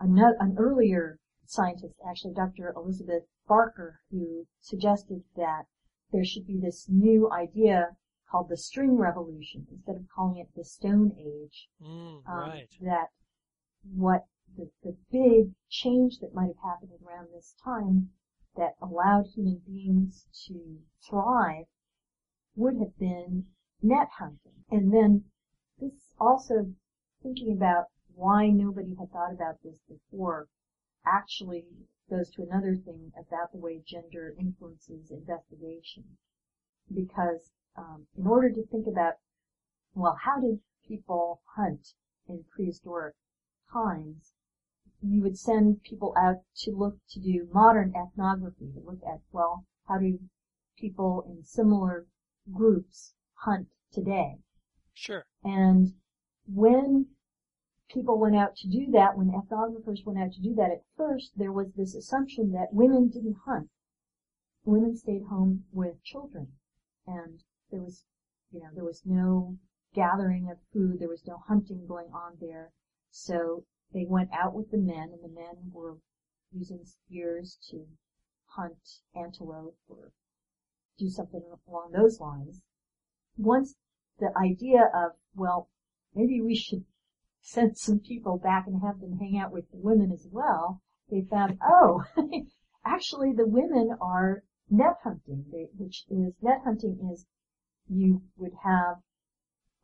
a 0.00 0.04
an 0.04 0.56
earlier 0.58 1.18
scientist, 1.46 1.94
actually 2.08 2.34
Dr. 2.34 2.72
Elizabeth 2.76 3.24
Barber, 3.48 4.00
who 4.10 4.46
suggested 4.60 5.22
that 5.36 5.64
there 6.12 6.24
should 6.24 6.46
be 6.46 6.58
this 6.58 6.88
new 6.88 7.30
idea 7.30 7.96
called 8.30 8.48
the 8.48 8.56
string 8.56 8.96
revolution 8.96 9.66
instead 9.70 9.96
of 9.96 10.06
calling 10.14 10.36
it 10.38 10.48
the 10.54 10.64
stone 10.64 11.12
age. 11.18 11.68
Mm, 11.82 12.22
Um, 12.28 12.38
right. 12.38 12.68
That 12.80 13.08
what 13.94 14.26
the, 14.56 14.70
the 14.82 14.96
big 15.10 15.52
change 15.68 16.18
that 16.18 16.34
might 16.34 16.48
have 16.62 16.62
happened 16.72 16.92
around 17.04 17.28
this 17.32 17.54
time 17.64 18.10
that 18.56 18.74
allowed 18.82 19.26
human 19.26 19.62
beings 19.66 20.26
to 20.46 20.78
thrive 21.08 21.66
would 22.60 22.76
have 22.76 22.98
been 22.98 23.46
net 23.80 24.08
hunting. 24.18 24.64
And 24.70 24.92
then 24.92 25.24
this 25.80 26.12
also 26.20 26.74
thinking 27.22 27.52
about 27.56 27.86
why 28.14 28.48
nobody 28.50 28.94
had 28.96 29.10
thought 29.10 29.32
about 29.32 29.62
this 29.64 29.78
before 29.88 30.46
actually 31.06 31.64
goes 32.10 32.28
to 32.30 32.42
another 32.42 32.76
thing 32.76 33.12
about 33.16 33.52
the 33.52 33.58
way 33.58 33.82
gender 33.86 34.34
influences 34.38 35.10
investigation. 35.10 36.04
Because 36.94 37.50
um, 37.78 38.06
in 38.14 38.26
order 38.26 38.50
to 38.50 38.66
think 38.66 38.86
about, 38.86 39.14
well, 39.94 40.18
how 40.22 40.38
did 40.38 40.60
people 40.86 41.40
hunt 41.56 41.94
in 42.28 42.44
prehistoric 42.54 43.14
times? 43.72 44.34
You 45.00 45.22
would 45.22 45.38
send 45.38 45.82
people 45.82 46.14
out 46.18 46.42
to 46.56 46.72
look 46.72 46.98
to 47.12 47.20
do 47.20 47.48
modern 47.50 47.94
ethnography, 47.96 48.70
to 48.74 48.80
look 48.84 49.00
at, 49.02 49.20
well, 49.32 49.64
how 49.88 49.96
do 49.98 50.18
people 50.76 51.24
in 51.26 51.42
similar 51.42 52.06
groups 52.52 53.14
hunt 53.34 53.68
today? 53.92 54.38
Sure. 54.94 55.26
And 55.42 55.94
when 56.46 57.06
people 57.88 58.18
went 58.18 58.36
out 58.36 58.56
to 58.56 58.68
do 58.68 58.90
that, 58.92 59.16
when 59.16 59.30
ethnographers 59.30 60.04
went 60.04 60.18
out 60.18 60.32
to 60.32 60.42
do 60.42 60.54
that, 60.54 60.70
at 60.70 60.84
first 60.96 61.32
there 61.36 61.52
was 61.52 61.72
this 61.72 61.94
assumption 61.94 62.52
that 62.52 62.72
women 62.72 63.08
didn't 63.08 63.38
hunt. 63.44 63.68
Women 64.64 64.96
stayed 64.96 65.24
home 65.24 65.64
with 65.72 66.02
children. 66.04 66.48
And 67.06 67.42
there 67.70 67.80
was, 67.80 68.04
you 68.52 68.60
know, 68.60 68.68
there 68.74 68.84
was 68.84 69.02
no 69.04 69.56
gathering 69.94 70.48
of 70.50 70.58
food, 70.72 71.00
there 71.00 71.08
was 71.08 71.26
no 71.26 71.42
hunting 71.48 71.86
going 71.86 72.12
on 72.12 72.36
there. 72.40 72.70
So 73.10 73.64
they 73.92 74.04
went 74.04 74.30
out 74.32 74.54
with 74.54 74.70
the 74.70 74.78
men, 74.78 75.10
and 75.12 75.24
the 75.24 75.34
men 75.34 75.72
were 75.72 75.98
using 76.52 76.84
spears 76.84 77.58
to 77.70 77.86
hunt 78.46 79.00
antelope 79.14 79.76
or 79.88 80.12
do 81.00 81.08
something 81.08 81.42
along 81.66 81.92
those 81.92 82.20
lines. 82.20 82.62
Once 83.36 83.74
the 84.18 84.30
idea 84.36 84.90
of, 84.94 85.12
well, 85.34 85.68
maybe 86.14 86.40
we 86.40 86.54
should 86.54 86.84
send 87.40 87.76
some 87.76 87.98
people 87.98 88.36
back 88.36 88.66
and 88.66 88.82
have 88.82 89.00
them 89.00 89.18
hang 89.18 89.38
out 89.38 89.50
with 89.50 89.70
the 89.70 89.78
women 89.78 90.12
as 90.12 90.28
well, 90.30 90.82
they 91.10 91.22
found, 91.22 91.58
oh, 91.62 92.04
actually 92.84 93.32
the 93.32 93.46
women 93.46 93.96
are 94.00 94.44
net 94.68 94.96
hunting, 95.02 95.44
which 95.76 96.04
is, 96.10 96.34
net 96.42 96.60
hunting 96.64 97.10
is 97.12 97.26
you 97.88 98.22
would 98.36 98.52
have 98.62 98.98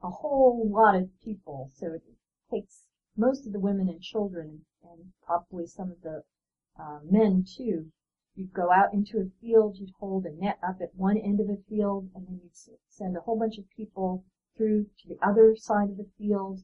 a 0.02 0.10
whole 0.10 0.68
lot 0.70 0.94
of 0.94 1.08
people, 1.24 1.70
so 1.74 1.94
it 1.94 2.02
takes 2.50 2.86
most 3.16 3.46
of 3.46 3.52
the 3.52 3.58
women 3.58 3.88
and 3.88 4.02
children 4.02 4.64
and 4.82 5.12
probably 5.24 5.66
some 5.66 5.90
of 5.90 6.02
the 6.02 6.22
uh, 6.78 7.00
men 7.02 7.44
too. 7.44 7.90
You'd 8.36 8.52
go 8.52 8.70
out 8.70 8.92
into 8.92 9.18
a 9.18 9.30
field, 9.40 9.76
you'd 9.78 9.94
hold 9.98 10.26
a 10.26 10.32
net 10.32 10.58
up 10.62 10.76
at 10.82 10.94
one 10.94 11.16
end 11.16 11.40
of 11.40 11.46
the 11.46 11.62
field, 11.68 12.10
and 12.14 12.26
then 12.26 12.40
you'd 12.42 12.76
send 12.88 13.16
a 13.16 13.20
whole 13.20 13.38
bunch 13.38 13.58
of 13.58 13.64
people 13.74 14.24
through 14.56 14.84
to 14.84 15.08
the 15.08 15.18
other 15.26 15.56
side 15.56 15.90
of 15.90 15.96
the 15.96 16.08
field, 16.18 16.60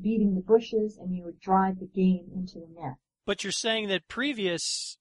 beating 0.00 0.34
the 0.34 0.40
bushes, 0.40 0.96
and 0.96 1.14
you 1.14 1.24
would 1.24 1.40
drive 1.40 1.80
the 1.80 1.86
game 1.86 2.30
into 2.34 2.60
the 2.60 2.80
net. 2.80 2.94
But 3.24 3.42
you're 3.42 3.52
saying 3.52 3.88
that 3.88 4.08
previous 4.08 4.98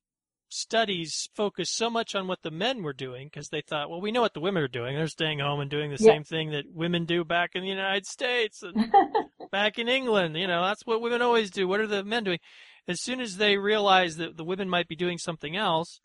studies 0.49 1.29
focused 1.35 1.75
so 1.75 1.89
much 1.89 2.15
on 2.15 2.27
what 2.27 2.41
the 2.41 2.51
men 2.51 2.81
were 2.81 2.93
doing 2.93 3.27
because 3.27 3.49
they 3.49 3.61
thought, 3.61 3.89
well, 3.89 4.01
we 4.01 4.11
know 4.11 4.21
what 4.21 4.33
the 4.33 4.39
women 4.39 4.63
are 4.63 4.67
doing. 4.67 4.95
They're 4.95 5.07
staying 5.07 5.39
home 5.39 5.59
and 5.59 5.69
doing 5.69 5.91
the 5.91 6.01
yeah. 6.01 6.13
same 6.13 6.23
thing 6.23 6.51
that 6.51 6.65
women 6.71 7.05
do 7.05 7.23
back 7.23 7.51
in 7.53 7.61
the 7.61 7.69
United 7.69 8.05
States 8.05 8.63
and 8.63 8.91
back 9.51 9.77
in 9.77 9.87
England. 9.87 10.37
You 10.37 10.47
know, 10.47 10.63
that's 10.63 10.85
what 10.85 11.01
women 11.01 11.21
always 11.21 11.51
do. 11.51 11.67
What 11.67 11.81
are 11.81 11.87
the 11.87 12.03
men 12.03 12.23
doing? 12.23 12.39
As 12.87 13.01
soon 13.01 13.19
as 13.19 13.37
they 13.37 13.57
realized 13.57 14.17
that 14.19 14.37
the 14.37 14.43
women 14.43 14.69
might 14.69 14.87
be 14.87 14.95
doing 14.95 15.17
something 15.17 15.55
else, 15.55 16.01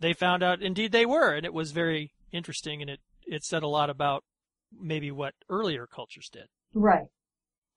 they 0.00 0.12
found 0.12 0.42
out 0.42 0.62
indeed 0.62 0.92
they 0.92 1.06
were, 1.06 1.32
and 1.32 1.44
it 1.44 1.52
was 1.52 1.72
very 1.72 2.12
interesting, 2.32 2.80
and 2.80 2.90
it 2.90 3.00
it 3.26 3.44
said 3.44 3.62
a 3.62 3.68
lot 3.68 3.90
about 3.90 4.24
maybe 4.72 5.10
what 5.10 5.34
earlier 5.48 5.86
cultures 5.86 6.28
did. 6.28 6.48
Right. 6.72 7.08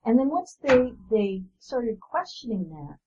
And 0.03 0.17
then 0.17 0.29
once 0.29 0.57
they 0.61 0.93
they 1.09 1.43
started 1.59 1.99
questioning 1.99 2.69
that, 2.69 2.97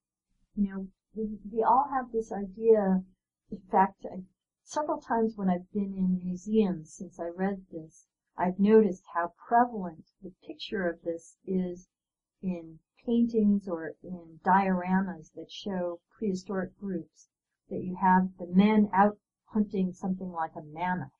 you 0.54 0.68
know, 0.68 0.88
we, 1.14 1.38
we 1.52 1.62
all 1.62 1.88
have 1.92 2.12
this 2.12 2.32
idea. 2.32 3.02
In 3.50 3.60
fact, 3.70 4.04
I, 4.04 4.22
several 4.64 5.00
times 5.00 5.36
when 5.36 5.48
I've 5.48 5.70
been 5.72 5.94
in 5.96 6.20
museums 6.24 6.94
since 6.94 7.20
I 7.20 7.28
read 7.28 7.66
this, 7.70 8.06
I've 8.36 8.58
noticed 8.58 9.04
how 9.14 9.34
prevalent 9.48 10.10
the 10.22 10.32
picture 10.46 10.88
of 10.88 11.02
this 11.02 11.36
is 11.46 11.88
in 12.42 12.78
paintings 13.06 13.68
or 13.68 13.94
in 14.02 14.40
dioramas 14.44 15.32
that 15.34 15.50
show 15.50 16.00
prehistoric 16.18 16.78
groups. 16.78 17.28
That 17.70 17.82
you 17.82 17.96
have 17.96 18.36
the 18.38 18.46
men 18.46 18.90
out 18.92 19.18
hunting 19.46 19.92
something 19.92 20.30
like 20.30 20.52
a 20.56 20.62
mammoth. 20.62 21.12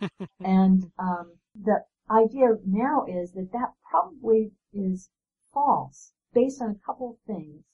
and 0.40 0.90
um, 0.98 1.38
the 1.54 1.84
idea 2.10 2.56
now 2.66 3.04
is 3.06 3.32
that 3.32 3.52
that 3.52 3.72
probably 3.88 4.52
is 4.72 5.10
false 5.52 6.12
based 6.34 6.60
on 6.60 6.70
a 6.70 6.86
couple 6.86 7.10
of 7.10 7.18
things. 7.26 7.64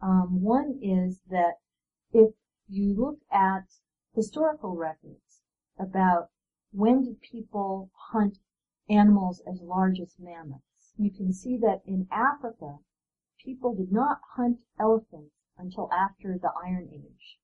Um, 0.00 0.42
one 0.42 0.78
is 0.82 1.20
that 1.30 1.54
if 2.12 2.34
you 2.68 2.94
look 2.94 3.18
at 3.30 3.64
historical 4.14 4.76
records 4.76 5.42
about 5.78 6.30
when 6.72 7.04
did 7.04 7.20
people 7.20 7.90
hunt 8.12 8.38
animals 8.88 9.42
as 9.46 9.60
large 9.60 10.00
as 10.00 10.16
mammoths, 10.18 10.94
you 10.96 11.10
can 11.10 11.32
see 11.32 11.56
that 11.58 11.82
in 11.86 12.06
Africa, 12.10 12.78
people 13.42 13.74
did 13.74 13.92
not 13.92 14.20
hunt 14.36 14.58
elephants 14.78 15.35
until 15.58 15.92
after 15.92 16.38
the 16.38 16.52
Iron 16.64 16.88
Age. 16.92 17.38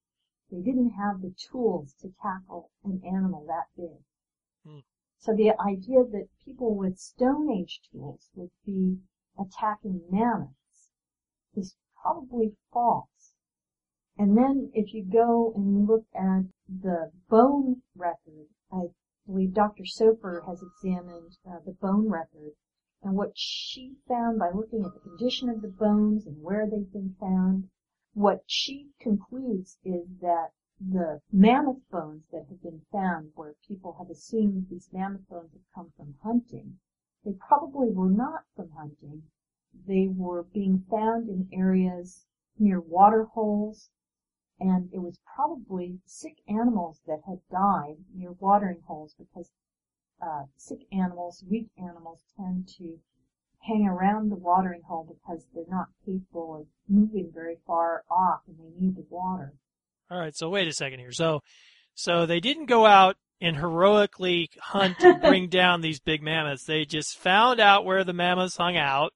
They 0.50 0.60
didn't 0.60 0.90
have 0.90 1.22
the 1.22 1.30
tools 1.30 1.94
to 2.00 2.12
tackle 2.20 2.70
an 2.84 3.02
animal 3.04 3.46
that 3.46 3.68
big. 3.76 4.04
Hmm. 4.64 4.80
So 5.18 5.34
the 5.34 5.52
idea 5.58 6.04
that 6.04 6.28
people 6.44 6.74
with 6.74 6.98
Stone 6.98 7.50
Age 7.50 7.80
tools 7.90 8.30
would 8.34 8.50
be 8.66 9.00
attacking 9.38 10.02
mammoths 10.10 10.90
is 11.54 11.76
probably 12.02 12.56
false. 12.72 13.34
And 14.18 14.36
then 14.36 14.70
if 14.74 14.92
you 14.92 15.04
go 15.04 15.52
and 15.54 15.86
look 15.86 16.06
at 16.14 16.44
the 16.68 17.12
bone 17.28 17.82
record, 17.94 18.48
I 18.70 18.90
believe 19.26 19.54
Dr. 19.54 19.86
Soffer 19.86 20.42
has 20.46 20.62
examined 20.62 21.38
uh, 21.46 21.60
the 21.64 21.72
bone 21.72 22.10
record, 22.10 22.52
and 23.02 23.14
what 23.14 23.38
she 23.38 23.96
found 24.06 24.38
by 24.38 24.50
looking 24.50 24.84
at 24.84 24.92
the 24.92 25.00
condition 25.00 25.48
of 25.48 25.62
the 25.62 25.68
bones 25.68 26.26
and 26.26 26.42
where 26.42 26.66
they've 26.68 26.92
been 26.92 27.14
found, 27.18 27.70
what 28.14 28.42
she 28.46 28.92
concludes 29.00 29.78
is 29.84 30.06
that 30.20 30.52
the 30.78 31.20
mammoth 31.30 31.88
bones 31.90 32.24
that 32.30 32.46
have 32.48 32.62
been 32.62 32.84
found 32.90 33.32
where 33.34 33.54
people 33.66 33.92
have 33.94 34.10
assumed 34.10 34.68
these 34.68 34.92
mammoth 34.92 35.26
bones 35.28 35.52
have 35.52 35.72
come 35.74 35.92
from 35.96 36.14
hunting, 36.22 36.78
they 37.24 37.32
probably 37.32 37.90
were 37.90 38.10
not 38.10 38.44
from 38.54 38.70
hunting, 38.72 39.22
they 39.86 40.08
were 40.08 40.42
being 40.42 40.84
found 40.90 41.28
in 41.28 41.48
areas 41.52 42.26
near 42.58 42.80
water 42.80 43.24
holes, 43.24 43.90
and 44.60 44.92
it 44.92 44.98
was 44.98 45.18
probably 45.34 46.00
sick 46.04 46.42
animals 46.48 47.00
that 47.06 47.22
had 47.26 47.40
died 47.48 48.04
near 48.12 48.32
watering 48.32 48.80
holes 48.80 49.14
because 49.14 49.50
uh, 50.20 50.44
sick 50.56 50.86
animals, 50.92 51.42
weak 51.48 51.70
animals, 51.78 52.22
tend 52.36 52.68
to 52.68 53.00
hang 53.62 53.86
around 53.86 54.30
the 54.30 54.36
watering 54.36 54.82
hole 54.86 55.06
because 55.08 55.44
they're 55.54 55.64
not 55.68 55.86
capable 56.04 56.60
of 56.60 56.66
moving 56.88 57.30
very 57.32 57.58
far 57.66 58.02
off 58.10 58.40
and 58.46 58.56
they 58.58 58.84
need 58.84 58.96
the 58.96 59.04
water. 59.08 59.54
All 60.10 60.18
right, 60.18 60.36
so 60.36 60.48
wait 60.48 60.68
a 60.68 60.72
second 60.72 60.98
here. 60.98 61.12
So, 61.12 61.40
so 61.94 62.26
they 62.26 62.40
didn't 62.40 62.66
go 62.66 62.86
out 62.86 63.16
and 63.40 63.56
heroically 63.56 64.50
hunt 64.60 64.96
and 65.00 65.20
bring 65.22 65.48
down 65.48 65.80
these 65.80 66.00
big 66.00 66.22
mammoths. 66.22 66.64
They 66.64 66.84
just 66.84 67.18
found 67.18 67.60
out 67.60 67.84
where 67.84 68.04
the 68.04 68.12
mammoths 68.12 68.56
hung 68.56 68.76
out 68.76 69.12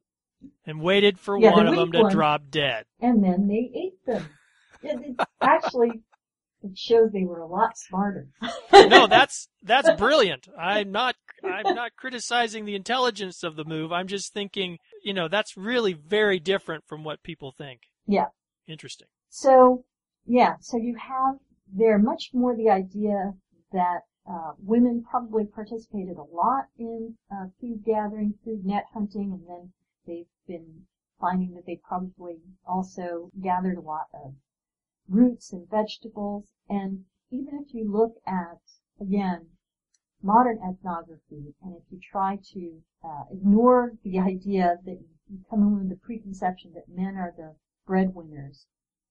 and 0.65 0.81
waited 0.81 1.19
for 1.19 1.39
yeah, 1.39 1.51
one 1.51 1.67
of 1.67 1.77
them 1.77 1.93
to 1.93 2.03
one. 2.03 2.13
drop 2.13 2.43
dead. 2.51 2.85
And 3.01 3.23
then 3.23 3.49
they 3.49 3.71
ate 3.75 4.05
them. 4.07 4.29
It, 4.83 5.17
it 5.19 5.27
actually, 5.41 6.03
it 6.71 6.79
shows 6.79 7.11
they 7.13 7.25
were 7.25 7.41
a 7.41 7.47
lot 7.47 7.77
smarter. 7.77 8.29
no, 8.73 9.07
that's 9.11 9.49
that's 9.63 9.91
brilliant. 9.99 10.49
I'm 10.59 10.93
not 10.93 11.17
I'm 11.45 11.75
not 11.75 11.97
criticizing 11.97 12.65
the 12.65 12.75
intelligence 12.75 13.43
of 13.43 13.57
the 13.57 13.65
move. 13.65 13.93
I'm 13.93 14.07
just 14.07 14.33
thinking, 14.33 14.79
you 15.03 15.15
know, 15.15 15.29
that's 15.29 15.57
really 15.57 15.93
very 15.93 16.39
different 16.39 16.85
from 16.87 17.05
what 17.05 17.23
people 17.23 17.53
think. 17.53 17.81
Yeah. 18.07 18.27
Interesting. 18.67 19.09
So, 19.29 19.85
yeah, 20.27 20.55
so 20.61 20.77
you 20.77 20.97
have 20.97 21.37
there 21.73 21.99
much 21.99 22.31
more 22.33 22.57
the 22.57 22.71
idea 22.71 23.35
that 23.73 24.01
uh, 24.29 24.53
women 24.59 25.05
probably 25.09 25.45
participated 25.45 26.17
a 26.17 26.35
lot 26.35 26.67
in 26.79 27.15
uh, 27.31 27.47
food 27.61 27.85
gathering, 27.85 28.35
food 28.45 28.65
net 28.65 28.87
hunting, 28.93 29.33
and 29.33 29.43
then 29.49 29.73
They've 30.07 30.29
been 30.47 30.87
finding 31.19 31.55
that 31.55 31.67
they 31.67 31.77
probably 31.83 32.41
also 32.65 33.33
gathered 33.43 33.77
a 33.77 33.81
lot 33.81 34.07
of 34.15 34.37
roots 35.09 35.53
and 35.53 35.69
vegetables. 35.69 36.55
And 36.69 37.05
even 37.31 37.65
if 37.65 37.75
you 37.75 37.91
look 37.91 38.15
at, 38.27 38.61
again, 39.01 39.47
modern 40.23 40.59
ethnography, 40.59 41.55
and 41.63 41.77
if 41.77 41.83
you 41.91 42.01
try 42.01 42.39
to 42.53 42.83
uh, 43.05 43.25
ignore 43.31 43.93
the 44.03 44.19
idea 44.35 44.77
that 44.85 44.99
you 45.29 45.39
come 45.51 45.63
in 45.63 45.79
with 45.79 45.89
the 45.89 45.97
preconception 46.05 46.73
that 46.75 46.89
men 46.89 47.17
are 47.17 47.33
the 47.37 47.55
breadwinners 47.87 48.67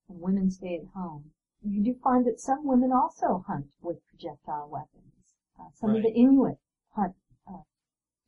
and 0.09 0.19
women 0.19 0.51
stay 0.51 0.79
at 0.81 0.87
home, 0.93 1.31
you 1.63 1.83
do 1.83 1.95
find 2.03 2.25
that 2.25 2.39
some 2.39 2.65
women 2.65 2.91
also 2.91 3.43
hunt 3.47 3.67
with 3.81 3.97
projectile 4.07 4.69
weapons. 4.69 5.13
Uh, 5.59 5.63
some 5.73 5.91
right. 5.91 5.97
of 5.97 6.03
the 6.03 6.13
Inuit 6.13 6.57
hunt, 6.95 7.15
uh, 7.47 7.63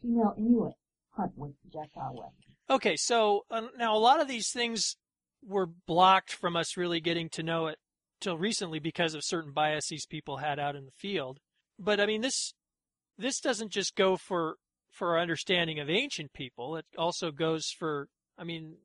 female 0.01 0.33
Inuit 0.37 0.73
hunt 1.11 1.33
with 1.35 1.53
projectile 1.61 2.15
weapons. 2.15 2.55
Okay, 2.69 2.95
so 2.95 3.45
uh, 3.51 3.67
now 3.77 3.95
a 3.95 3.99
lot 3.99 4.19
of 4.19 4.27
these 4.27 4.51
things 4.51 4.97
were 5.45 5.65
blocked 5.65 6.33
from 6.33 6.55
us 6.55 6.77
really 6.77 6.99
getting 6.99 7.29
to 7.29 7.43
know 7.43 7.67
it 7.67 7.77
till 8.19 8.37
recently 8.37 8.79
because 8.79 9.13
of 9.13 9.23
certain 9.23 9.51
biases 9.51 10.05
people 10.05 10.37
had 10.37 10.59
out 10.59 10.75
in 10.75 10.85
the 10.85 10.91
field. 10.91 11.39
But 11.79 11.99
I 11.99 12.05
mean, 12.05 12.21
this 12.21 12.53
this 13.17 13.39
doesn't 13.39 13.71
just 13.71 13.95
go 13.95 14.17
for 14.17 14.57
for 14.91 15.11
our 15.11 15.19
understanding 15.19 15.79
of 15.79 15.89
ancient 15.89 16.33
people. 16.33 16.75
It 16.75 16.85
also 16.97 17.31
goes 17.31 17.69
for, 17.77 18.07
I 18.37 18.43
mean, 18.43 18.77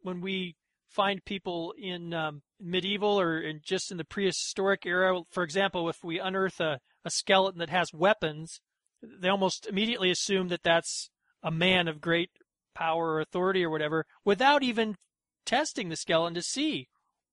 when 0.00 0.20
we 0.20 0.56
find 0.88 1.24
people 1.24 1.74
in 1.76 2.14
um, 2.14 2.42
medieval 2.58 3.20
or 3.20 3.40
in 3.40 3.60
just 3.62 3.90
in 3.90 3.98
the 3.98 4.04
prehistoric 4.04 4.86
era, 4.86 5.20
for 5.30 5.42
example, 5.42 5.88
if 5.88 6.02
we 6.02 6.18
unearth 6.18 6.60
a, 6.60 6.78
a 7.04 7.10
skeleton 7.10 7.58
that 7.58 7.70
has 7.70 7.92
weapons, 7.92 8.60
they 9.02 9.28
almost 9.28 9.66
immediately 9.66 10.10
assume 10.10 10.48
that 10.48 10.62
that's 10.62 11.10
a 11.42 11.50
man 11.50 11.86
of 11.86 12.00
great 12.00 12.30
power 12.74 13.14
or 13.14 13.20
authority 13.20 13.64
or 13.64 13.70
whatever 13.70 14.06
without 14.24 14.62
even 14.62 14.96
testing 15.44 15.88
the 15.88 15.96
skeleton 15.96 16.34
to 16.34 16.42
see 16.42 16.88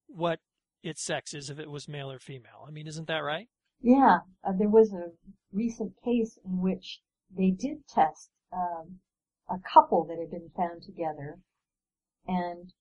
what 0.07 0.39
its 0.85 1.03
sex 1.03 1.33
is 1.33 1.49
if 1.49 1.59
it 1.59 1.69
was 1.69 1.87
male 1.87 2.11
or 2.11 2.19
female. 2.19 2.65
I 2.67 2.71
mean, 2.71 2.87
isn't 2.87 3.07
that 3.07 3.23
right? 3.23 3.47
Yeah, 3.81 4.19
uh, 4.43 4.53
there 4.57 4.69
was 4.69 4.93
a 4.93 5.11
recent 5.51 5.93
case 6.03 6.37
in 6.45 6.61
which 6.61 7.01
they 7.35 7.51
did 7.51 7.87
test 7.87 8.29
um, 8.53 8.99
a 9.49 9.57
couple 9.73 10.05
that 10.05 10.19
had 10.19 10.31
been 10.31 10.51
found 10.55 10.83
together, 10.83 11.39
and 12.27 12.73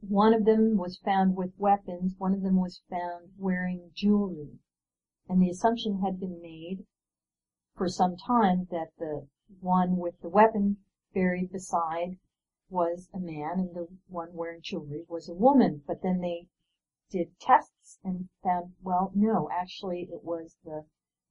one 0.00 0.32
of 0.32 0.44
them 0.46 0.76
was 0.76 0.98
found 1.04 1.36
with 1.36 1.52
weapons, 1.58 2.14
one 2.18 2.32
of 2.32 2.42
them 2.42 2.60
was 2.60 2.82
found 2.88 3.30
wearing 3.38 3.90
jewelry, 3.94 4.58
and 5.28 5.40
the 5.40 5.50
assumption 5.50 6.00
had 6.00 6.18
been 6.18 6.40
made 6.40 6.86
for 7.76 7.88
some 7.88 8.16
time 8.16 8.66
that 8.70 8.88
the 8.98 9.26
one 9.60 9.96
with 9.96 10.20
the 10.20 10.28
weapon 10.28 10.78
buried 11.14 11.52
beside 11.52 12.18
was 12.68 13.08
a 13.12 13.18
man 13.18 13.58
and 13.58 13.74
the 13.74 13.86
one 14.08 14.28
wearing 14.32 14.60
jewelry 14.62 15.04
was 15.08 15.28
a 15.28 15.34
woman. 15.34 15.82
But 15.86 16.02
then 16.02 16.20
they 16.20 16.46
did 17.10 17.28
tests 17.40 17.98
and 18.04 18.28
found, 18.42 18.72
well, 18.82 19.10
no, 19.14 19.48
actually 19.52 20.08
it 20.12 20.20
was 20.22 20.56
the 20.64 20.84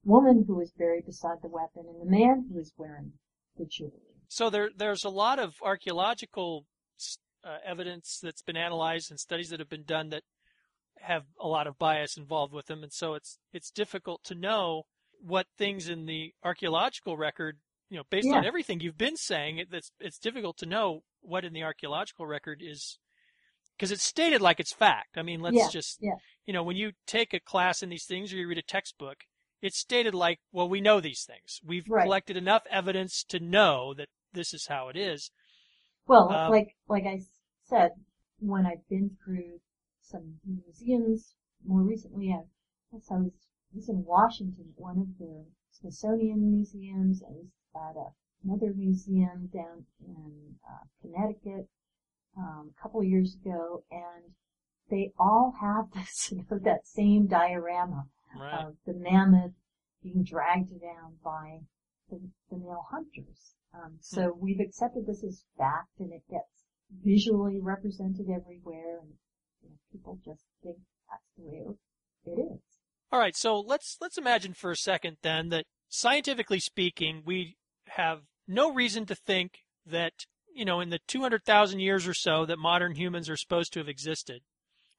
woman 0.04 0.44
who 0.46 0.56
was 0.56 0.72
buried 0.72 1.06
beside 1.06 1.36
the 1.42 1.48
weapon 1.48 1.84
and 1.88 2.00
the 2.00 2.10
man 2.10 2.46
who 2.48 2.56
was 2.56 2.72
wearing 2.76 3.12
the 3.56 3.66
jewelry. 3.66 3.92
So 4.28 4.50
there, 4.50 4.70
there's 4.76 5.04
a 5.04 5.10
lot 5.10 5.38
of 5.38 5.54
archaeological 5.62 6.66
uh, 7.44 7.58
evidence 7.64 8.18
that's 8.22 8.42
been 8.42 8.56
analyzed 8.56 9.10
and 9.10 9.18
studies 9.18 9.48
that 9.50 9.60
have 9.60 9.68
been 9.68 9.84
done 9.84 10.10
that 10.10 10.22
have 10.98 11.24
a 11.40 11.48
lot 11.48 11.66
of 11.66 11.78
bias 11.78 12.16
involved 12.16 12.52
with 12.52 12.66
them, 12.66 12.82
and 12.82 12.92
so 12.92 13.14
it's 13.14 13.38
it's 13.54 13.70
difficult 13.70 14.22
to 14.24 14.34
know 14.34 14.82
what 15.22 15.46
things 15.56 15.88
in 15.88 16.04
the 16.04 16.32
archaeological 16.44 17.16
record, 17.16 17.58
you 17.88 17.96
know, 17.96 18.02
based 18.10 18.28
Yeah. 18.28 18.38
on 18.38 18.44
everything 18.44 18.80
you've 18.80 18.98
been 18.98 19.16
saying, 19.16 19.58
it, 19.58 19.68
it's 19.72 19.90
it's 19.98 20.18
difficult 20.18 20.58
to 20.58 20.66
know 20.66 21.00
what 21.22 21.44
in 21.44 21.54
the 21.54 21.62
archaeological 21.62 22.26
record 22.26 22.62
is 22.62 22.98
because 23.80 23.90
it's 23.92 24.04
stated 24.04 24.42
like 24.42 24.60
it's 24.60 24.74
fact. 24.74 25.16
I 25.16 25.22
mean, 25.22 25.40
let's 25.40 25.56
Yeah, 25.56 25.68
just 25.70 26.02
yeah. 26.02 26.16
you 26.44 26.52
know, 26.52 26.62
when 26.62 26.76
you 26.76 26.92
take 27.06 27.32
a 27.32 27.40
class 27.40 27.82
in 27.82 27.88
these 27.88 28.04
things 28.04 28.30
or 28.30 28.36
you 28.36 28.46
read 28.46 28.58
a 28.58 28.62
textbook, 28.62 29.16
it's 29.62 29.78
stated 29.78 30.14
like, 30.14 30.38
well, 30.52 30.68
we 30.68 30.82
know 30.82 31.00
these 31.00 31.24
things. 31.24 31.60
We've 31.64 31.88
Right. 31.88 32.04
collected 32.04 32.36
enough 32.36 32.64
evidence 32.70 33.24
to 33.30 33.40
know 33.40 33.94
that 33.94 34.08
this 34.34 34.52
is 34.52 34.66
how 34.66 34.88
it 34.88 34.96
is. 34.98 35.30
Well, 36.06 36.28
Um, 36.28 36.50
like 36.50 36.76
like 36.88 37.04
I 37.06 37.22
said, 37.64 37.92
when 38.38 38.66
I've 38.66 38.86
been 38.90 39.16
through 39.24 39.60
some 40.02 40.40
museums 40.44 41.34
more 41.64 41.80
recently, 41.80 42.32
I 42.32 42.42
guess 42.92 43.10
I 43.10 43.16
was 43.16 43.32
was 43.72 43.88
in 43.88 44.04
Washington 44.04 44.74
at 44.76 44.82
one 44.82 44.98
of 44.98 45.16
the 45.18 45.46
Smithsonian 45.70 46.52
museums. 46.52 47.22
I 47.22 47.30
was 47.30 47.46
at 47.74 47.96
a, 47.96 48.12
another 48.44 48.74
museum 48.74 49.48
down 49.50 49.86
in 50.06 50.58
uh, 50.68 50.84
Connecticut 51.00 51.66
um, 52.36 52.72
a 52.76 52.82
couple 52.82 53.00
of 53.00 53.06
years 53.06 53.36
ago, 53.40 53.82
and 53.90 54.32
they 54.90 55.12
all 55.18 55.54
have 55.60 55.86
this, 55.94 56.30
you 56.30 56.38
know, 56.38 56.58
that 56.64 56.86
same 56.86 57.26
diorama 57.26 58.04
Right. 58.38 58.64
of 58.64 58.76
the 58.86 58.94
mammoth 58.94 59.50
being 60.04 60.22
dragged 60.22 60.70
down 60.80 61.16
by 61.24 61.58
the, 62.10 62.20
the 62.48 62.56
male 62.58 62.86
hunters. 62.88 63.54
Um, 63.74 63.96
so 64.00 64.36
we've 64.38 64.60
accepted 64.60 65.04
this 65.06 65.24
as 65.24 65.44
fact, 65.58 65.88
and 65.98 66.12
it 66.12 66.22
gets 66.30 66.64
visually 67.04 67.58
represented 67.60 68.26
everywhere, 68.30 69.00
and 69.00 69.10
you 69.62 69.68
know, 69.70 69.76
people 69.92 70.18
just 70.24 70.44
think 70.62 70.76
that's 71.10 71.24
the 71.36 71.42
way 71.44 71.64
it 72.26 72.40
is. 72.40 72.60
All 73.12 73.18
right, 73.18 73.34
so 73.36 73.58
let's 73.58 73.96
let's 74.00 74.16
imagine 74.18 74.54
for 74.54 74.70
a 74.70 74.76
second 74.76 75.16
then 75.22 75.48
that 75.48 75.66
scientifically 75.88 76.60
speaking, 76.60 77.22
we 77.24 77.56
have 77.88 78.20
no 78.46 78.72
reason 78.72 79.06
to 79.06 79.14
think 79.16 79.58
that 79.84 80.12
you 80.54 80.64
know 80.64 80.80
in 80.80 80.90
the 80.90 81.00
200,000 81.06 81.80
years 81.80 82.06
or 82.06 82.14
so 82.14 82.44
that 82.46 82.58
modern 82.58 82.94
humans 82.94 83.28
are 83.30 83.36
supposed 83.36 83.72
to 83.72 83.78
have 83.80 83.88
existed, 83.88 84.42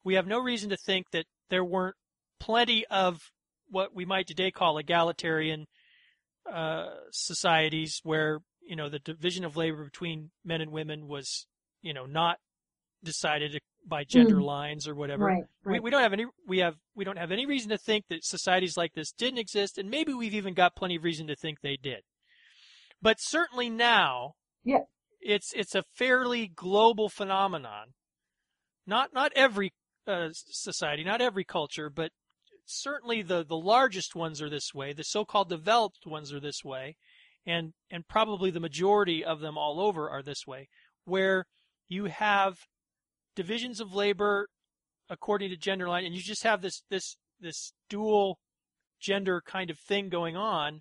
we 0.04 0.14
have 0.14 0.26
no 0.26 0.38
reason 0.40 0.70
to 0.70 0.76
think 0.76 1.10
that 1.12 1.26
there 1.50 1.64
weren't 1.64 1.96
plenty 2.40 2.84
of 2.86 3.20
what 3.68 3.94
we 3.94 4.04
might 4.04 4.26
today 4.26 4.50
call 4.50 4.78
egalitarian 4.78 5.66
uh, 6.52 6.86
societies 7.12 8.00
where 8.02 8.40
you 8.66 8.76
know 8.76 8.88
the 8.88 8.98
division 8.98 9.44
of 9.44 9.56
labor 9.56 9.84
between 9.84 10.30
men 10.44 10.60
and 10.60 10.70
women 10.72 11.06
was 11.06 11.46
you 11.82 11.92
know 11.94 12.04
not 12.06 12.38
decided 13.04 13.58
by 13.86 14.04
gender 14.04 14.36
Mm. 14.36 14.44
lines 14.44 14.86
or 14.86 14.94
whatever. 14.94 15.24
Right, 15.24 15.42
We, 15.64 15.72
right. 15.72 15.82
we 15.82 15.90
don't 15.90 16.02
have 16.02 16.12
any 16.12 16.26
we 16.46 16.58
have 16.58 16.76
we 16.94 17.04
don't 17.04 17.16
have 17.18 17.32
any 17.32 17.46
reason 17.46 17.70
to 17.70 17.78
think 17.78 18.06
that 18.08 18.24
societies 18.24 18.76
like 18.76 18.92
this 18.94 19.12
didn't 19.12 19.38
exist, 19.38 19.78
and 19.78 19.90
maybe 19.90 20.12
we've 20.14 20.34
even 20.34 20.54
got 20.54 20.76
plenty 20.76 20.96
of 20.96 21.04
reason 21.04 21.26
to 21.28 21.34
think 21.36 21.60
they 21.60 21.76
did. 21.76 22.02
But 23.00 23.16
certainly 23.20 23.68
now, 23.70 24.34
Yeah. 24.64 24.84
It's 25.22 25.52
it's 25.54 25.74
a 25.74 25.84
fairly 25.94 26.48
global 26.54 27.08
phenomenon. 27.08 27.94
Not 28.86 29.14
not 29.14 29.32
every 29.34 29.72
uh, 30.06 30.28
society, 30.32 31.04
not 31.04 31.20
every 31.20 31.44
culture, 31.44 31.88
but 31.88 32.10
certainly 32.66 33.22
the 33.22 33.44
the 33.44 33.56
largest 33.56 34.14
ones 34.14 34.42
are 34.42 34.50
this 34.50 34.74
way. 34.74 34.92
The 34.92 35.04
so-called 35.04 35.48
developed 35.48 36.06
ones 36.06 36.32
are 36.32 36.40
this 36.40 36.64
way, 36.64 36.96
and 37.46 37.72
and 37.90 38.06
probably 38.08 38.50
the 38.50 38.60
majority 38.60 39.24
of 39.24 39.40
them 39.40 39.56
all 39.56 39.80
over 39.80 40.10
are 40.10 40.22
this 40.22 40.46
way, 40.46 40.68
where 41.04 41.46
you 41.88 42.06
have 42.06 42.56
divisions 43.36 43.80
of 43.80 43.94
labor 43.94 44.48
according 45.08 45.50
to 45.50 45.56
gender 45.56 45.88
line, 45.88 46.04
and 46.04 46.14
you 46.14 46.22
just 46.22 46.44
have 46.44 46.62
this 46.62 46.82
this 46.90 47.16
this 47.40 47.72
dual 47.88 48.38
gender 49.00 49.42
kind 49.44 49.70
of 49.70 49.78
thing 49.78 50.08
going 50.08 50.36
on. 50.36 50.80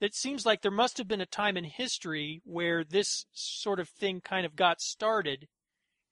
It 0.00 0.14
seems 0.14 0.46
like 0.46 0.62
there 0.62 0.70
must 0.70 0.98
have 0.98 1.08
been 1.08 1.20
a 1.20 1.26
time 1.26 1.56
in 1.56 1.64
history 1.64 2.40
where 2.44 2.84
this 2.84 3.26
sort 3.32 3.78
of 3.78 3.88
thing 3.88 4.20
kind 4.20 4.46
of 4.46 4.56
got 4.56 4.80
started 4.80 5.46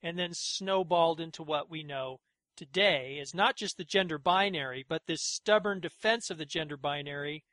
and 0.02 0.18
then 0.18 0.30
snowballed 0.32 1.20
into 1.20 1.42
what 1.42 1.70
we 1.70 1.82
know 1.82 2.18
today 2.56 3.18
is 3.20 3.34
not 3.34 3.56
just 3.56 3.76
the 3.76 3.84
gender 3.84 4.18
binary, 4.18 4.84
but 4.86 5.02
this 5.06 5.22
stubborn 5.22 5.80
defense 5.80 6.28
of 6.28 6.38
the 6.38 6.44
gender 6.44 6.76
binary 6.76 7.44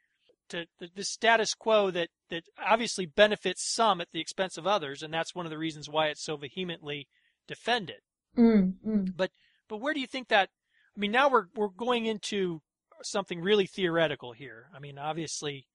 to 0.50 0.66
the, 0.80 1.04
status 1.04 1.54
quo 1.54 1.90
that, 1.92 2.10
that 2.30 2.44
obviously 2.64 3.06
benefits 3.06 3.64
some 3.74 4.02
at 4.02 4.10
the 4.12 4.20
expense 4.20 4.58
of 4.58 4.68
others, 4.68 5.02
and 5.02 5.14
that's 5.14 5.34
one 5.34 5.46
of 5.46 5.50
the 5.50 5.58
reasons 5.58 5.90
why 5.90 6.08
it's 6.08 6.24
so 6.24 6.38
vehemently 6.38 7.08
defended. 7.48 8.02
Mm, 8.38 8.74
mm. 8.86 9.14
But 9.16 9.32
where 9.68 9.94
do 9.94 10.00
you 10.00 10.08
think 10.08 10.28
that? 10.28 10.50
I 10.96 11.00
mean, 11.00 11.12
now 11.12 11.30
we're 11.30 11.46
we're 11.56 11.70
going 11.70 12.06
into 12.06 12.62
something 13.02 13.42
really 13.42 13.66
theoretical 13.66 14.34
here. 14.34 14.68
I 14.76 14.80
mean, 14.80 14.98
obviously, 14.98 15.68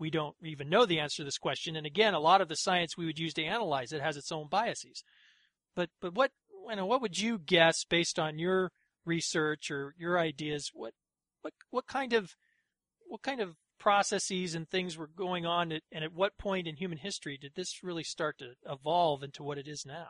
we 0.00 0.10
don't 0.10 0.34
even 0.42 0.68
know 0.68 0.86
the 0.86 0.98
answer 0.98 1.18
to 1.18 1.24
this 1.24 1.38
question, 1.38 1.76
and 1.76 1.86
again, 1.86 2.14
a 2.14 2.20
lot 2.20 2.40
of 2.40 2.48
the 2.48 2.56
science 2.56 2.96
we 2.96 3.06
would 3.06 3.18
use 3.18 3.34
to 3.34 3.44
analyze 3.44 3.92
it 3.92 4.00
has 4.00 4.16
its 4.16 4.32
own 4.32 4.48
biases. 4.48 5.04
But 5.76 5.90
but 6.00 6.14
what 6.14 6.32
you 6.68 6.76
know, 6.76 6.86
what 6.86 7.02
would 7.02 7.18
you 7.18 7.38
guess 7.38 7.84
based 7.84 8.18
on 8.18 8.38
your 8.38 8.72
research 9.04 9.70
or 9.70 9.94
your 9.98 10.18
ideas? 10.18 10.70
What 10.72 10.94
what 11.42 11.52
what 11.70 11.86
kind 11.86 12.12
of 12.14 12.34
what 13.06 13.22
kind 13.22 13.40
of 13.40 13.56
processes 13.78 14.54
and 14.54 14.68
things 14.68 14.96
were 14.96 15.08
going 15.08 15.46
on, 15.46 15.72
at, 15.72 15.82
and 15.90 16.04
at 16.04 16.12
what 16.12 16.38
point 16.38 16.66
in 16.66 16.76
human 16.76 16.98
history 16.98 17.38
did 17.40 17.52
this 17.54 17.82
really 17.82 18.04
start 18.04 18.38
to 18.38 18.52
evolve 18.70 19.22
into 19.22 19.42
what 19.42 19.58
it 19.58 19.66
is 19.66 19.84
now? 19.86 20.08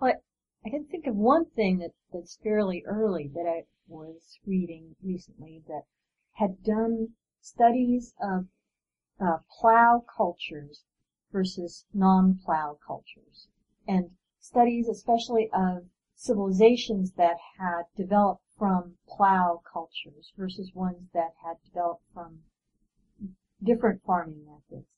Well, 0.00 0.14
I 0.64 0.68
can 0.70 0.86
think 0.86 1.06
of 1.06 1.16
one 1.16 1.46
thing 1.56 1.78
that, 1.78 1.92
that's 2.12 2.38
fairly 2.42 2.84
early 2.86 3.30
that 3.34 3.46
I 3.48 3.62
was 3.88 4.38
reading 4.46 4.94
recently 5.02 5.62
that 5.66 5.82
had 6.34 6.62
done 6.62 7.08
studies 7.46 8.12
of 8.20 8.46
uh, 9.20 9.38
plow 9.60 10.04
cultures 10.16 10.82
versus 11.32 11.84
non-plow 11.94 12.78
cultures, 12.84 13.48
and 13.86 14.10
studies 14.40 14.88
especially 14.88 15.48
of 15.52 15.84
civilizations 16.16 17.12
that 17.12 17.36
had 17.58 17.82
developed 17.96 18.42
from 18.58 18.96
plow 19.06 19.60
cultures 19.72 20.32
versus 20.36 20.72
ones 20.74 21.08
that 21.14 21.34
had 21.44 21.56
developed 21.64 22.02
from 22.12 22.40
different 23.62 24.02
farming 24.04 24.44
methods. 24.44 24.88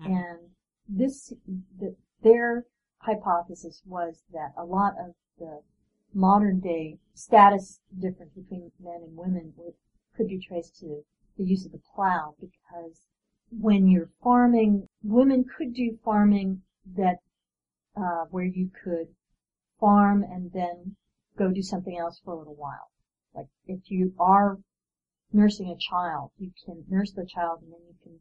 Mhm. 0.00 0.06
And 0.06 0.50
this, 0.88 1.34
the, 1.78 1.94
their 2.22 2.64
hypothesis 2.98 3.82
was 3.84 4.24
that 4.32 4.54
a 4.56 4.64
lot 4.64 4.94
of 4.98 5.14
the 5.38 5.62
modern 6.14 6.60
day 6.60 6.98
status 7.14 7.80
difference 7.98 8.32
between 8.32 8.72
men 8.80 9.02
and 9.02 9.16
women 9.16 9.52
would, 9.56 9.74
could 10.16 10.28
be 10.28 10.38
traced 10.38 10.76
to 10.80 11.04
the 11.38 11.44
use 11.44 11.64
of 11.64 11.72
the 11.72 11.80
plow 11.94 12.34
because 12.40 13.00
when 13.50 13.86
you're 13.88 14.10
farming, 14.22 14.88
women 15.02 15.44
could 15.44 15.72
do 15.72 15.98
farming 16.04 16.62
that, 16.96 17.18
uh, 17.96 18.24
where 18.30 18.44
you 18.44 18.70
could 18.84 19.08
farm 19.80 20.22
and 20.22 20.52
then 20.52 20.96
go 21.36 21.50
do 21.50 21.62
something 21.62 21.96
else 21.96 22.20
for 22.24 22.34
a 22.34 22.38
little 22.38 22.56
while. 22.56 22.90
Like 23.34 23.46
if 23.66 23.90
you 23.90 24.14
are 24.18 24.58
nursing 25.32 25.70
a 25.70 25.76
child, 25.76 26.32
you 26.38 26.50
can 26.64 26.84
nurse 26.88 27.12
the 27.12 27.24
child 27.26 27.62
and 27.62 27.72
then 27.72 27.80
you 27.86 27.94
can 28.02 28.20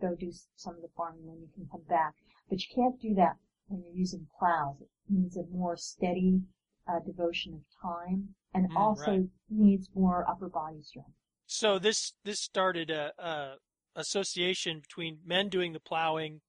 go 0.00 0.14
do 0.14 0.30
some 0.54 0.76
of 0.76 0.82
the 0.82 0.88
farming 0.96 1.20
and 1.22 1.28
then 1.28 1.40
you 1.40 1.48
can 1.54 1.68
come 1.70 1.84
back. 1.88 2.14
But 2.48 2.60
you 2.60 2.66
can't 2.74 3.00
do 3.00 3.14
that 3.14 3.36
when 3.66 3.82
you're 3.82 3.94
using 3.94 4.28
plows. 4.38 4.76
It 4.80 4.88
needs 5.08 5.36
a 5.36 5.44
more 5.46 5.76
steady 5.76 6.42
uh, 6.86 7.00
devotion 7.00 7.54
of 7.54 7.62
time 7.82 8.34
and 8.54 8.66
Mm, 8.70 8.76
also 8.76 9.10
right. 9.10 9.28
needs 9.50 9.88
more 9.94 10.28
upper 10.28 10.48
body 10.48 10.82
strength. 10.82 11.10
So 11.48 11.78
this 11.78 12.12
this 12.24 12.40
started 12.40 12.90
a, 12.90 13.10
a 13.18 13.54
association 13.96 14.80
between 14.80 15.18
men 15.24 15.48
doing 15.48 15.72
the 15.72 15.80
plowing, 15.80 16.42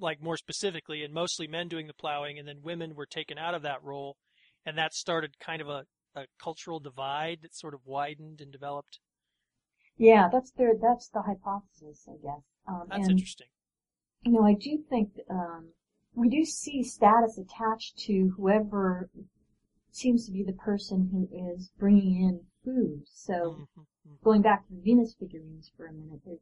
like 0.00 0.22
more 0.22 0.38
specifically, 0.38 1.04
and 1.04 1.12
mostly 1.12 1.46
men 1.46 1.68
doing 1.68 1.86
the 1.86 1.94
plowing, 1.94 2.38
and 2.38 2.48
then 2.48 2.62
women 2.62 2.94
were 2.94 3.06
taken 3.06 3.36
out 3.36 3.54
of 3.54 3.62
that 3.62 3.84
role, 3.84 4.16
and 4.64 4.78
that 4.78 4.94
started 4.94 5.38
kind 5.38 5.60
of 5.60 5.68
a, 5.68 5.84
a 6.16 6.24
cultural 6.42 6.80
divide 6.80 7.40
that 7.42 7.54
sort 7.54 7.74
of 7.74 7.80
widened 7.84 8.40
and 8.40 8.50
developed. 8.50 8.98
Yeah, 9.98 10.30
that's 10.32 10.50
their 10.52 10.74
that's 10.80 11.08
the 11.08 11.20
hypothesis, 11.20 12.08
I 12.08 12.16
guess. 12.22 12.42
Um, 12.66 12.86
That's 12.88 13.02
and, 13.02 13.10
interesting. 13.10 13.48
You 14.24 14.32
know, 14.32 14.44
I 14.44 14.54
do 14.54 14.78
think 14.88 15.10
um, 15.30 15.68
we 16.14 16.30
do 16.30 16.46
see 16.46 16.82
status 16.82 17.36
attached 17.36 17.98
to 18.06 18.32
whoever 18.38 19.10
seems 19.92 20.24
to 20.26 20.32
be 20.32 20.42
the 20.42 20.54
person 20.54 21.10
who 21.12 21.28
is 21.54 21.70
bringing 21.78 22.22
in 22.22 22.40
food. 22.64 23.02
So 23.12 23.58
Mhm, 23.58 23.66
mhm. 23.76 23.86
Going 24.22 24.42
back 24.42 24.66
to 24.66 24.74
the 24.74 24.80
Venus 24.80 25.14
figurines 25.14 25.70
for 25.76 25.86
a 25.86 25.92
minute, 25.92 26.20
there, 26.24 26.36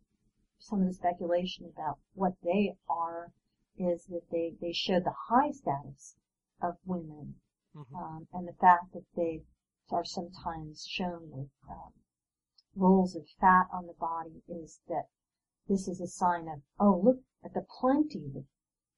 some 0.58 0.80
of 0.82 0.88
the 0.88 0.94
speculation 0.94 1.66
about 1.66 1.98
what 2.14 2.34
they 2.42 2.76
are 2.88 3.32
is 3.76 4.04
that 4.06 4.30
they, 4.30 4.54
they 4.60 4.72
show 4.72 5.00
the 5.00 5.14
high 5.28 5.50
status 5.50 6.16
of 6.60 6.76
women, 6.84 7.40
Mhm. 7.74 7.94
um, 7.94 8.28
and 8.32 8.46
the 8.46 8.52
fact 8.52 8.92
that 8.92 9.06
they 9.16 9.44
are 9.90 10.04
sometimes 10.04 10.86
shown 10.86 11.30
with 11.30 11.50
um, 11.68 11.92
rolls 12.74 13.14
of 13.16 13.28
fat 13.40 13.66
on 13.72 13.86
the 13.86 13.94
body 13.94 14.42
is 14.48 14.80
that 14.88 15.08
this 15.68 15.88
is 15.88 16.00
a 16.00 16.06
sign 16.06 16.48
of, 16.48 16.62
oh, 16.78 16.98
look 17.02 17.22
at 17.44 17.54
the 17.54 17.66
plenty 17.80 18.28
that 18.28 18.44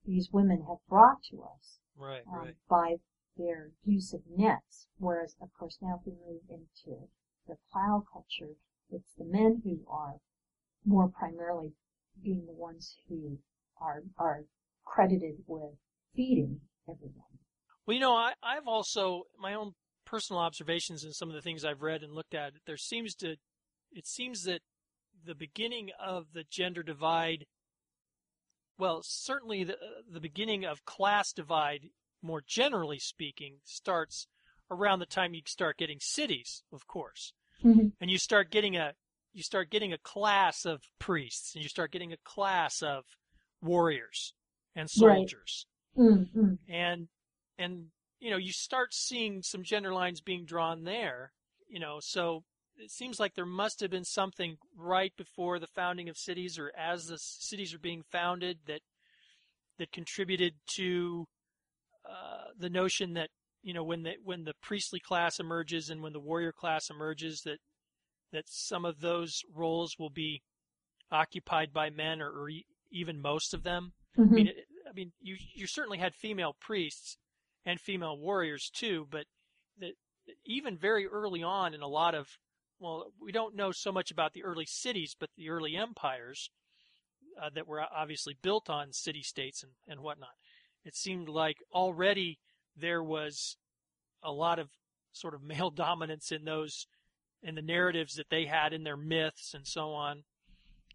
these 0.05 0.31
women 0.33 0.63
have 0.63 0.79
brought 0.89 1.23
to 1.23 1.43
us 1.43 1.79
Right, 1.97 2.27
um, 2.27 2.35
right. 2.47 2.57
by 2.69 2.97
their 3.37 3.71
use 3.85 4.13
of 4.13 4.23
nets. 4.27 4.87
Whereas, 4.99 5.37
of 5.41 5.53
course, 5.55 5.79
now 5.81 6.01
if 6.01 6.07
we 6.07 6.13
move 6.13 6.43
into 6.49 7.09
the 7.47 7.57
plow 7.73 8.05
culture, 8.13 8.55
it's 8.91 9.13
the 9.19 9.25
men 9.25 9.63
who 9.65 9.81
are 9.91 10.15
more 10.85 11.09
primarily 11.09 11.73
being 12.23 12.47
the 12.47 12.53
ones 12.53 12.97
who 13.09 13.39
are 13.81 14.03
are 14.19 14.45
credited 14.85 15.37
with 15.47 15.75
feeding 16.15 16.61
everyone. 16.89 17.39
Well, 17.87 17.95
you 17.95 18.01
know, 18.01 18.15
I, 18.15 18.33
I've 18.43 18.67
also 18.67 19.25
my 19.39 19.55
own 19.55 19.73
personal 20.05 20.41
observations 20.41 21.05
and 21.05 21.15
some 21.15 21.29
of 21.29 21.35
the 21.35 21.43
things 21.43 21.65
I've 21.65 21.83
read 21.83 22.03
and 22.03 22.13
looked 22.13 22.35
at. 22.35 22.53
There 22.67 22.77
seems 22.77 23.15
to, 23.17 23.37
it 23.93 24.07
seems 24.07 24.45
that 24.45 24.61
the 25.25 25.35
beginning 25.35 25.91
of 25.99 26.27
the 26.33 26.45
gender 26.51 26.83
divide, 26.83 27.47
well, 28.79 29.01
certainly 29.03 29.65
the 29.65 29.77
the 30.11 30.21
beginning 30.21 30.65
of 30.65 30.85
class 30.85 31.33
divide, 31.33 31.89
more 32.23 32.43
generally 32.47 32.99
speaking, 32.99 33.59
starts 33.65 34.27
around 34.71 34.99
the 34.99 35.07
time 35.07 35.35
you 35.35 35.43
start 35.47 35.77
getting 35.77 35.99
cities, 36.01 36.63
of 36.73 36.87
course, 36.87 37.33
Mhm. 37.63 37.93
and 38.01 38.11
you 38.11 38.19
start 38.19 38.51
getting 38.51 38.77
a 38.77 38.95
you 39.33 39.43
start 39.43 39.69
getting 39.69 39.93
a 39.93 39.99
class 39.99 40.65
of 40.65 40.81
priests 41.01 41.55
and 41.55 41.63
you 41.65 41.69
start 41.69 41.91
getting 41.91 42.13
a 42.13 42.17
class 42.19 42.83
of 42.83 43.05
warriors 43.61 44.33
and 44.77 44.85
Right. 44.85 45.17
soldiers 45.19 45.67
Mm-hmm. 45.97 46.55
and 46.69 47.09
and 47.59 47.91
you 48.21 48.31
know 48.31 48.37
you 48.37 48.53
start 48.53 48.95
seeing 48.95 49.43
some 49.43 49.65
gender 49.65 49.93
lines 49.93 50.21
being 50.21 50.45
drawn 50.45 50.85
there 50.85 51.33
you 51.69 51.81
know 51.81 51.99
so 52.01 52.45
it 52.77 52.91
seems 52.91 53.19
like 53.19 53.35
there 53.35 53.47
must 53.47 53.81
have 53.81 53.91
been 53.91 54.05
something 54.05 54.57
right 54.77 55.13
before 55.17 55.59
the 55.59 55.67
founding 55.67 56.09
of 56.09 56.17
cities 56.17 56.59
or 56.59 56.73
as 56.77 57.07
the 57.07 57.19
cities 57.19 57.75
are 57.75 57.79
being 57.81 58.03
founded 58.03 58.59
that 58.67 58.83
that 59.79 59.91
contributed 59.93 60.55
to 60.67 61.27
uh, 62.09 62.45
the 62.57 62.71
notion 62.71 63.15
that 63.15 63.31
you 63.65 63.75
know 63.75 63.83
when 63.83 64.05
the 64.05 64.15
when 64.23 64.45
the 64.45 64.55
priestly 64.63 65.01
class 65.01 65.41
emerges 65.41 65.91
and 65.91 66.03
when 66.03 66.13
the 66.13 66.21
warrior 66.21 66.53
class 66.53 66.91
emerges 66.91 67.43
that 67.43 67.59
that 68.33 68.45
some 68.47 68.85
of 68.85 69.01
those 69.01 69.43
roles 69.53 69.97
will 69.99 70.11
be 70.11 70.43
occupied 71.11 71.73
by 71.73 71.91
men 71.91 72.21
or, 72.21 72.31
or 72.31 72.49
e- 72.49 72.67
even 72.93 73.21
most 73.21 73.55
of 73.55 73.63
them 73.65 73.93
I 74.19 74.23
mean, 74.23 74.47
it, 74.49 74.57
I 74.89 74.93
mean, 74.93 75.13
you 75.21 75.37
you 75.55 75.67
certainly 75.67 75.99
had 75.99 76.15
female 76.15 76.57
priests 76.61 77.17
and 77.67 77.81
female 77.81 78.17
warriors 78.17 78.71
too, 78.73 79.07
but 79.11 79.27
that 79.81 79.93
even 80.45 80.77
very 80.77 81.07
early 81.07 81.43
on 81.43 81.75
in 81.75 81.83
a 81.83 81.89
lot 81.89 82.15
of 82.15 82.29
well, 82.79 83.07
we 83.21 83.33
don't 83.33 83.57
know 83.57 83.73
so 83.73 83.93
much 83.93 84.11
about 84.11 84.33
the 84.35 84.45
early 84.45 84.67
cities, 84.67 85.17
but 85.19 85.31
the 85.37 85.49
early 85.49 85.77
empires 85.77 86.51
uh, 87.41 87.51
that 87.55 87.67
were 87.67 87.81
obviously 87.81 88.37
built 88.43 88.69
on 88.69 88.93
city 88.93 89.23
states 89.23 89.63
and, 89.63 89.73
and 89.89 90.01
whatnot. 90.01 90.35
It 90.85 90.95
seemed 90.95 91.29
like 91.29 91.59
already 91.73 92.39
there 92.77 93.03
was 93.03 93.57
a 94.23 94.33
lot 94.33 94.59
of 94.59 94.69
sort 95.13 95.35
of 95.35 95.43
male 95.45 95.71
dominance 95.71 96.33
in 96.33 96.45
those 96.45 96.87
in 97.43 97.55
the 97.55 97.63
narratives 97.63 98.15
that 98.15 98.31
they 98.31 98.47
had 98.47 98.73
in 98.73 98.85
their 98.85 98.97
myths 98.97 99.53
and 99.55 99.67
so 99.67 99.91
on. 99.91 100.23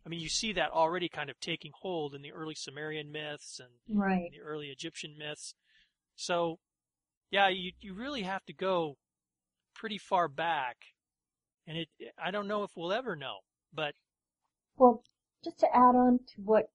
I 0.05 0.09
mean, 0.09 0.19
you 0.19 0.29
see 0.29 0.53
that 0.53 0.71
already 0.71 1.07
kind 1.09 1.29
of 1.29 1.39
taking 1.39 1.71
hold 1.81 2.15
in 2.15 2.21
the 2.23 2.31
early 2.31 2.55
Sumerian 2.55 3.11
myths 3.11 3.59
and 3.59 3.69
Right. 3.87 4.31
the 4.31 4.39
early 4.41 4.67
Egyptian 4.69 5.15
myths. 5.17 5.53
So, 6.15 6.57
yeah, 7.31 7.49
you 7.49 7.71
you 7.81 7.93
really 7.93 8.23
have 8.23 8.43
to 8.45 8.53
go 8.53 8.97
pretty 9.75 9.97
far 9.97 10.27
back, 10.27 10.77
and 11.67 11.77
it 11.77 11.89
I 12.21 12.31
don't 12.31 12.47
know 12.47 12.63
if 12.63 12.71
we'll 12.75 12.93
ever 12.93 13.15
know, 13.15 13.37
but 13.73 13.93
Well, 14.77 15.03
just 15.43 15.59
to 15.59 15.67
add 15.75 15.95
on 15.95 16.19
to 16.35 16.41
what 16.41 16.71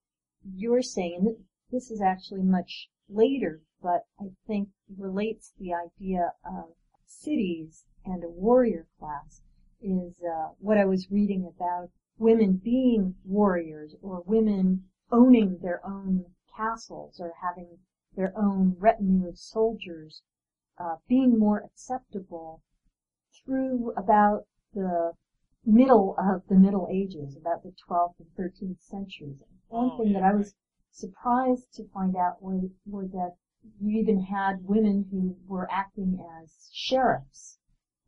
you're 0.54 0.82
saying, 0.82 1.16
and 1.26 1.36
this 1.70 1.90
is 1.90 2.00
actually 2.00 2.42
much 2.42 2.88
later, 3.08 3.60
but 3.82 4.06
I 4.20 4.24
think 4.46 4.68
relates 4.98 5.52
the 5.58 5.72
idea 5.72 6.32
of 6.44 6.74
cities 7.06 7.84
and 8.04 8.22
a 8.24 8.28
warrior 8.28 8.86
class 8.98 9.40
is 9.80 10.20
uh, 10.22 10.48
what 10.58 10.78
I 10.78 10.84
was 10.84 11.10
reading 11.10 11.46
about 11.46 11.90
women 12.18 12.60
being 12.62 13.16
warriors 13.24 13.94
or 14.02 14.22
women 14.26 14.84
owning 15.10 15.58
their 15.58 15.84
own 15.86 16.24
castles 16.56 17.20
or 17.20 17.32
having 17.42 17.78
their 18.16 18.32
own 18.36 18.76
retinue 18.78 19.28
of 19.28 19.38
soldiers 19.38 20.22
uh, 20.78 20.96
being 21.08 21.38
more 21.38 21.62
acceptable 21.64 22.62
through 23.44 23.92
about 23.96 24.46
the 24.74 25.12
middle 25.64 26.14
of 26.18 26.42
the 26.48 26.54
Middle 26.56 26.88
Ages, 26.90 27.36
about 27.36 27.62
the 27.62 27.72
12th 27.88 28.14
and 28.18 28.28
13th 28.38 28.80
centuries. 28.80 29.38
One 29.68 29.90
Oh, 29.92 29.98
thing 29.98 30.12
that 30.12 30.22
I 30.22 30.34
was 30.34 30.54
surprised 30.90 31.72
to 31.74 31.88
find 31.88 32.16
out 32.16 32.42
was, 32.42 32.70
was 32.86 33.10
that 33.10 33.36
you 33.80 33.98
even 33.98 34.20
had 34.20 34.66
women 34.66 35.06
who 35.10 35.36
were 35.46 35.70
acting 35.70 36.18
as 36.42 36.68
sheriffs 36.70 37.58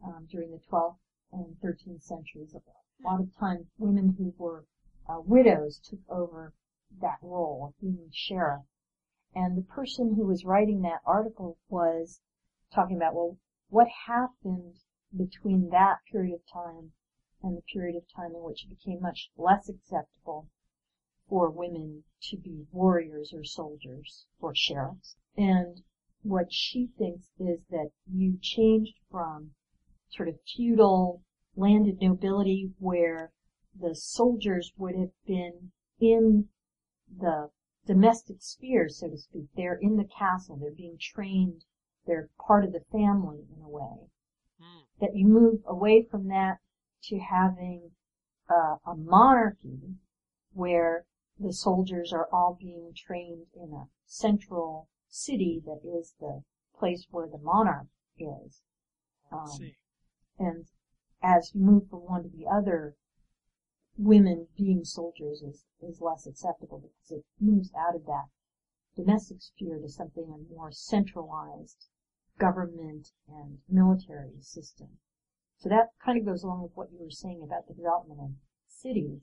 um, 0.04 0.26
during 0.30 0.50
the 0.50 0.60
12th 0.70 0.98
and 1.32 1.56
13th 1.60 2.02
centuries. 2.02 2.54
A 2.54 2.60
lot 3.02 3.20
of 3.20 3.34
times, 3.38 3.66
women 3.78 4.16
who 4.18 4.34
were 4.36 4.66
uh, 5.08 5.20
widows 5.20 5.78
took 5.78 6.00
over 6.10 6.52
that 7.00 7.18
role 7.22 7.66
of 7.68 7.80
being 7.80 8.10
sheriff. 8.12 8.64
And 9.34 9.56
the 9.56 9.62
person 9.62 10.14
who 10.14 10.26
was 10.26 10.44
writing 10.44 10.82
that 10.82 11.00
article 11.04 11.58
was 11.68 12.20
talking 12.72 12.96
about, 12.96 13.14
well, 13.14 13.38
what 13.68 13.88
happened 14.06 14.76
between 15.16 15.70
that 15.70 16.00
period 16.10 16.34
of 16.34 16.46
time 16.52 16.92
and 17.42 17.56
the 17.56 17.62
period 17.62 17.96
of 17.96 18.04
time 18.14 18.34
in 18.34 18.42
which 18.42 18.64
it 18.64 18.68
became 18.68 19.00
much 19.00 19.30
less 19.36 19.68
acceptable 19.68 20.48
for 21.28 21.50
women 21.50 22.04
to 22.20 22.36
be 22.36 22.66
warriors 22.72 23.32
or 23.32 23.44
soldiers 23.44 24.26
or 24.40 24.54
sheriffs. 24.54 25.16
And 25.36 25.82
what 26.22 26.52
she 26.52 26.88
thinks 26.98 27.26
is 27.38 27.60
that 27.70 27.90
you 28.10 28.38
changed 28.40 28.94
from 29.10 29.52
sort 30.08 30.28
of 30.28 30.40
feudal 30.46 31.22
landed 31.56 32.00
nobility 32.00 32.72
where 32.78 33.32
the 33.78 33.94
soldiers 33.94 34.72
would 34.76 34.96
have 34.96 35.12
been 35.26 35.72
in 36.00 36.48
the 37.18 37.50
domestic 37.86 38.36
sphere, 38.40 38.88
so 38.88 39.08
to 39.08 39.16
speak. 39.16 39.46
They're 39.54 39.78
in 39.80 39.96
the 39.96 40.08
castle. 40.18 40.56
They're 40.56 40.70
being 40.70 40.98
trained. 41.00 41.64
They're 42.06 42.28
part 42.46 42.64
of 42.64 42.72
the 42.72 42.84
family 42.90 43.44
in 43.54 43.62
a 43.62 43.68
way. 43.68 44.08
mm, 44.60 44.84
That 45.00 45.14
you 45.14 45.26
move 45.26 45.60
away 45.66 46.02
from 46.02 46.28
that 46.28 46.58
to 47.04 47.18
having 47.18 47.90
uh, 48.48 48.76
a 48.86 48.96
monarchy 48.96 49.96
where 50.52 51.04
the 51.38 51.52
soldiers 51.52 52.12
are 52.12 52.28
all 52.32 52.56
being 52.58 52.92
trained 52.96 53.46
in 53.54 53.72
a 53.72 53.88
central 54.06 54.88
city 55.16 55.62
that 55.64 55.80
is 55.84 56.14
the 56.20 56.42
place 56.78 57.06
where 57.10 57.26
the 57.26 57.38
monarch 57.38 57.88
is. 58.18 58.62
Um, 59.32 59.72
and 60.38 60.66
as 61.22 61.52
you 61.54 61.60
move 61.60 61.88
from 61.88 62.00
one 62.00 62.22
to 62.22 62.28
the 62.28 62.46
other, 62.46 62.94
women 63.96 64.48
being 64.56 64.84
soldiers 64.84 65.42
is, 65.42 65.64
is 65.80 66.00
less 66.00 66.26
acceptable 66.26 66.78
because 66.80 67.18
it 67.18 67.24
moves 67.40 67.72
out 67.74 67.96
of 67.96 68.04
that 68.04 68.26
domestic 68.94 69.42
sphere 69.42 69.78
to 69.78 69.88
something 69.88 70.24
a 70.24 70.54
more 70.54 70.70
centralized 70.70 71.88
government 72.38 73.12
and 73.28 73.58
military 73.68 74.40
system. 74.40 74.98
So 75.58 75.68
that 75.70 75.88
kind 76.04 76.18
of 76.18 76.26
goes 76.26 76.42
along 76.42 76.62
with 76.62 76.72
what 76.74 76.92
you 76.92 76.98
were 77.02 77.10
saying 77.10 77.42
about 77.42 77.66
the 77.66 77.74
development 77.74 78.20
of 78.20 78.30
cities. 78.68 79.20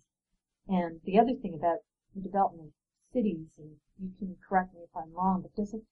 And 0.67 0.99
the 1.03 1.19
other 1.19 1.35
thing 1.35 1.53
about 1.53 1.79
the 2.15 2.21
development 2.21 2.69
of 2.69 2.73
cities, 3.13 3.47
and 3.57 3.71
you 3.99 4.11
can 4.19 4.35
correct 4.47 4.73
me 4.73 4.81
if 4.83 4.95
I'm 4.95 5.13
wrong, 5.13 5.41
but 5.41 5.55
doesn't, 5.55 5.83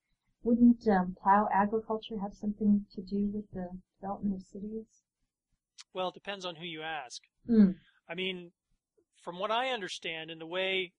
wouldn't 0.44 0.88
um, 0.88 1.16
plow 1.22 1.48
agriculture 1.54 2.20
have 2.20 2.34
something 2.34 2.86
to 2.96 3.02
do 3.02 3.30
with 3.34 3.46
the 3.54 3.70
development 4.00 4.42
of 4.42 4.48
cities? 4.48 4.86
Well, 5.94 6.10
it 6.10 6.14
depends 6.16 6.46
on 6.46 6.56
who 6.56 6.66
you 6.66 6.82
ask. 6.82 7.22
Mm. 7.50 7.76
I 8.10 8.16
mean, 8.16 8.52
from 9.24 9.40
what 9.40 9.52
I 9.52 9.70
understand, 9.70 10.32
and 10.32 10.42
the 10.42 10.48
way 10.48 10.94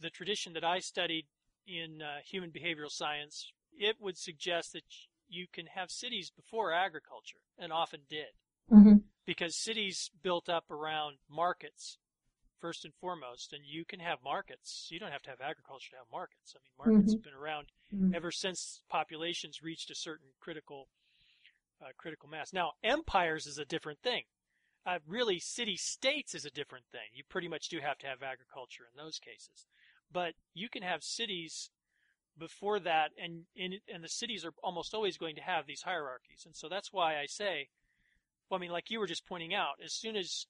the 0.00 0.10
tradition 0.10 0.52
that 0.52 0.64
I 0.64 0.78
studied 0.78 1.26
in 1.66 2.00
uh, 2.00 2.18
human 2.24 2.50
behavioral 2.50 2.90
science, 2.90 3.52
it 3.76 3.96
would 4.00 4.16
suggest 4.16 4.72
that 4.72 4.84
you 5.28 5.46
can 5.52 5.66
have 5.66 5.90
cities 5.90 6.30
before 6.34 6.72
agriculture, 6.72 7.42
and 7.58 7.72
often 7.72 8.00
did, 8.08 8.32
Mm-hmm. 8.72 8.96
because 9.24 9.56
cities 9.56 10.10
built 10.24 10.48
up 10.48 10.70
around 10.72 11.18
markets 11.30 11.98
first 12.60 12.84
and 12.84 12.94
foremost, 12.94 13.52
and 13.52 13.62
you 13.64 13.84
can 13.84 14.00
have 14.00 14.18
markets. 14.22 14.88
You 14.90 14.98
don't 14.98 15.12
have 15.12 15.22
to 15.22 15.30
have 15.30 15.40
agriculture 15.40 15.90
to 15.90 15.96
have 15.96 16.06
markets. 16.12 16.54
I 16.54 16.60
mean, 16.62 16.92
markets 16.92 17.12
have 17.12 17.24
been 17.24 17.34
around 17.34 17.66
Mm-hmm. 17.94 18.14
ever 18.14 18.32
since 18.32 18.82
populations 18.90 19.62
reached 19.62 19.90
a 19.90 19.94
certain 19.94 20.28
critical 20.40 20.88
uh, 21.80 21.92
critical 21.96 22.28
mass. 22.28 22.52
Now, 22.52 22.72
empires 22.82 23.46
is 23.46 23.58
a 23.58 23.64
different 23.64 24.00
thing. 24.00 24.24
Uh, 24.84 24.98
really, 25.06 25.38
city 25.38 25.76
states 25.76 26.34
is 26.34 26.44
a 26.44 26.50
different 26.50 26.86
thing. 26.90 27.08
You 27.14 27.22
pretty 27.28 27.48
much 27.48 27.68
do 27.68 27.78
have 27.80 27.98
to 27.98 28.06
have 28.06 28.22
agriculture 28.22 28.84
in 28.90 28.96
those 29.02 29.18
cases, 29.18 29.66
but 30.12 30.34
you 30.54 30.68
can 30.68 30.82
have 30.82 31.02
cities 31.02 31.70
before 32.38 32.78
that, 32.80 33.10
and 33.22 33.44
in, 33.54 33.78
and 33.92 34.02
the 34.04 34.08
cities 34.08 34.44
are 34.44 34.52
almost 34.62 34.94
always 34.94 35.16
going 35.16 35.36
to 35.36 35.42
have 35.42 35.66
these 35.66 35.82
hierarchies, 35.82 36.44
and 36.44 36.54
so 36.54 36.68
that's 36.68 36.92
why 36.92 37.18
I 37.18 37.26
say, 37.26 37.68
well, 38.48 38.58
I 38.58 38.60
mean, 38.60 38.70
like 38.70 38.90
you 38.90 39.00
were 39.00 39.06
just 39.06 39.26
pointing 39.26 39.54
out, 39.54 39.74
as 39.84 39.92
soon 39.92 40.16
as 40.16 40.46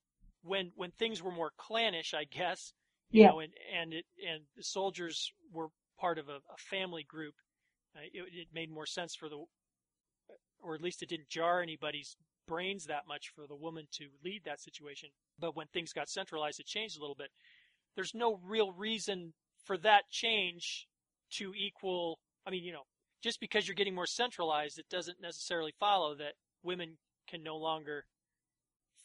when 0.46 0.72
when 0.76 0.90
things 0.92 1.22
were 1.22 1.32
more 1.32 1.52
clannish, 1.58 2.14
I 2.14 2.24
guess, 2.24 2.72
you 3.10 3.20
Yeah. 3.20 3.26
know, 3.26 3.40
and 3.40 3.52
and 3.74 3.92
it 3.92 4.04
and 4.26 4.42
the 4.56 4.62
soldiers 4.62 5.32
were 5.52 5.68
part 5.98 6.18
of 6.18 6.28
a, 6.28 6.36
a 6.36 6.56
family 6.70 7.04
group, 7.04 7.34
uh, 7.96 8.00
it, 8.12 8.24
it 8.32 8.48
made 8.52 8.70
more 8.70 8.86
sense 8.86 9.14
for 9.14 9.28
the, 9.28 9.44
or 10.62 10.74
at 10.74 10.82
least 10.82 11.02
it 11.02 11.08
didn't 11.08 11.28
jar 11.28 11.62
anybody's 11.62 12.16
brains 12.46 12.84
that 12.86 13.06
much 13.08 13.32
for 13.34 13.46
the 13.46 13.56
woman 13.56 13.86
to 13.92 14.04
lead 14.24 14.42
that 14.44 14.60
situation. 14.60 15.08
But 15.38 15.56
when 15.56 15.66
things 15.68 15.92
got 15.92 16.08
centralized, 16.08 16.60
it 16.60 16.66
changed 16.66 16.96
a 16.96 17.00
little 17.00 17.16
bit. 17.16 17.28
There's 17.94 18.14
no 18.14 18.38
real 18.44 18.72
reason 18.72 19.32
for 19.64 19.76
that 19.78 20.02
change 20.10 20.86
to 21.32 21.52
equal. 21.54 22.18
I 22.46 22.50
mean, 22.50 22.62
you 22.62 22.72
know, 22.72 22.84
just 23.22 23.40
because 23.40 23.66
you're 23.66 23.74
getting 23.74 23.94
more 23.94 24.06
centralized, 24.06 24.78
it 24.78 24.86
doesn't 24.90 25.20
necessarily 25.20 25.72
follow 25.80 26.14
that 26.16 26.34
women 26.62 26.98
can 27.28 27.42
no 27.42 27.56
longer 27.56 28.04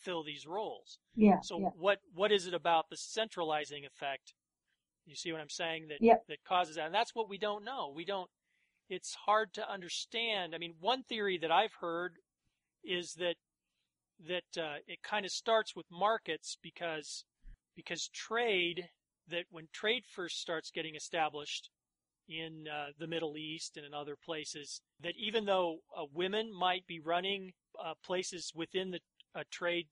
fill 0.02 0.24
these 0.24 0.46
roles. 0.48 1.00
Yeah. 1.16 1.40
So 1.42 1.60
yeah. 1.60 1.70
what 1.78 2.00
what 2.14 2.32
is 2.32 2.48
it 2.48 2.54
about 2.54 2.90
the 2.90 2.98
centralizing 2.98 3.86
effect? 3.86 4.34
You 5.06 5.16
see 5.16 5.32
what 5.32 5.42
I'm 5.42 5.50
saying 5.50 5.88
that 5.90 5.98
Yep. 6.02 6.24
that 6.28 6.44
causes 6.48 6.76
that, 6.76 6.86
and 6.86 6.96
that's 6.96 7.16
what 7.16 7.30
we 7.30 7.38
don't 7.38 7.64
know. 7.64 7.92
We 7.96 8.06
don't. 8.06 8.30
It's 8.90 9.16
hard 9.16 9.54
to 9.54 9.70
understand. 9.70 10.54
I 10.54 10.58
mean, 10.58 10.76
one 10.80 11.04
theory 11.04 11.38
that 11.40 11.52
I've 11.52 11.74
heard 11.80 12.14
is 12.84 13.14
that 13.14 13.36
that 14.28 14.62
uh, 14.62 14.78
it 14.88 15.02
kind 15.02 15.26
of 15.26 15.32
starts 15.32 15.76
with 15.76 15.86
markets 15.92 16.58
because 16.62 17.26
because 17.76 18.10
trade 18.10 18.90
that 19.30 19.46
when 19.50 19.68
trade 19.72 20.04
first 20.06 20.40
starts 20.40 20.72
getting 20.72 20.96
established 20.96 21.70
in 22.28 22.66
uh, 22.68 22.88
the 23.00 23.08
Middle 23.08 23.38
East 23.38 23.78
and 23.78 23.86
in 23.86 23.94
other 23.94 24.16
places, 24.16 24.82
that 25.02 25.14
even 25.18 25.46
though 25.46 25.80
uh, 25.98 26.04
women 26.14 26.52
might 26.54 26.86
be 26.88 27.00
running 27.00 27.52
uh, 27.84 27.94
places 28.06 28.52
within 28.56 28.92
the 28.92 29.00
a 29.36 29.44
trade 29.46 29.88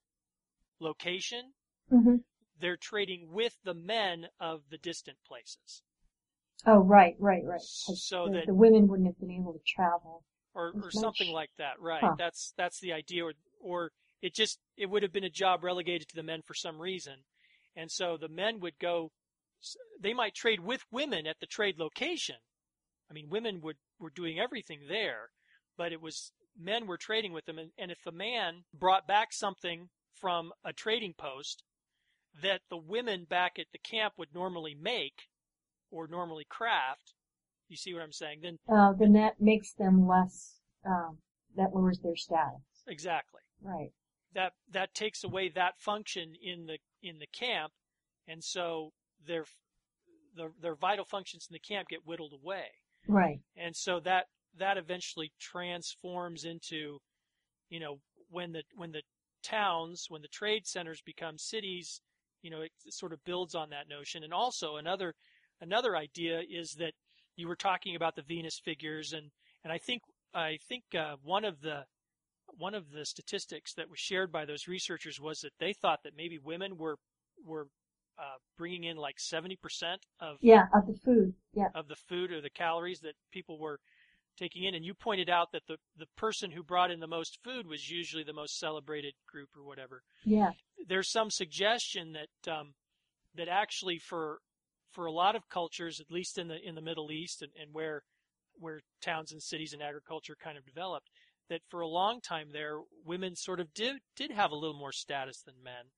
location, 0.80 1.54
hmm 1.90 2.16
they're 2.62 2.78
trading 2.78 3.32
with 3.32 3.56
the 3.64 3.74
men 3.74 4.28
of 4.40 4.62
the 4.70 4.78
distant 4.80 5.18
places, 5.26 5.82
Oh, 6.66 6.80
right, 6.80 7.16
right, 7.20 7.44
right. 7.46 7.62
So 7.62 8.26
the, 8.26 8.32
that- 8.40 8.48
the 8.48 8.54
women 8.54 8.88
wouldn't 8.90 9.08
have 9.08 9.20
been 9.20 9.32
able 9.32 9.54
to 9.54 9.60
travel. 9.66 10.24
or, 10.54 10.74
or 10.84 10.92
something 10.92 11.30
like 11.32 11.52
that. 11.58 11.80
Right. 11.80 12.02
Huh. 12.04 12.16
That's 12.18 12.54
that's 12.58 12.80
the 12.82 12.92
idea. 12.92 13.24
Or 13.26 13.34
or 13.62 13.92
it 14.22 14.34
just 14.36 14.60
it 14.76 14.90
would 14.90 15.04
have 15.04 15.14
been 15.14 15.24
a 15.24 15.30
job 15.30 15.64
relegated 15.64 16.10
to 16.10 16.16
the 16.16 16.24
men 16.24 16.42
for 16.46 16.54
some 16.54 16.78
reason, 16.82 17.24
and 17.78 17.90
so 17.90 18.18
the 18.18 18.28
men 18.28 18.60
would 18.60 18.78
go. 18.80 19.12
They 20.02 20.14
might 20.14 20.36
trade 20.36 20.60
with 20.60 20.84
women 20.92 21.28
at 21.28 21.40
the 21.40 21.46
trade 21.46 21.80
location. 21.80 22.36
I 23.10 23.14
mean, 23.14 23.30
women 23.30 23.62
would 23.62 23.78
were 24.00 24.10
doing 24.10 24.38
everything 24.40 24.82
there, 24.90 25.30
but 25.78 25.94
it 25.94 26.02
was 26.02 26.34
men 26.60 26.88
were 26.88 26.98
trading 26.98 27.34
with 27.34 27.46
them. 27.46 27.58
And, 27.58 27.72
and 27.78 27.92
if 27.92 28.06
a 28.06 28.12
man 28.12 28.64
brought 28.74 29.08
back 29.08 29.32
something 29.32 29.90
from 30.14 30.52
a 30.64 30.74
trading 30.74 31.14
post 31.18 31.64
that 32.42 32.62
the 32.70 32.78
women 32.78 33.26
back 33.30 33.54
at 33.58 33.68
the 33.72 33.80
camp 33.80 34.14
would 34.18 34.34
normally 34.34 34.76
make 34.80 35.28
or 35.92 36.08
normally 36.08 36.46
craft, 36.50 37.14
you 37.70 37.78
see 37.78 37.94
what 37.94 38.04
I'm 38.04 38.12
saying? 38.12 38.40
Then 38.42 38.58
Uh, 38.68 38.94
then 38.94 39.14
that 39.14 39.40
makes 39.40 39.74
them 39.74 40.08
less, 40.08 40.60
um, 40.86 41.18
that 41.56 41.74
lowers 41.74 42.00
their 42.00 42.16
status. 42.16 42.62
exactly. 42.88 43.42
Right. 43.62 43.92
that 44.34 44.54
that 44.72 44.94
takes 44.94 45.24
away 45.24 45.50
that 45.50 45.80
function 45.80 46.34
in 46.42 46.66
the 46.68 46.78
in 47.02 47.18
the 47.20 47.28
camp, 47.28 47.74
and 48.28 48.44
so 48.44 48.92
their 49.26 49.46
their 50.36 50.52
their 50.62 50.76
vital 50.76 51.04
functions 51.06 51.48
in 51.50 51.54
the 51.54 51.60
camp 51.60 51.90
get 51.90 52.06
whittled 52.06 52.34
away, 52.34 52.68
Right. 53.08 53.40
and 53.58 53.76
so 53.76 54.00
that 54.02 54.28
that 54.60 54.78
eventually 54.78 55.32
transforms 55.40 56.46
into, 56.46 57.00
you 57.70 57.80
know, 57.80 58.00
when 58.30 58.52
the 58.52 58.64
when 58.76 58.92
the 58.92 59.02
towns 59.44 60.06
when 60.10 60.22
the 60.22 60.28
trade 60.30 60.68
centers 60.68 61.02
become 61.06 61.38
cities, 61.38 62.02
you 62.42 62.52
know, 62.52 62.62
it 62.62 62.72
sort 62.90 63.14
of 63.14 63.24
builds 63.26 63.56
on 63.56 63.70
that 63.72 63.90
notion, 63.90 64.24
and 64.24 64.34
also 64.34 64.78
another 64.78 65.14
another 65.62 65.96
idea 65.98 66.42
is 66.50 66.74
that 66.80 66.94
you 67.38 67.48
were 67.48 67.56
talking 67.56 67.96
about 67.96 68.16
the 68.16 68.22
Venus 68.24 68.60
figures, 68.64 69.14
and 69.14 69.32
and 69.64 69.74
I 69.74 69.78
think 69.78 70.02
I 70.34 70.58
think 70.68 70.84
uh, 70.98 71.16
one 71.24 71.46
of 71.46 71.62
the 71.62 71.86
one 72.58 72.76
of 72.76 72.92
the 72.92 73.06
statistics 73.06 73.74
that 73.76 73.90
was 73.90 74.00
shared 74.00 74.32
by 74.32 74.46
those 74.46 74.68
researchers 74.68 75.20
was 75.20 75.40
that 75.42 75.54
they 75.60 75.74
thought 75.74 76.00
that 76.04 76.16
maybe 76.18 76.40
women 76.40 76.78
were 76.78 76.98
were 77.46 77.68
uh, 78.20 78.38
bringing 78.58 78.84
in 78.86 78.98
like 78.98 79.18
70% 79.18 79.56
of 80.20 80.38
Yeah, 80.42 80.66
of 80.74 80.88
the 80.88 80.96
food. 80.96 81.34
Yeah. 81.54 81.70
of 81.74 81.88
the 81.88 81.96
food 81.96 82.32
or 82.32 82.42
the 82.42 82.50
calories 82.50 83.00
that 83.02 83.14
people 83.32 83.60
were 83.60 83.80
taking 84.40 84.64
in. 84.64 84.74
And 84.74 84.86
you 84.86 84.94
pointed 84.94 85.30
out 85.30 85.52
that 85.52 85.64
the 85.68 85.78
the 85.98 86.08
person 86.18 86.52
who 86.52 86.64
brought 86.64 86.92
in 86.92 87.00
the 87.00 87.08
most 87.08 87.38
food 87.44 87.68
was 87.68 87.90
usually 87.90 88.24
the 88.24 88.34
most 88.34 88.58
celebrated 88.58 89.14
group 89.28 89.50
or 89.56 89.64
whatever. 89.64 90.02
Yeah. 90.24 90.52
There's 90.88 91.12
some 91.12 91.30
suggestion 91.30 92.14
that 92.14 92.52
um, 92.52 92.74
that 93.36 93.48
actually 93.48 94.00
for 94.00 94.40
for 94.92 95.06
a 95.06 95.12
lot 95.12 95.36
of 95.36 95.50
cultures, 95.50 96.00
at 96.00 96.12
least 96.12 96.38
in 96.38 96.48
the 96.48 96.58
in 96.68 96.76
the 96.76 96.82
Middle 96.82 97.12
East 97.12 97.42
and, 97.42 97.52
and 97.62 97.74
where 97.74 98.02
where 98.60 98.82
towns 99.02 99.32
and 99.32 99.42
cities 99.42 99.74
and 99.74 99.82
agriculture 99.82 100.36
kind 100.42 100.58
of 100.58 100.66
developed, 100.66 101.10
that 101.50 101.62
for 101.70 101.82
a 101.82 101.88
long 101.88 102.20
time 102.22 102.50
there, 102.52 102.80
women 103.06 103.36
sort 103.36 103.60
of 103.60 103.74
did 103.74 103.98
did 104.16 104.32
have 104.32 104.52
a 104.52 104.56
little 104.56 104.78
more 104.78 104.92
status 104.92 105.42
than 105.46 105.56
men. 105.64 105.92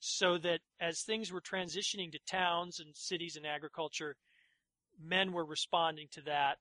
So 0.00 0.36
that 0.38 0.60
as 0.80 1.00
things 1.00 1.32
were 1.32 1.40
transitioning 1.40 2.12
to 2.12 2.18
towns 2.30 2.78
and 2.78 2.94
cities 2.94 3.36
and 3.36 3.46
agriculture, 3.46 4.16
men 5.02 5.32
were 5.32 5.46
responding 5.46 6.08
to 6.12 6.20
that, 6.22 6.58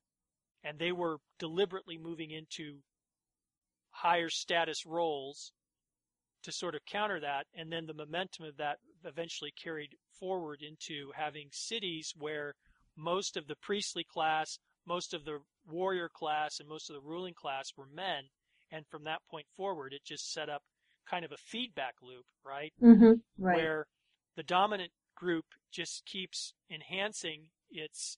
and 0.63 0.79
they 0.79 0.91
were 0.91 1.17
deliberately 1.39 1.97
moving 1.97 2.31
into 2.31 2.79
higher 3.91 4.29
status 4.29 4.85
roles 4.85 5.51
to 6.43 6.51
sort 6.51 6.75
of 6.75 6.85
counter 6.85 7.19
that, 7.19 7.45
and 7.55 7.71
then 7.71 7.85
the 7.85 7.93
momentum 7.93 8.45
of 8.45 8.57
that 8.57 8.77
eventually 9.05 9.51
carried 9.51 9.95
forward 10.19 10.61
into 10.61 11.11
having 11.15 11.47
cities 11.51 12.13
where 12.17 12.53
most 12.97 13.37
of 13.37 13.47
the 13.47 13.55
priestly 13.61 14.03
class, 14.03 14.59
most 14.85 15.13
of 15.13 15.25
the 15.25 15.39
warrior 15.69 16.09
class, 16.09 16.59
and 16.59 16.67
most 16.67 16.89
of 16.89 16.95
the 16.95 17.07
ruling 17.07 17.33
class 17.33 17.71
were 17.77 17.87
men, 17.93 18.23
and 18.71 18.85
from 18.87 19.03
that 19.05 19.21
point 19.29 19.47
forward, 19.55 19.93
it 19.93 20.03
just 20.03 20.33
set 20.33 20.49
up 20.49 20.61
kind 21.09 21.23
of 21.23 21.31
a 21.31 21.37
feedback 21.37 21.95
loop, 22.01 22.25
right? 22.45 22.73
Mm-hmm. 22.81 23.13
Right. 23.37 23.55
where 23.55 23.85
the 24.35 24.43
dominant 24.43 24.91
group 25.15 25.45
just 25.71 26.05
keeps 26.05 26.53
enhancing 26.69 27.49
its 27.69 28.17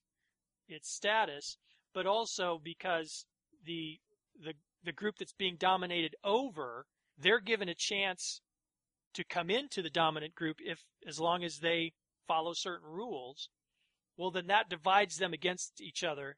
its 0.68 0.90
status, 0.90 1.58
but 1.96 2.06
also 2.06 2.60
because 2.64 3.26
the 3.66 4.00
the 4.44 4.54
the 4.84 4.92
group 4.92 5.16
that's 5.18 5.34
being 5.34 5.56
dominated 5.58 6.16
over, 6.24 6.86
they're 7.18 7.40
given 7.40 7.70
a 7.70 7.74
chance 7.76 8.42
to 9.16 9.24
come 9.24 9.50
into 9.50 9.82
the 9.82 9.90
dominant 9.90 10.36
group 10.36 10.58
if 10.60 10.84
as 11.08 11.20
long 11.20 11.44
as 11.44 11.58
they 11.58 11.94
follow 12.28 12.54
certain 12.54 12.88
rules. 12.88 13.50
Well, 14.18 14.30
then 14.30 14.48
that 14.48 14.70
divides 14.70 15.18
them 15.18 15.34
against 15.34 15.82
each 15.82 16.04
other. 16.04 16.36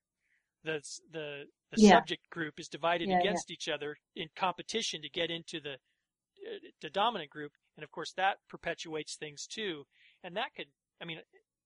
The 0.63 0.81
the 1.11 1.45
the 1.71 1.77
Yeah. 1.77 1.95
subject 1.95 2.29
group 2.29 2.59
is 2.59 2.69
divided 2.69 3.09
Yeah, 3.09 3.15
yeah. 3.17 3.19
against 3.21 3.51
each 3.51 3.67
other 3.67 3.97
in 4.15 4.29
competition 4.35 5.01
to 5.01 5.09
get 5.09 5.31
into 5.31 5.59
the 5.59 5.73
uh, 5.73 6.59
the 6.81 6.89
dominant 6.91 7.31
group, 7.31 7.51
and 7.75 7.83
of 7.83 7.91
course 7.91 8.13
that 8.13 8.37
perpetuates 8.47 9.15
things 9.15 9.47
too. 9.47 9.85
And 10.23 10.35
that 10.37 10.53
could, 10.55 10.67
I 11.01 11.05
mean, 11.05 11.19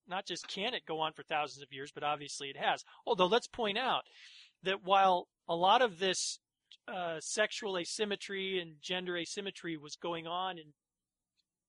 not 0.07 0.25
just 0.25 0.47
can 0.47 0.73
it 0.73 0.85
go 0.85 0.99
on 0.99 1.13
for 1.13 1.23
thousands 1.23 1.63
of 1.63 1.71
years, 1.71 1.91
but 1.93 2.03
obviously 2.03 2.49
it 2.49 2.57
has. 2.57 2.83
Although 3.05 3.27
let's 3.27 3.47
point 3.47 3.77
out 3.77 4.03
that 4.63 4.83
while 4.83 5.27
a 5.47 5.55
lot 5.55 5.81
of 5.81 5.99
this 5.99 6.39
uh, 6.87 7.19
sexual 7.19 7.77
asymmetry 7.77 8.59
and 8.59 8.75
gender 8.81 9.17
asymmetry 9.17 9.77
was 9.77 9.95
going 9.95 10.27
on 10.27 10.57
in 10.57 10.65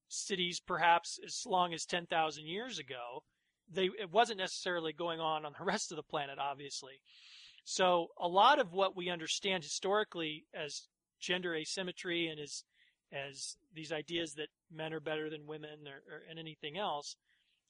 cities 0.09 0.59
perhaps 0.59 1.19
as 1.25 1.43
long 1.45 1.73
as 1.73 1.85
10,000 1.85 2.45
years 2.45 2.79
ago, 2.79 3.23
they 3.71 3.89
it 3.99 4.11
wasn't 4.11 4.37
necessarily 4.37 4.93
going 4.93 5.19
on 5.19 5.45
on 5.45 5.53
the 5.57 5.65
rest 5.65 5.91
of 5.91 5.95
the 5.95 6.03
planet, 6.03 6.37
obviously. 6.39 6.99
So 7.65 8.07
a 8.19 8.27
lot 8.27 8.59
of 8.59 8.73
what 8.73 8.95
we 8.95 9.09
understand 9.09 9.63
historically 9.63 10.45
as 10.53 10.87
gender 11.19 11.55
asymmetry 11.55 12.27
and 12.27 12.39
as 12.39 12.63
as 13.11 13.57
these 13.73 13.91
ideas 13.91 14.33
that 14.33 14.49
men 14.71 14.91
are 14.93 14.99
better 14.99 15.29
than 15.29 15.45
women 15.45 15.87
or, 15.87 16.13
or 16.13 16.21
and 16.29 16.39
anything 16.39 16.77
else, 16.77 17.15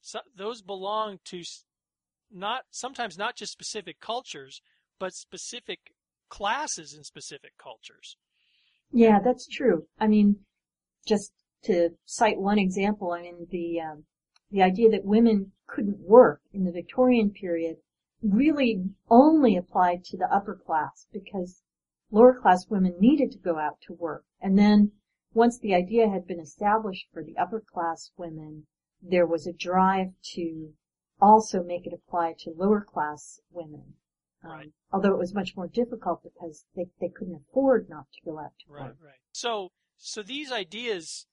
so 0.06 0.20
those 0.36 0.60
belong 0.60 1.18
to 1.24 1.42
not 2.30 2.64
sometimes 2.70 3.16
not 3.16 3.36
just 3.36 3.52
specific 3.52 4.00
cultures, 4.00 4.60
but 5.00 5.14
specific 5.14 5.94
classes 6.28 6.92
in 6.92 7.04
specific 7.04 7.52
cultures. 7.56 8.18
Yeah, 8.92 9.18
that's 9.24 9.48
true. 9.48 9.86
I 9.98 10.06
mean, 10.08 10.40
just 11.08 11.32
to 11.62 11.96
cite 12.04 12.38
one 12.38 12.58
example, 12.58 13.12
I 13.12 13.22
mean 13.22 13.46
the 13.50 13.80
um, 13.80 14.04
the 14.50 14.62
idea 14.62 14.90
that 14.90 15.06
women 15.06 15.52
couldn't 15.66 16.00
work 16.00 16.42
in 16.52 16.64
the 16.64 16.72
Victorian 16.72 17.30
period 17.30 17.78
really 18.22 18.84
only 19.08 19.56
applied 19.56 20.04
to 20.04 20.18
the 20.18 20.30
upper 20.30 20.54
class 20.54 21.06
because 21.14 21.62
lower 22.10 22.38
class 22.38 22.66
women 22.68 22.94
needed 23.00 23.32
to 23.32 23.38
go 23.38 23.58
out 23.58 23.80
to 23.86 23.94
work. 23.94 24.26
And 24.38 24.58
then 24.58 24.92
once 25.32 25.58
the 25.58 25.74
idea 25.74 26.10
had 26.10 26.26
been 26.26 26.40
established 26.40 27.06
for 27.10 27.24
the 27.24 27.38
upper 27.38 27.60
class 27.60 28.12
women, 28.18 28.66
there 29.08 29.26
was 29.26 29.46
a 29.46 29.52
drive 29.52 30.08
to 30.34 30.72
also 31.20 31.62
make 31.62 31.86
it 31.86 31.92
apply 31.92 32.34
to 32.38 32.54
lower 32.56 32.80
class 32.80 33.40
women. 33.50 33.94
Um, 34.44 34.50
right. 34.50 34.72
Although 34.92 35.12
it 35.12 35.18
was 35.18 35.34
much 35.34 35.56
more 35.56 35.68
difficult 35.68 36.22
because 36.22 36.64
they, 36.76 36.86
they 37.00 37.08
couldn't 37.08 37.40
afford 37.48 37.88
not 37.88 38.06
to 38.12 38.30
go 38.30 38.38
out 38.38 38.52
to 38.66 38.72
right, 38.72 38.82
work. 38.82 38.96
Right, 39.00 39.08
right. 39.08 39.20
So, 39.32 39.70
so 39.96 40.22
these 40.22 40.52
ideas, 40.52 41.26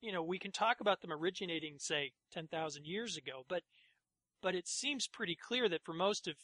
you 0.00 0.12
know, 0.12 0.22
we 0.22 0.38
can 0.38 0.52
talk 0.52 0.80
about 0.80 1.00
them 1.00 1.12
originating, 1.12 1.76
say, 1.78 2.12
10,000 2.32 2.84
years 2.84 3.16
ago, 3.16 3.44
but, 3.48 3.62
but 4.42 4.54
it 4.54 4.68
seems 4.68 5.08
pretty 5.08 5.36
clear 5.36 5.68
that 5.68 5.84
for 5.84 5.94
most 5.94 6.26
of, 6.26 6.34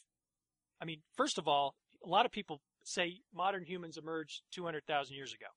I 0.81 0.85
mean, 0.85 1.01
first 1.15 1.37
of 1.37 1.47
all, 1.47 1.75
a 2.03 2.09
lot 2.09 2.25
of 2.25 2.31
people 2.31 2.61
say 2.83 3.19
modern 3.33 3.63
humans 3.63 3.97
emerged 3.97 4.41
200,000 4.53 5.15
years 5.15 5.33
ago. 5.33 5.47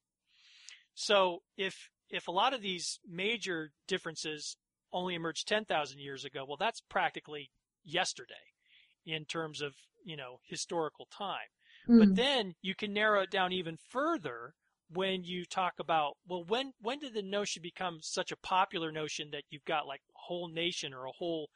So 0.94 1.40
if, 1.56 1.90
if 2.08 2.28
a 2.28 2.32
lot 2.32 2.54
of 2.54 2.62
these 2.62 3.00
major 3.08 3.72
differences 3.88 4.56
only 4.96 5.14
emerged 5.14 5.46
10,000 5.46 5.98
years 5.98 6.24
ago, 6.24 6.44
well, 6.46 6.56
that's 6.58 6.80
practically 6.80 7.50
yesterday 7.84 8.34
in 9.04 9.24
terms 9.26 9.60
of, 9.60 9.74
you 10.04 10.16
know, 10.16 10.38
historical 10.48 11.06
time. 11.16 11.50
Mm. 11.88 11.98
But 11.98 12.16
then 12.16 12.54
you 12.62 12.74
can 12.74 12.92
narrow 12.92 13.20
it 13.22 13.30
down 13.30 13.52
even 13.52 13.76
further 13.90 14.54
when 14.90 15.22
you 15.22 15.44
talk 15.44 15.74
about, 15.78 16.14
well, 16.26 16.44
when, 16.48 16.72
when 16.80 16.98
did 16.98 17.12
the 17.12 17.22
notion 17.22 17.60
become 17.62 17.98
such 18.00 18.32
a 18.32 18.36
popular 18.36 18.90
notion 18.90 19.28
that 19.32 19.42
you've 19.50 19.64
got 19.64 19.86
like 19.86 20.00
a 20.00 20.18
whole 20.26 20.48
nation 20.48 20.94
or 20.94 21.04
a 21.04 21.12
whole, 21.12 21.50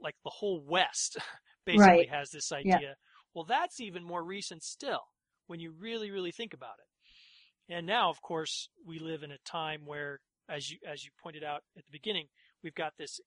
like 0.00 0.14
the 0.22 0.30
whole 0.30 0.62
West 0.64 1.18
basically 1.66 1.86
right. 1.86 2.10
has 2.10 2.30
this 2.30 2.52
idea. 2.52 2.78
Yeah. 2.80 2.94
Well, 3.34 3.44
that's 3.44 3.80
even 3.80 4.04
more 4.04 4.22
recent 4.22 4.62
still 4.62 5.02
when 5.46 5.58
you 5.58 5.72
really, 5.76 6.10
really 6.10 6.32
think 6.32 6.54
about 6.54 6.74
it. 6.78 7.74
And 7.74 7.86
now, 7.86 8.08
of 8.10 8.20
course, 8.20 8.68
we 8.86 8.98
live 8.98 9.22
in 9.22 9.32
a 9.32 9.38
time 9.44 9.82
where, 9.84 10.20
as 10.48 10.70
you, 10.70 10.78
as 10.86 11.04
you 11.04 11.10
pointed 11.22 11.42
out 11.42 11.62
at 11.76 11.84
the 11.86 11.92
beginning, 11.92 12.26
we've 12.62 12.74
got 12.74 12.94
this, 12.98 13.20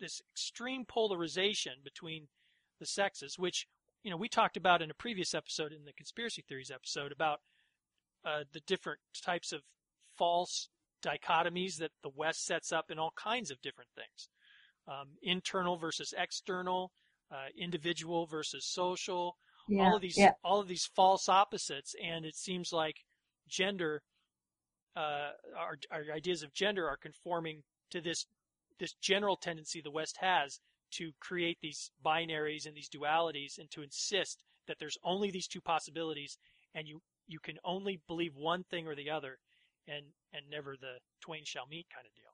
this 0.00 0.20
extreme 0.32 0.84
polarization 0.84 1.74
between 1.84 2.28
the 2.80 2.86
sexes, 2.86 3.38
which, 3.38 3.66
you 4.02 4.10
know, 4.10 4.16
we 4.16 4.28
talked 4.28 4.56
about 4.56 4.82
in 4.82 4.90
a 4.90 4.94
previous 4.94 5.34
episode 5.34 5.72
in 5.72 5.84
the 5.84 5.92
conspiracy 5.92 6.44
theories 6.48 6.70
episode 6.72 7.12
about 7.12 7.40
uh, 8.24 8.44
the 8.52 8.60
different 8.66 9.00
types 9.24 9.52
of 9.52 9.62
false 10.16 10.68
dichotomies 11.04 11.76
that 11.76 11.90
the 12.02 12.10
West 12.14 12.46
sets 12.46 12.72
up 12.72 12.90
in 12.90 12.98
all 12.98 13.12
kinds 13.16 13.50
of 13.50 13.60
different 13.62 13.90
things. 13.94 14.28
Um, 14.88 15.10
internal 15.22 15.76
versus 15.76 16.12
external, 16.16 16.92
uh, 17.30 17.46
individual 17.56 18.26
versus 18.26 18.66
social, 18.66 19.36
yeah, 19.68 19.84
all 19.84 19.96
of 19.96 20.02
these 20.02 20.18
yeah. 20.18 20.32
all 20.42 20.60
of 20.60 20.68
these 20.68 20.88
false 20.94 21.28
opposites, 21.28 21.94
and 22.02 22.24
it 22.24 22.34
seems 22.34 22.72
like 22.72 22.96
gender, 23.48 24.02
uh, 24.96 25.30
our, 25.56 25.78
our 25.90 26.02
ideas 26.14 26.42
of 26.42 26.52
gender 26.52 26.88
are 26.88 26.96
conforming 26.96 27.62
to 27.92 28.00
this 28.00 28.26
this 28.78 28.94
general 28.94 29.36
tendency 29.36 29.80
the 29.80 29.90
West 29.90 30.16
has 30.20 30.58
to 30.92 31.12
create 31.20 31.58
these 31.62 31.90
binaries 32.04 32.66
and 32.66 32.76
these 32.76 32.90
dualities, 32.90 33.58
and 33.58 33.70
to 33.70 33.82
insist 33.82 34.42
that 34.66 34.78
there's 34.78 34.98
only 35.04 35.30
these 35.30 35.46
two 35.46 35.60
possibilities, 35.60 36.38
and 36.74 36.88
you 36.88 37.00
you 37.26 37.38
can 37.38 37.58
only 37.64 38.00
believe 38.06 38.34
one 38.34 38.64
thing 38.64 38.86
or 38.86 38.94
the 38.94 39.10
other, 39.10 39.38
and 39.86 40.04
and 40.32 40.48
never 40.50 40.76
the 40.76 40.98
twain 41.20 41.44
shall 41.44 41.66
meet 41.66 41.86
kind 41.94 42.06
of 42.06 42.14
deal. 42.14 42.32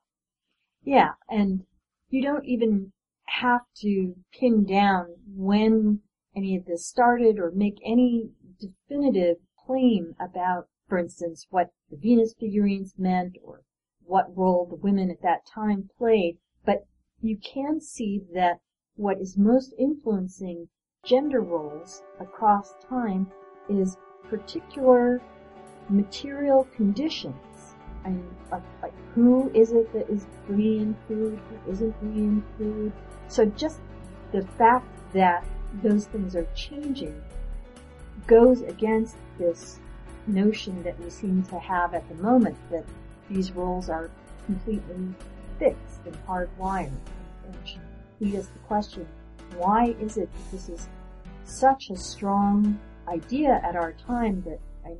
Yeah, 0.82 1.12
and 1.28 1.66
you 2.08 2.22
don't 2.22 2.44
even 2.44 2.92
have 3.26 3.60
to 3.82 4.14
pin 4.32 4.64
down 4.64 5.06
when 5.26 6.00
any 6.34 6.56
of 6.56 6.64
this 6.64 6.86
started 6.86 7.38
or 7.38 7.50
make 7.50 7.78
any 7.84 8.30
definitive 8.60 9.36
claim 9.66 10.14
about, 10.20 10.68
for 10.88 10.98
instance, 10.98 11.46
what 11.50 11.68
the 11.90 11.96
Venus 11.96 12.34
figurines 12.38 12.94
meant 12.96 13.36
or 13.44 13.62
what 14.08 14.36
role 14.36 14.66
the 14.66 14.76
women 14.76 15.10
at 15.10 15.22
that 15.22 15.46
time 15.46 15.88
played, 15.98 16.38
but 16.64 16.86
you 17.20 17.36
can 17.36 17.80
see 17.80 18.22
that 18.34 18.58
what 18.96 19.20
is 19.20 19.36
most 19.36 19.72
influencing 19.78 20.68
gender 21.04 21.40
roles 21.40 22.02
across 22.18 22.74
time 22.88 23.30
is 23.68 23.96
particular 24.28 25.20
material 25.88 26.66
conditions 26.74 27.74
and 28.04 28.22
like, 28.50 28.62
like 28.82 28.92
who 29.14 29.50
is 29.54 29.72
it 29.72 29.92
that 29.92 30.08
is 30.08 30.26
bringing 30.46 30.96
food, 31.06 31.38
who 31.38 31.70
isn't 31.72 31.98
bringing 32.00 32.42
food. 32.56 32.92
So 33.28 33.44
just 33.44 33.80
the 34.32 34.42
fact 34.42 34.86
that 35.12 35.44
those 35.82 36.06
things 36.06 36.34
are 36.34 36.46
changing 36.54 37.20
goes 38.26 38.62
against 38.62 39.16
this 39.38 39.78
notion 40.26 40.82
that 40.82 40.98
we 41.00 41.10
seem 41.10 41.42
to 41.44 41.58
have 41.58 41.94
at 41.94 42.08
the 42.08 42.14
moment 42.16 42.56
that 42.70 42.84
these 43.30 43.52
roles 43.52 43.88
are 43.88 44.10
completely 44.46 44.96
fixed 45.58 46.00
and 46.06 46.16
hardwired. 46.26 46.92
Which 47.46 47.76
lead 48.20 48.36
us 48.36 48.46
the 48.46 48.58
question, 48.60 49.06
why 49.56 49.94
is 50.00 50.16
it 50.16 50.30
that 50.32 50.50
this 50.52 50.68
is 50.68 50.88
such 51.44 51.90
a 51.90 51.96
strong 51.96 52.78
idea 53.08 53.60
at 53.64 53.74
our 53.74 53.92
time 53.92 54.42
that 54.46 54.60
I 54.84 54.94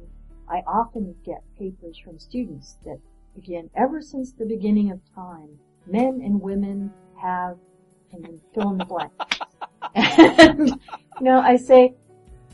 I 0.50 0.62
often 0.66 1.14
get 1.24 1.42
papers 1.58 1.98
from 1.98 2.18
students 2.18 2.76
that 2.84 2.98
begin 3.34 3.68
ever 3.76 4.00
since 4.00 4.32
the 4.32 4.46
beginning 4.46 4.90
of 4.90 5.00
time, 5.14 5.48
men 5.86 6.20
and 6.24 6.40
women 6.40 6.92
have, 7.20 7.58
and 8.12 8.24
then 8.24 8.40
fill 8.54 8.70
in 8.70 8.78
the 8.78 8.84
blank. 8.84 9.12
and, 9.94 10.68
you 10.68 10.76
know, 11.20 11.38
I 11.38 11.56
say, 11.56 11.94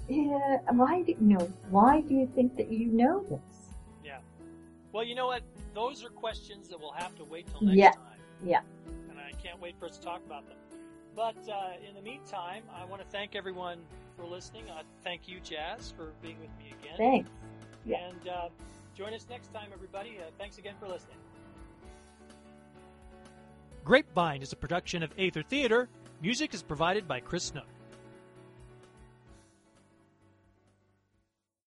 yeah, 0.09 0.59
why 0.73 1.03
do, 1.03 1.13
you 1.13 1.17
know, 1.21 1.53
why 1.71 2.01
do 2.01 2.15
you 2.15 2.29
think 2.35 2.57
that 2.57 2.71
you 2.71 2.87
know 2.87 3.25
this? 3.31 3.71
Yeah. 4.05 4.19
Well, 4.93 5.05
you 5.05 5.15
know 5.15 5.27
what? 5.27 5.43
Those 5.75 6.05
are 6.05 6.09
questions 6.09 6.69
that 6.69 6.79
we'll 6.79 6.93
have 6.93 7.15
to 7.17 7.25
wait 7.25 7.47
till 7.51 7.63
next 7.63 7.77
yeah. 7.77 7.91
time. 7.91 8.21
Yeah. 8.45 8.61
And 9.11 9.19
I 9.19 9.33
can't 9.43 9.61
wait 9.61 9.77
for 9.79 9.87
us 9.87 9.99
to 9.99 10.05
talk 10.05 10.23
about 10.25 10.47
them. 10.49 10.57
But 11.17 11.37
uh, 11.49 11.73
in 11.87 11.95
the 11.95 12.03
meantime, 12.03 12.63
I 12.75 12.85
want 12.85 13.03
to 13.03 13.09
thank 13.09 13.35
everyone 13.35 13.81
for 14.17 14.25
listening. 14.25 14.71
Uh, 14.71 14.83
thank 15.03 15.29
you, 15.29 15.41
Jazz, 15.41 15.93
for 15.97 16.13
being 16.23 16.39
with 16.41 16.51
me 16.59 16.73
again. 16.81 16.97
Thanks. 16.97 17.31
Yeah. 17.85 18.09
And 18.09 18.29
uh, 18.29 18.49
join 18.97 19.13
us 19.15 19.27
next 19.29 19.53
time, 19.53 19.69
everybody. 19.73 20.19
Uh, 20.21 20.31
thanks 20.39 20.59
again 20.59 20.75
for 20.79 20.89
listening. 20.89 21.17
Grapevine 23.85 24.43
is 24.43 24.53
a 24.53 24.57
production 24.57 25.03
of 25.03 25.13
Aether 25.19 25.43
Theater. 25.43 25.89
Music 26.23 26.55
is 26.55 26.63
provided 26.63 27.07
by 27.07 27.21
Chris 27.21 27.45
Snook. 27.45 27.67